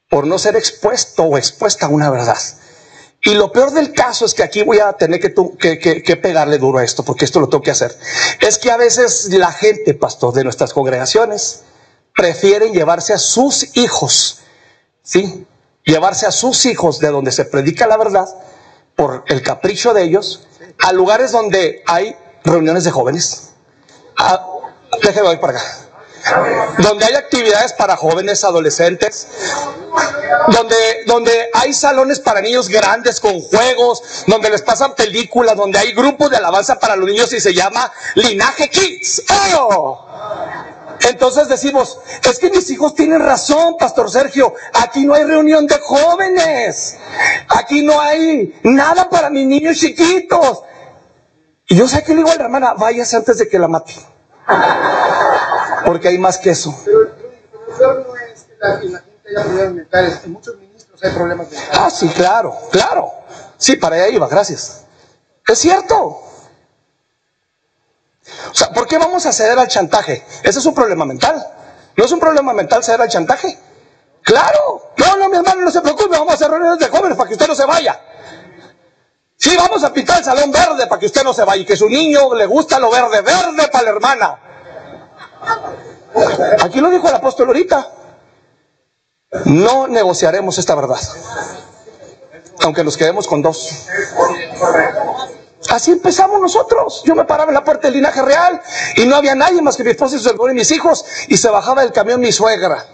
por 0.10 0.26
no 0.26 0.40
ser 0.40 0.56
expuesto 0.56 1.24
o 1.24 1.38
expuesta 1.38 1.88
a 1.88 1.90
una 1.90 2.10
verdad. 2.10 2.40
Y 3.22 3.34
lo 3.34 3.52
peor 3.52 3.72
del 3.72 3.94
caso 3.94 4.26
es 4.26 4.34
que 4.34 4.44
aquí 4.44 4.64
voy 4.64 4.80
a 4.80 4.94
tener 4.94 5.20
que, 5.20 5.34
que- 5.80 6.18
pegarle 6.18 6.58
duro 6.58 6.80
a 6.80 6.84
esto, 6.84 7.04
porque 7.04 7.26
esto 7.26 7.40
lo 7.40 7.50
tengo 7.50 7.62
que 7.62 7.72
hacer. 7.72 7.98
Es 8.40 8.58
que 8.58 8.72
a 8.72 8.78
veces 8.78 9.26
la 9.34 9.52
gente, 9.52 9.94
pastor, 9.94 10.34
de 10.34 10.44
nuestras 10.46 10.72
congregaciones, 10.74 11.64
prefieren 12.16 12.72
llevarse 12.74 13.14
a 13.14 13.18
sus 13.18 13.76
hijos, 13.76 14.40
¿sí? 15.04 15.46
Llevarse 15.84 16.26
a 16.28 16.32
sus 16.32 16.66
hijos 16.66 17.00
de 17.00 17.10
donde 17.10 17.32
se 17.32 17.46
predica 17.46 17.88
la 17.88 17.98
verdad, 17.98 18.28
por 18.96 19.24
el 19.28 19.42
capricho 19.42 19.94
de 19.94 20.04
ellos, 20.04 20.48
a 20.80 20.94
lugares 20.94 21.32
donde 21.32 21.84
hay 21.88 22.16
reuniones 22.44 22.84
de 22.86 22.92
jóvenes. 22.92 23.50
Ah, 24.18 24.46
déjeme 25.02 25.28
voy 25.28 25.38
para 25.38 25.58
acá. 25.60 25.89
Donde 26.80 27.06
hay 27.06 27.16
actividades 27.16 27.74
para 27.74 27.96
jóvenes, 27.96 28.44
adolescentes, 28.44 29.28
donde, 30.48 30.76
donde 31.06 31.50
hay 31.54 31.74
salones 31.74 32.20
para 32.20 32.42
niños 32.42 32.70
grandes 32.70 33.20
con 33.20 33.42
juegos, 33.42 34.24
donde 34.28 34.50
les 34.50 34.62
pasan 34.62 34.96
películas, 34.96 35.56
donde 35.56 35.80
hay 35.80 35.94
grupos 35.94 36.30
de 36.30 36.38
alabanza 36.38 36.80
para 36.80 36.96
los 36.96 37.08
niños 37.08 37.32
y 37.34 37.40
se 37.40 37.54
llama 37.54 37.92
Linaje 38.16 38.70
Kids. 38.70 39.24
Entonces 41.02 41.48
decimos, 41.48 42.00
es 42.24 42.40
que 42.40 42.50
mis 42.50 42.70
hijos 42.70 42.94
tienen 42.94 43.22
razón, 43.22 43.78
Pastor 43.78 44.12
Sergio, 44.12 44.54
aquí 44.74 45.06
no 45.06 45.14
hay 45.14 45.24
reunión 45.24 45.66
de 45.66 45.80
jóvenes, 45.80 46.98
aquí 47.48 47.84
no 47.84 48.00
hay 48.02 48.60
nada 48.64 49.10
para 49.10 49.30
mis 49.30 49.48
niños 49.48 49.78
chiquitos. 49.78 50.64
Y 51.68 51.76
yo 51.76 51.88
sé 51.88 52.04
que 52.04 52.12
le 52.12 52.18
digo 52.18 52.32
a 52.32 52.36
la 52.36 52.44
hermana, 52.46 52.74
váyase 52.74 53.16
antes 53.16 53.38
de 53.38 53.48
que 53.48 53.60
la 53.60 53.68
mate, 53.68 53.94
porque 55.86 56.08
hay 56.08 56.18
más 56.18 56.38
que 56.38 56.52
eso. 56.52 56.76
Pero 56.86 57.00
lo 57.00 57.78
peor 57.78 58.06
no 58.08 58.16
es 58.16 58.44
que 58.44 58.56
la 58.60 58.78
gente 58.78 59.04
haya 59.30 59.44
problemas 59.44 59.74
mentales. 59.74 60.22
En 60.24 60.34
muchos 60.34 60.58
ministros 60.58 61.04
hay 61.04 61.12
problemas 61.12 61.50
mentales. 61.50 61.80
Ah, 61.80 61.90
sí, 61.90 62.08
claro, 62.10 62.56
claro. 62.72 63.12
Sí, 63.58 63.76
para 63.76 63.96
allá 63.96 64.10
iba, 64.10 64.28
gracias. 64.28 64.86
Es 65.48 65.60
cierto. 65.60 65.96
O 65.96 66.24
sea, 68.54 68.72
¿por 68.72 68.88
qué 68.88 68.98
vamos 68.98 69.26
a 69.26 69.32
ceder 69.32 69.58
al 69.58 69.68
chantaje? 69.68 70.24
Ese 70.44 70.60
es 70.60 70.66
un 70.66 70.74
problema 70.74 71.06
mental. 71.06 71.46
¿No 71.96 72.06
es 72.06 72.12
un 72.12 72.20
problema 72.20 72.54
mental 72.54 72.84
ceder 72.84 73.02
al 73.02 73.10
chantaje? 73.10 73.58
Claro. 74.22 74.94
No, 74.98 75.18
no, 75.18 75.30
mi 75.30 75.38
hermano, 75.38 75.62
no 75.62 75.72
se 75.72 75.82
preocupe, 75.82 76.10
vamos 76.10 76.32
a 76.32 76.36
hacer 76.36 76.50
reuniones 76.50 76.80
de 76.80 76.88
jóvenes 76.88 77.18
para 77.18 77.28
que 77.28 77.34
usted 77.34 77.48
no 77.48 77.56
se 77.56 77.66
vaya. 77.66 78.00
Sí, 79.36 79.56
vamos 79.56 79.84
a 79.84 79.94
pintar 79.94 80.20
el 80.20 80.26
salón 80.26 80.52
verde 80.52 80.86
para 80.88 81.00
que 81.00 81.06
usted 81.06 81.24
no 81.24 81.34
se 81.34 81.46
vaya 81.46 81.62
y 81.62 81.66
que 81.66 81.78
su 81.78 81.90
niño 81.90 82.36
le 82.36 82.46
gusta 82.46 82.78
lo 82.78 82.92
verde, 82.92 83.22
verde 83.22 83.70
para 83.72 83.86
la 83.86 83.90
hermana. 83.92 84.40
Aquí 86.62 86.82
lo 86.82 86.90
dijo 86.90 87.08
el 87.08 87.16
apóstol 87.16 87.48
ahorita. 87.48 87.92
No 89.46 89.88
negociaremos 89.88 90.58
esta 90.58 90.76
verdad 90.76 91.00
aunque 92.64 92.84
nos 92.84 92.98
quedemos 92.98 93.28
con 93.28 93.42
dos. 93.42 93.88
Así 95.70 95.92
empezamos 95.92 96.42
nosotros. 96.42 97.04
Yo 97.06 97.16
me 97.16 97.26
paraba 97.26 97.52
en 97.52 97.56
la 97.56 97.64
puerta 97.64 97.88
del 97.88 97.96
linaje 97.96 98.22
real 98.22 98.62
y 98.96 99.06
no 99.06 99.16
había 99.16 99.36
nadie 99.36 99.62
más 99.62 99.78
que 99.78 99.84
mi 99.84 99.92
esposa 99.92 100.16
y 100.16 100.20
su 100.20 100.30
hermano 100.30 100.52
y 100.52 100.56
mis 100.56 100.72
hijos 100.72 101.06
y 101.28 101.38
se 101.38 101.50
bajaba 101.50 101.82
del 101.82 101.92
camión 101.92 102.20
mi 102.20 102.32
suegra. 102.32 102.86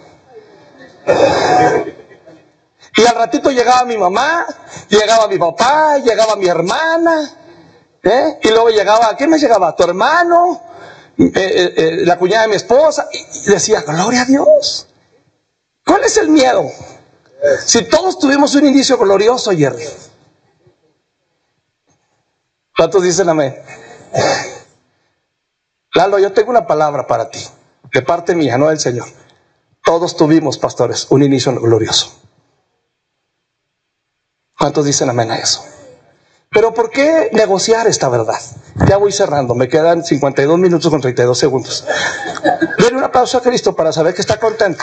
Y 2.98 3.06
al 3.06 3.16
ratito 3.16 3.52
llegaba 3.52 3.84
mi 3.86 3.98
mamá, 3.98 4.46
llegaba 4.88 5.28
mi 5.28 5.38
papá, 5.38 5.98
llegaba 5.98 6.36
mi 6.38 6.48
hermana, 6.48 7.30
¿eh? 8.02 8.40
y 8.42 8.50
luego 8.50 8.70
llegaba, 8.70 9.16
¿quién 9.18 9.30
me 9.30 9.38
llegaba? 9.38 9.76
Tu 9.76 9.84
hermano, 9.84 10.62
eh, 11.18 11.32
eh, 11.34 11.74
eh, 11.78 12.06
la 12.06 12.18
cuñada 12.18 12.44
de 12.44 12.50
mi 12.50 12.56
esposa, 12.56 13.08
decía, 13.48 13.82
gloria 13.82 14.24
a 14.24 14.26
Dios. 14.26 14.88
¿Cuál 15.86 16.04
es 16.04 16.18
el 16.18 16.30
miedo? 16.30 16.70
Si 17.66 17.84
todos 17.86 18.20
tuvimos 18.20 18.56
un 18.56 18.66
inicio 18.66 18.98
glorioso, 18.98 19.52
Jerry. 19.52 19.86
¿Cuántos 22.76 23.04
dicen 23.04 23.30
amén? 23.30 23.56
Lalo, 25.94 26.20
yo 26.20 26.34
tengo 26.34 26.50
una 26.50 26.68
palabra 26.68 27.08
para 27.08 27.30
ti, 27.30 27.40
de 27.94 28.02
parte 28.02 28.36
mía, 28.36 28.58
no 28.58 28.68
del 28.68 28.80
Señor. 28.80 29.08
Todos 29.84 30.18
tuvimos, 30.18 30.58
pastores, 30.58 31.08
un 31.12 31.24
inicio 31.24 31.54
glorioso. 31.62 32.12
¿Cuántos 34.58 34.86
dicen 34.86 35.10
amén 35.10 35.32
a 35.32 35.38
eso? 35.38 35.64
Pero 36.56 36.74
¿por 36.74 36.90
qué 36.90 37.30
negociar 37.34 37.86
esta 37.86 38.08
verdad? 38.08 38.40
Ya 38.88 38.96
voy 38.96 39.12
cerrando, 39.12 39.56
me 39.56 39.68
quedan 39.68 40.06
52 40.06 40.58
minutos 40.58 40.90
con 40.90 41.02
32 41.02 41.38
segundos. 41.38 41.84
Denle 42.78 42.98
un 42.98 43.04
aplauso 43.04 43.38
a 43.38 43.42
Cristo 43.42 43.76
para 43.76 43.92
saber 43.92 44.16
que 44.16 44.22
está 44.22 44.40
contento. 44.40 44.82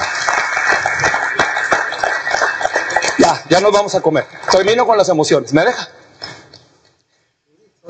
Ya, 3.18 3.42
ya 3.48 3.60
nos 3.62 3.72
vamos 3.72 3.94
a 3.94 4.02
comer. 4.02 4.26
Termino 4.50 4.84
con 4.86 4.98
las 4.98 5.08
emociones. 5.08 5.54
¿Me 5.54 5.64
deja? 5.64 5.88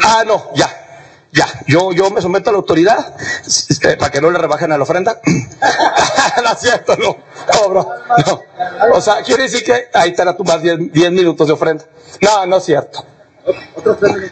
Ah, 0.00 0.22
no, 0.24 0.50
ya, 0.54 0.70
ya. 1.32 1.48
Yo, 1.66 1.90
yo 1.90 2.08
me 2.10 2.22
someto 2.22 2.50
a 2.50 2.52
la 2.52 2.58
autoridad 2.58 3.16
eh, 3.82 3.96
para 3.96 4.12
que 4.12 4.20
no 4.20 4.30
le 4.30 4.38
rebajen 4.38 4.70
a 4.70 4.76
la 4.76 4.84
ofrenda. 4.84 5.20
no 5.24 6.52
es 6.52 6.60
cierto, 6.60 6.94
no. 6.98 7.16
No, 7.52 7.68
bro. 7.68 7.90
O 8.92 9.00
sea, 9.00 9.22
quiere 9.22 9.42
decir 9.42 9.64
que 9.64 9.88
ahí 9.92 10.14
la 10.16 10.36
tumbas 10.36 10.62
10 10.62 10.92
10 10.92 11.10
minutos 11.10 11.48
de 11.48 11.52
ofrenda. 11.54 11.84
No, 12.20 12.46
no 12.46 12.58
es 12.58 12.64
cierto. 12.64 13.06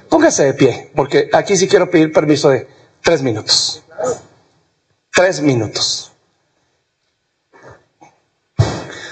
Póngase 0.08 0.44
de 0.44 0.54
pie, 0.54 0.90
porque 0.94 1.28
aquí 1.32 1.56
sí 1.56 1.68
quiero 1.68 1.90
pedir 1.90 2.12
permiso 2.12 2.50
de 2.50 2.68
tres 3.02 3.22
minutos. 3.22 3.82
Tres 5.12 5.40
minutos. 5.40 6.12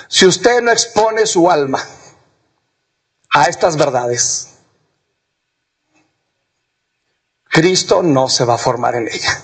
Si 0.09 0.27
usted 0.27 0.63
no 0.63 0.71
expone 0.71 1.27
su 1.27 1.51
alma 1.51 1.83
a 3.35 3.45
estas 3.45 3.77
verdades, 3.77 4.55
Cristo 7.45 8.03
no 8.03 8.29
se 8.29 8.45
va 8.45 8.55
a 8.55 8.59
formar 8.59 8.95
en 8.95 9.09
ella. 9.09 9.43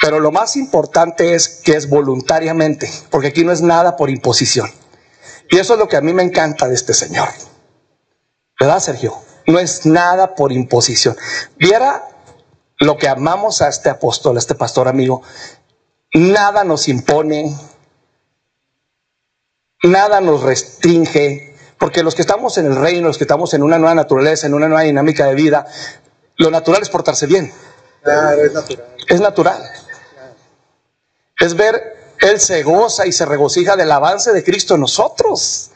Pero 0.00 0.18
lo 0.18 0.32
más 0.32 0.56
importante 0.56 1.34
es 1.34 1.60
que 1.62 1.72
es 1.72 1.88
voluntariamente, 1.88 2.90
porque 3.10 3.28
aquí 3.28 3.44
no 3.44 3.52
es 3.52 3.60
nada 3.60 3.96
por 3.96 4.08
imposición. 4.08 4.70
Y 5.50 5.58
eso 5.58 5.74
es 5.74 5.78
lo 5.78 5.88
que 5.88 5.96
a 5.96 6.00
mí 6.00 6.14
me 6.14 6.22
encanta 6.22 6.66
de 6.68 6.74
este 6.74 6.94
Señor. 6.94 7.28
¿Verdad, 8.60 8.78
Sergio? 8.80 9.14
No 9.46 9.58
es 9.58 9.86
nada 9.86 10.34
por 10.34 10.52
imposición. 10.52 11.16
Viera 11.56 12.06
lo 12.78 12.98
que 12.98 13.08
amamos 13.08 13.62
a 13.62 13.68
este 13.68 13.88
apóstol, 13.88 14.36
a 14.36 14.38
este 14.38 14.54
pastor 14.54 14.86
amigo. 14.86 15.22
Nada 16.12 16.62
nos 16.62 16.86
impone, 16.88 17.56
nada 19.82 20.20
nos 20.20 20.42
restringe, 20.42 21.56
porque 21.78 22.02
los 22.02 22.14
que 22.14 22.22
estamos 22.22 22.58
en 22.58 22.66
el 22.66 22.76
reino, 22.76 23.08
los 23.08 23.16
que 23.18 23.24
estamos 23.24 23.54
en 23.54 23.62
una 23.62 23.78
nueva 23.78 23.94
naturaleza, 23.94 24.46
en 24.46 24.54
una 24.54 24.68
nueva 24.68 24.82
dinámica 24.82 25.26
de 25.26 25.34
vida, 25.34 25.66
lo 26.36 26.50
natural 26.50 26.82
es 26.82 26.90
portarse 26.90 27.26
bien, 27.26 27.52
Claro, 28.02 28.44
es 28.44 28.52
natural. 28.52 28.86
es 29.08 29.20
natural. 29.20 29.62
Es 31.38 31.54
ver, 31.54 32.14
Él 32.20 32.38
se 32.40 32.62
goza 32.62 33.06
y 33.06 33.12
se 33.12 33.24
regocija 33.24 33.76
del 33.76 33.90
avance 33.90 34.32
de 34.32 34.44
Cristo 34.44 34.74
en 34.74 34.82
nosotros. 34.82 35.69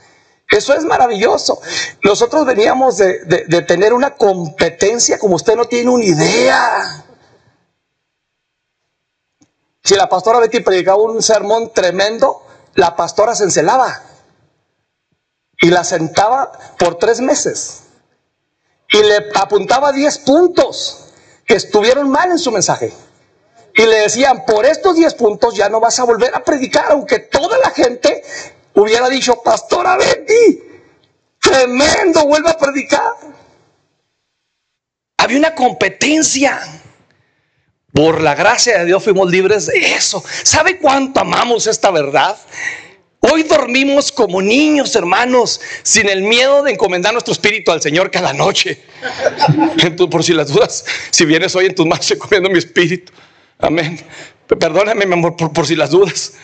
Eso 0.50 0.74
es 0.74 0.84
maravilloso. 0.84 1.60
Nosotros 2.02 2.44
veníamos 2.46 2.98
de, 2.98 3.24
de- 3.24 3.62
tener 3.62 3.92
una 3.92 4.14
competencia 4.14 5.18
como 5.18 5.36
usted 5.36 5.56
no 5.56 5.64
tiene 5.64 5.90
una 5.90 6.04
idea. 6.04 7.04
Si 9.82 9.94
la 9.94 10.08
pastora 10.08 10.38
Betty 10.38 10.60
predicaba 10.60 11.02
un 11.02 11.22
sermón 11.22 11.72
tremendo, 11.72 12.42
la 12.74 12.96
pastora 12.96 13.34
se 13.34 13.44
encelaba 13.44 14.02
y 15.60 15.70
la 15.70 15.84
sentaba 15.84 16.52
por 16.78 16.96
tres 16.98 17.20
meses 17.20 17.80
y 18.90 19.02
le 19.02 19.26
apuntaba 19.34 19.92
10 19.92 20.18
puntos 20.18 21.06
que 21.46 21.54
estuvieron 21.54 22.10
mal 22.10 22.30
en 22.30 22.38
su 22.38 22.50
mensaje. 22.52 22.92
Y 23.74 23.84
le 23.86 23.96
decían, 24.02 24.44
por 24.46 24.66
estos 24.66 24.94
10 24.94 25.14
puntos 25.14 25.54
ya 25.56 25.68
no 25.68 25.80
vas 25.80 25.98
a 25.98 26.04
volver 26.04 26.34
a 26.34 26.44
predicar, 26.44 26.86
aunque 26.92 27.18
toda 27.18 27.58
la 27.58 27.70
gente 27.70 28.22
hubiera 28.74 29.08
dicho, 29.08 29.40
pastora 29.42 29.96
Betty, 29.96 30.62
tremendo, 31.40 32.26
vuelve 32.26 32.50
a 32.50 32.58
predicar. 32.58 33.12
Había 35.18 35.38
una 35.38 35.54
competencia. 35.54 36.60
Por 37.92 38.20
la 38.20 38.34
gracia 38.34 38.80
de 38.80 38.86
Dios 38.86 39.04
fuimos 39.04 39.30
libres 39.30 39.66
de 39.66 39.94
eso. 39.94 40.22
¿Sabe 40.42 40.78
cuánto 40.78 41.20
amamos 41.20 41.68
esta 41.68 41.92
verdad? 41.92 42.36
Hoy 43.20 43.44
dormimos 43.44 44.12
como 44.12 44.42
niños, 44.42 44.94
hermanos, 44.96 45.60
sin 45.82 46.08
el 46.08 46.22
miedo 46.22 46.62
de 46.64 46.72
encomendar 46.72 47.12
nuestro 47.12 47.32
espíritu 47.32 47.70
al 47.70 47.80
Señor 47.80 48.10
cada 48.10 48.32
noche. 48.32 48.82
Entonces, 49.78 50.08
por 50.10 50.24
si 50.24 50.34
las 50.34 50.48
dudas, 50.48 50.84
si 51.10 51.24
vienes 51.24 51.54
hoy 51.54 51.66
en 51.66 51.74
tus 51.74 51.86
manos, 51.86 52.10
encomiendo 52.10 52.50
mi 52.50 52.58
espíritu. 52.58 53.12
Amén. 53.60 53.98
Perdóname, 54.46 55.06
mi 55.06 55.14
amor, 55.14 55.36
por, 55.36 55.52
por 55.52 55.66
si 55.66 55.74
las 55.74 55.90
dudas. 55.90 56.34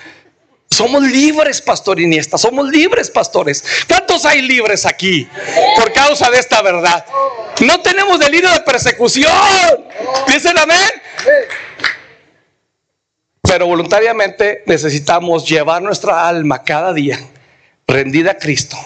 Somos 0.70 1.02
libres, 1.02 1.60
pastor 1.60 2.00
Iniesta, 2.00 2.38
somos 2.38 2.68
libres, 2.70 3.10
pastores. 3.10 3.64
¿Cuántos 3.88 4.24
hay 4.24 4.40
libres 4.42 4.86
aquí 4.86 5.28
por 5.76 5.92
causa 5.92 6.30
de 6.30 6.38
esta 6.38 6.62
verdad? 6.62 7.04
No 7.60 7.80
tenemos 7.80 8.18
delirio 8.18 8.50
de 8.50 8.60
persecución. 8.60 9.30
¿Dicen 10.28 10.56
amén? 10.56 10.78
Pero 13.42 13.66
voluntariamente 13.66 14.62
necesitamos 14.66 15.46
llevar 15.46 15.82
nuestra 15.82 16.28
alma 16.28 16.62
cada 16.62 16.92
día 16.92 17.18
rendida 17.86 18.32
a 18.32 18.38
Cristo 18.38 18.76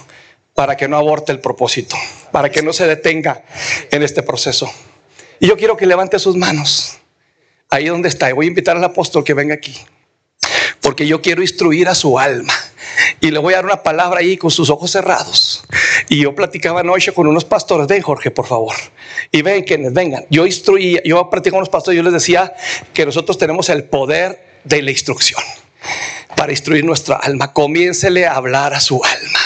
para 0.55 0.77
que 0.77 0.89
no 0.89 0.97
aborte 0.97 1.33
el 1.33 1.41
propósito, 1.41 1.97
para 2.33 2.51
que 2.51 2.63
no 2.63 2.73
se 2.73 2.87
detenga 2.87 3.45
en 3.91 4.03
este 4.03 4.23
proceso. 4.23 4.73
Y 5.39 5.49
yo 5.49 5.57
quiero 5.57 5.77
que 5.77 5.85
levante 5.85 6.19
sus 6.19 6.35
manos 6.35 6.99
ahí 7.69 7.87
donde 7.87 8.09
está. 8.09 8.31
Y 8.31 8.33
voy 8.33 8.47
a 8.47 8.49
invitar 8.49 8.77
al 8.77 8.85
apóstol 8.85 9.23
que 9.23 9.35
venga 9.35 9.55
aquí, 9.55 9.77
porque 10.85 11.07
yo 11.07 11.23
quiero 11.23 11.41
instruir 11.41 11.89
a 11.89 11.95
su 11.95 12.19
alma. 12.19 12.53
Y 13.23 13.31
le 13.31 13.39
voy 13.39 13.55
a 13.55 13.57
dar 13.57 13.65
una 13.65 13.83
palabra 13.83 14.21
ahí 14.21 14.37
con 14.37 14.51
sus 14.51 14.69
ojos 14.69 14.91
cerrados. 14.91 15.65
Y 16.11 16.23
yo 16.23 16.35
platicaba 16.35 16.81
anoche 16.81 17.13
con 17.13 17.27
unos 17.27 17.47
pastores. 17.47 17.87
Ven, 17.87 18.03
Jorge, 18.03 18.31
por 18.31 18.47
favor. 18.47 18.75
Y 19.33 19.41
ven 19.41 19.65
quienes 19.65 19.95
vengan. 19.95 20.27
Yo 20.29 20.45
instruía, 20.45 21.01
yo 21.03 21.31
platicaba 21.31 21.53
con 21.53 21.59
unos 21.61 21.71
pastores. 21.71 21.97
Yo 21.97 22.03
les 22.03 22.13
decía 22.13 22.53
que 22.93 23.07
nosotros 23.07 23.39
tenemos 23.39 23.71
el 23.71 23.85
poder 23.85 24.61
de 24.65 24.83
la 24.83 24.91
instrucción 24.91 25.41
para 26.37 26.53
instruir 26.53 26.85
nuestra 26.85 27.17
alma. 27.17 27.55
Comiéncele 27.55 28.27
a 28.27 28.35
hablar 28.35 28.75
a 28.75 28.81
su 28.81 29.03
alma. 29.03 29.41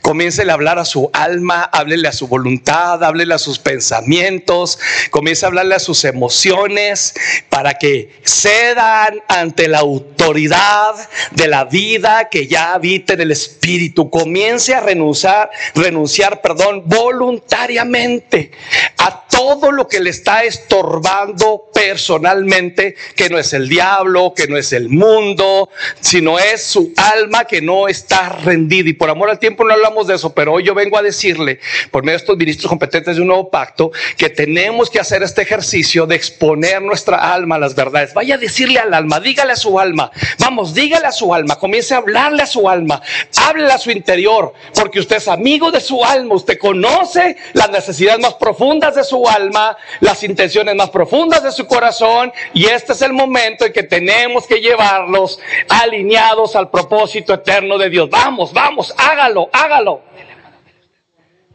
Comience 0.00 0.42
a 0.42 0.52
hablar 0.52 0.78
a 0.78 0.84
su 0.84 1.10
alma, 1.12 1.62
háblele 1.72 2.08
a 2.08 2.12
su 2.12 2.26
voluntad, 2.26 3.02
háblele 3.04 3.34
a 3.34 3.38
sus 3.38 3.58
pensamientos, 3.58 4.78
comience 5.10 5.44
a 5.44 5.48
hablarle 5.48 5.74
a 5.74 5.80
sus 5.80 6.04
emociones 6.04 7.14
para 7.48 7.74
que 7.74 8.20
cedan 8.24 9.22
ante 9.28 9.68
la 9.68 9.80
autoridad 9.80 10.94
de 11.32 11.48
la 11.48 11.64
vida 11.64 12.28
que 12.30 12.46
ya 12.46 12.74
habita 12.74 13.14
en 13.14 13.20
el 13.22 13.30
espíritu. 13.32 14.10
Comience 14.10 14.74
a 14.74 14.80
renunciar, 14.80 15.50
renunciar, 15.74 16.40
perdón, 16.40 16.84
voluntariamente 16.86 18.52
a 18.98 19.26
todo 19.28 19.72
lo 19.72 19.88
que 19.88 20.00
le 20.00 20.10
está 20.10 20.44
estorbando 20.44 21.70
personalmente, 21.72 22.94
que 23.16 23.30
no 23.30 23.38
es 23.38 23.52
el 23.52 23.68
diablo, 23.68 24.34
que 24.34 24.46
no 24.48 24.56
es 24.56 24.72
el 24.72 24.88
mundo, 24.88 25.68
sino 26.00 26.38
es 26.38 26.62
su 26.62 26.92
alma 26.96 27.44
que 27.44 27.62
no 27.62 27.88
está 27.88 28.28
rendida. 28.28 28.88
Y 28.90 28.92
por 28.92 29.10
amor 29.10 29.30
al 29.30 29.38
tiempo 29.38 29.49
no 29.58 29.72
hablamos 29.72 30.06
de 30.06 30.14
eso, 30.14 30.32
pero 30.34 30.54
hoy 30.54 30.64
yo 30.64 30.74
vengo 30.74 30.96
a 30.96 31.02
decirle, 31.02 31.60
por 31.90 32.02
medio 32.02 32.18
de 32.18 32.22
estos 32.22 32.36
ministros 32.36 32.68
competentes 32.68 33.16
de 33.16 33.22
un 33.22 33.28
nuevo 33.28 33.50
pacto, 33.50 33.90
que 34.16 34.28
tenemos 34.28 34.90
que 34.90 35.00
hacer 35.00 35.22
este 35.22 35.42
ejercicio 35.42 36.06
de 36.06 36.16
exponer 36.16 36.82
nuestra 36.82 37.32
alma 37.32 37.56
a 37.56 37.58
las 37.58 37.74
verdades. 37.74 38.14
Vaya 38.14 38.34
a 38.36 38.38
decirle 38.38 38.78
al 38.78 38.94
alma, 38.94 39.20
dígale 39.20 39.52
a 39.52 39.56
su 39.56 39.78
alma, 39.78 40.10
vamos, 40.38 40.74
dígale 40.74 41.06
a 41.06 41.12
su 41.12 41.34
alma, 41.34 41.58
comience 41.58 41.94
a 41.94 41.98
hablarle 41.98 42.42
a 42.42 42.46
su 42.46 42.68
alma, 42.68 43.02
hable 43.36 43.70
a 43.70 43.78
su 43.78 43.90
interior, 43.90 44.52
porque 44.74 45.00
usted 45.00 45.16
es 45.16 45.28
amigo 45.28 45.70
de 45.70 45.80
su 45.80 46.04
alma, 46.04 46.34
usted 46.34 46.58
conoce 46.58 47.36
las 47.52 47.70
necesidades 47.70 48.20
más 48.20 48.34
profundas 48.34 48.94
de 48.94 49.04
su 49.04 49.26
alma, 49.28 49.76
las 50.00 50.22
intenciones 50.22 50.74
más 50.74 50.90
profundas 50.90 51.42
de 51.42 51.52
su 51.52 51.66
corazón, 51.66 52.32
y 52.54 52.66
este 52.66 52.92
es 52.92 53.02
el 53.02 53.12
momento 53.12 53.64
en 53.66 53.72
que 53.72 53.82
tenemos 53.82 54.46
que 54.46 54.60
llevarlos 54.60 55.38
alineados 55.68 56.56
al 56.56 56.70
propósito 56.70 57.34
eterno 57.34 57.78
de 57.78 57.90
Dios. 57.90 58.10
Vamos, 58.10 58.52
vamos, 58.52 58.94
hágalo, 58.96 59.39
hágalo. 59.52 60.02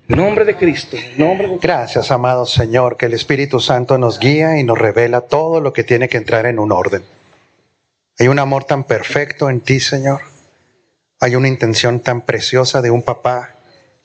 En 0.08 0.18
nombre 0.18 0.46
de 0.46 0.56
Cristo, 0.56 0.98
en 0.98 1.18
nombre 1.18 1.48
de 1.48 1.58
Gracias, 1.58 2.12
amado 2.12 2.46
Señor, 2.46 2.96
que 2.96 3.08
el 3.08 3.14
Espíritu 3.14 3.60
Santo 3.60 3.98
nos 3.98 4.20
guía 4.20 4.60
y 4.60 4.64
nos 4.64 4.78
revela 4.78 5.22
todo 5.22 5.62
lo 5.62 5.74
que 5.74 5.84
tiene 5.84 6.10
que 6.10 6.18
entrar 6.18 6.46
en 6.46 6.60
un 6.60 6.72
orden. 6.72 7.04
Hay 8.18 8.28
un 8.28 8.40
amor 8.40 8.64
tan 8.64 8.84
perfecto 8.84 9.50
en 9.50 9.62
ti, 9.62 9.80
Señor. 9.80 10.22
Hay 11.20 11.36
una 11.36 11.48
intención 11.48 12.00
tan 12.00 12.22
preciosa 12.22 12.82
de 12.82 12.92
un 12.92 13.02
papá 13.02 13.56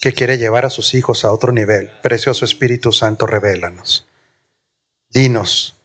que 0.01 0.13
quiere 0.13 0.39
llevar 0.39 0.65
a 0.65 0.71
sus 0.71 0.95
hijos 0.95 1.25
a 1.25 1.33
otro 1.33 1.53
nivel. 1.53 1.91
Precioso 2.03 2.45
Espíritu 2.45 2.93
Santo, 2.93 3.27
revélanos. 3.27 4.07
Dinos, 5.11 5.77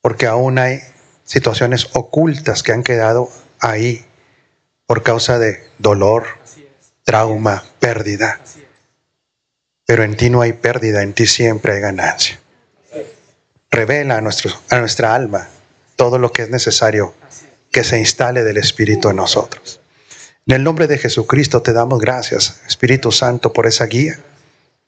porque 0.00 0.26
aún 0.26 0.58
hay 0.58 0.80
situaciones 1.24 1.88
ocultas 1.92 2.62
que 2.62 2.72
han 2.72 2.82
quedado 2.82 3.28
ahí 3.60 4.04
por 4.86 5.02
causa 5.02 5.38
de 5.38 5.62
dolor, 5.78 6.24
trauma, 7.10 7.64
pérdida. 7.80 8.38
Pero 9.84 10.04
en 10.04 10.16
ti 10.16 10.30
no 10.30 10.42
hay 10.42 10.52
pérdida, 10.52 11.02
en 11.02 11.12
ti 11.12 11.26
siempre 11.26 11.72
hay 11.72 11.80
ganancia. 11.80 12.38
Revela 13.68 14.18
a, 14.18 14.20
nuestro, 14.20 14.52
a 14.68 14.78
nuestra 14.78 15.12
alma 15.12 15.48
todo 15.96 16.18
lo 16.20 16.30
que 16.30 16.42
es 16.42 16.50
necesario 16.50 17.12
que 17.72 17.82
se 17.82 17.98
instale 17.98 18.44
del 18.44 18.58
Espíritu 18.58 19.08
en 19.10 19.16
nosotros. 19.16 19.80
En 20.46 20.54
el 20.54 20.62
nombre 20.62 20.86
de 20.86 20.98
Jesucristo 20.98 21.62
te 21.62 21.72
damos 21.72 21.98
gracias, 21.98 22.62
Espíritu 22.68 23.10
Santo, 23.10 23.52
por 23.52 23.66
esa 23.66 23.86
guía 23.86 24.20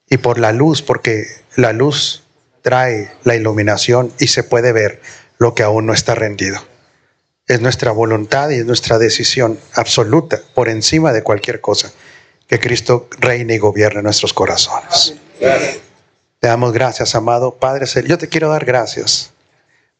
y 0.08 0.18
por 0.18 0.38
la 0.38 0.52
luz, 0.52 0.80
porque 0.80 1.26
la 1.56 1.72
luz 1.72 2.22
trae 2.62 3.10
la 3.24 3.34
iluminación 3.34 4.12
y 4.20 4.28
se 4.28 4.44
puede 4.44 4.70
ver 4.70 5.02
lo 5.38 5.56
que 5.56 5.64
aún 5.64 5.86
no 5.86 5.92
está 5.92 6.14
rendido. 6.14 6.60
Es 7.48 7.60
nuestra 7.60 7.90
voluntad 7.90 8.50
y 8.50 8.58
es 8.58 8.64
nuestra 8.64 8.98
decisión 8.98 9.58
absoluta, 9.74 10.40
por 10.54 10.68
encima 10.68 11.12
de 11.12 11.24
cualquier 11.24 11.60
cosa, 11.60 11.90
que 12.53 12.61
Cristo 12.61 13.09
reine 13.18 13.55
y 13.55 13.59
gobierne 13.59 14.03
nuestros 14.03 14.34
corazones. 14.34 15.14
Te 16.38 16.48
damos 16.48 16.74
gracias, 16.74 17.14
amado 17.14 17.55
Padre. 17.55 17.86
Yo 18.07 18.18
te 18.18 18.28
quiero 18.28 18.50
dar 18.50 18.66
gracias, 18.66 19.30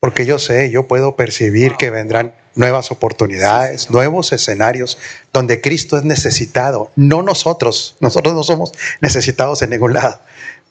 porque 0.01 0.27
yo 0.27 0.39
sé, 0.39 0.71
yo 0.71 0.87
puedo 0.87 1.17
percibir 1.17 1.77
que 1.79 1.89
vendrán 1.89 2.35
nuevas 2.55 2.91
oportunidades, 2.91 3.89
nuevos 3.89 4.35
escenarios 4.35 4.99
donde 5.33 5.63
Cristo 5.63 5.97
es 5.97 6.05
necesitado, 6.05 6.91
no 6.95 7.23
nosotros, 7.23 7.97
nosotros 8.01 8.35
no 8.35 8.43
somos 8.43 8.73
necesitados 9.01 9.63
en 9.63 9.71
ningún 9.71 9.95
lado, 9.95 10.21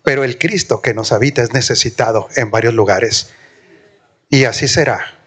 pero 0.03 0.23
el 0.23 0.37
Cristo 0.37 0.81
que 0.81 0.93
nos 0.93 1.11
habita 1.11 1.41
es 1.41 1.51
necesitado 1.51 2.29
en 2.35 2.51
varios 2.51 2.75
lugares. 2.75 3.31
Y 4.29 4.43
así 4.43 4.67
será. 4.67 5.17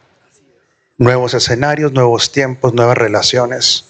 Nuevos 0.98 1.34
escenarios, 1.34 1.90
nuevos 1.90 2.30
tiempos, 2.30 2.74
nuevas 2.74 2.96
relaciones, 2.96 3.86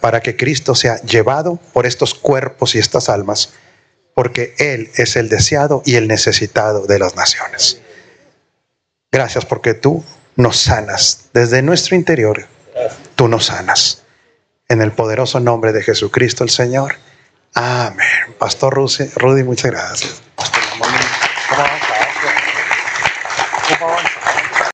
para 0.00 0.20
que 0.20 0.36
Cristo 0.36 0.74
sea 0.74 1.00
llevado 1.02 1.58
por 1.72 1.86
estos 1.86 2.14
cuerpos 2.14 2.74
y 2.74 2.78
estas 2.78 3.08
almas, 3.08 3.54
porque 4.14 4.54
Él 4.58 4.90
es 4.96 5.16
el 5.16 5.28
deseado 5.28 5.82
y 5.84 5.96
el 5.96 6.08
necesitado 6.08 6.86
de 6.86 6.98
las 6.98 7.16
naciones. 7.16 7.80
Gracias 9.10 9.44
porque 9.44 9.74
tú 9.74 10.04
nos 10.36 10.56
sanas 10.56 11.26
desde 11.32 11.62
nuestro 11.62 11.96
interior. 11.96 12.46
Tú 13.14 13.28
nos 13.28 13.46
sanas. 13.46 14.02
En 14.68 14.80
el 14.80 14.92
poderoso 14.92 15.40
nombre 15.40 15.72
de 15.72 15.82
Jesucristo 15.82 16.42
el 16.42 16.50
Señor. 16.50 16.96
Amén. 17.54 18.34
Pastor 18.38 18.74
Rudy, 18.74 19.44
muchas 19.44 19.70
gracias. 19.70 20.22
Pastor, 20.34 20.62
¿cómo 20.70 20.84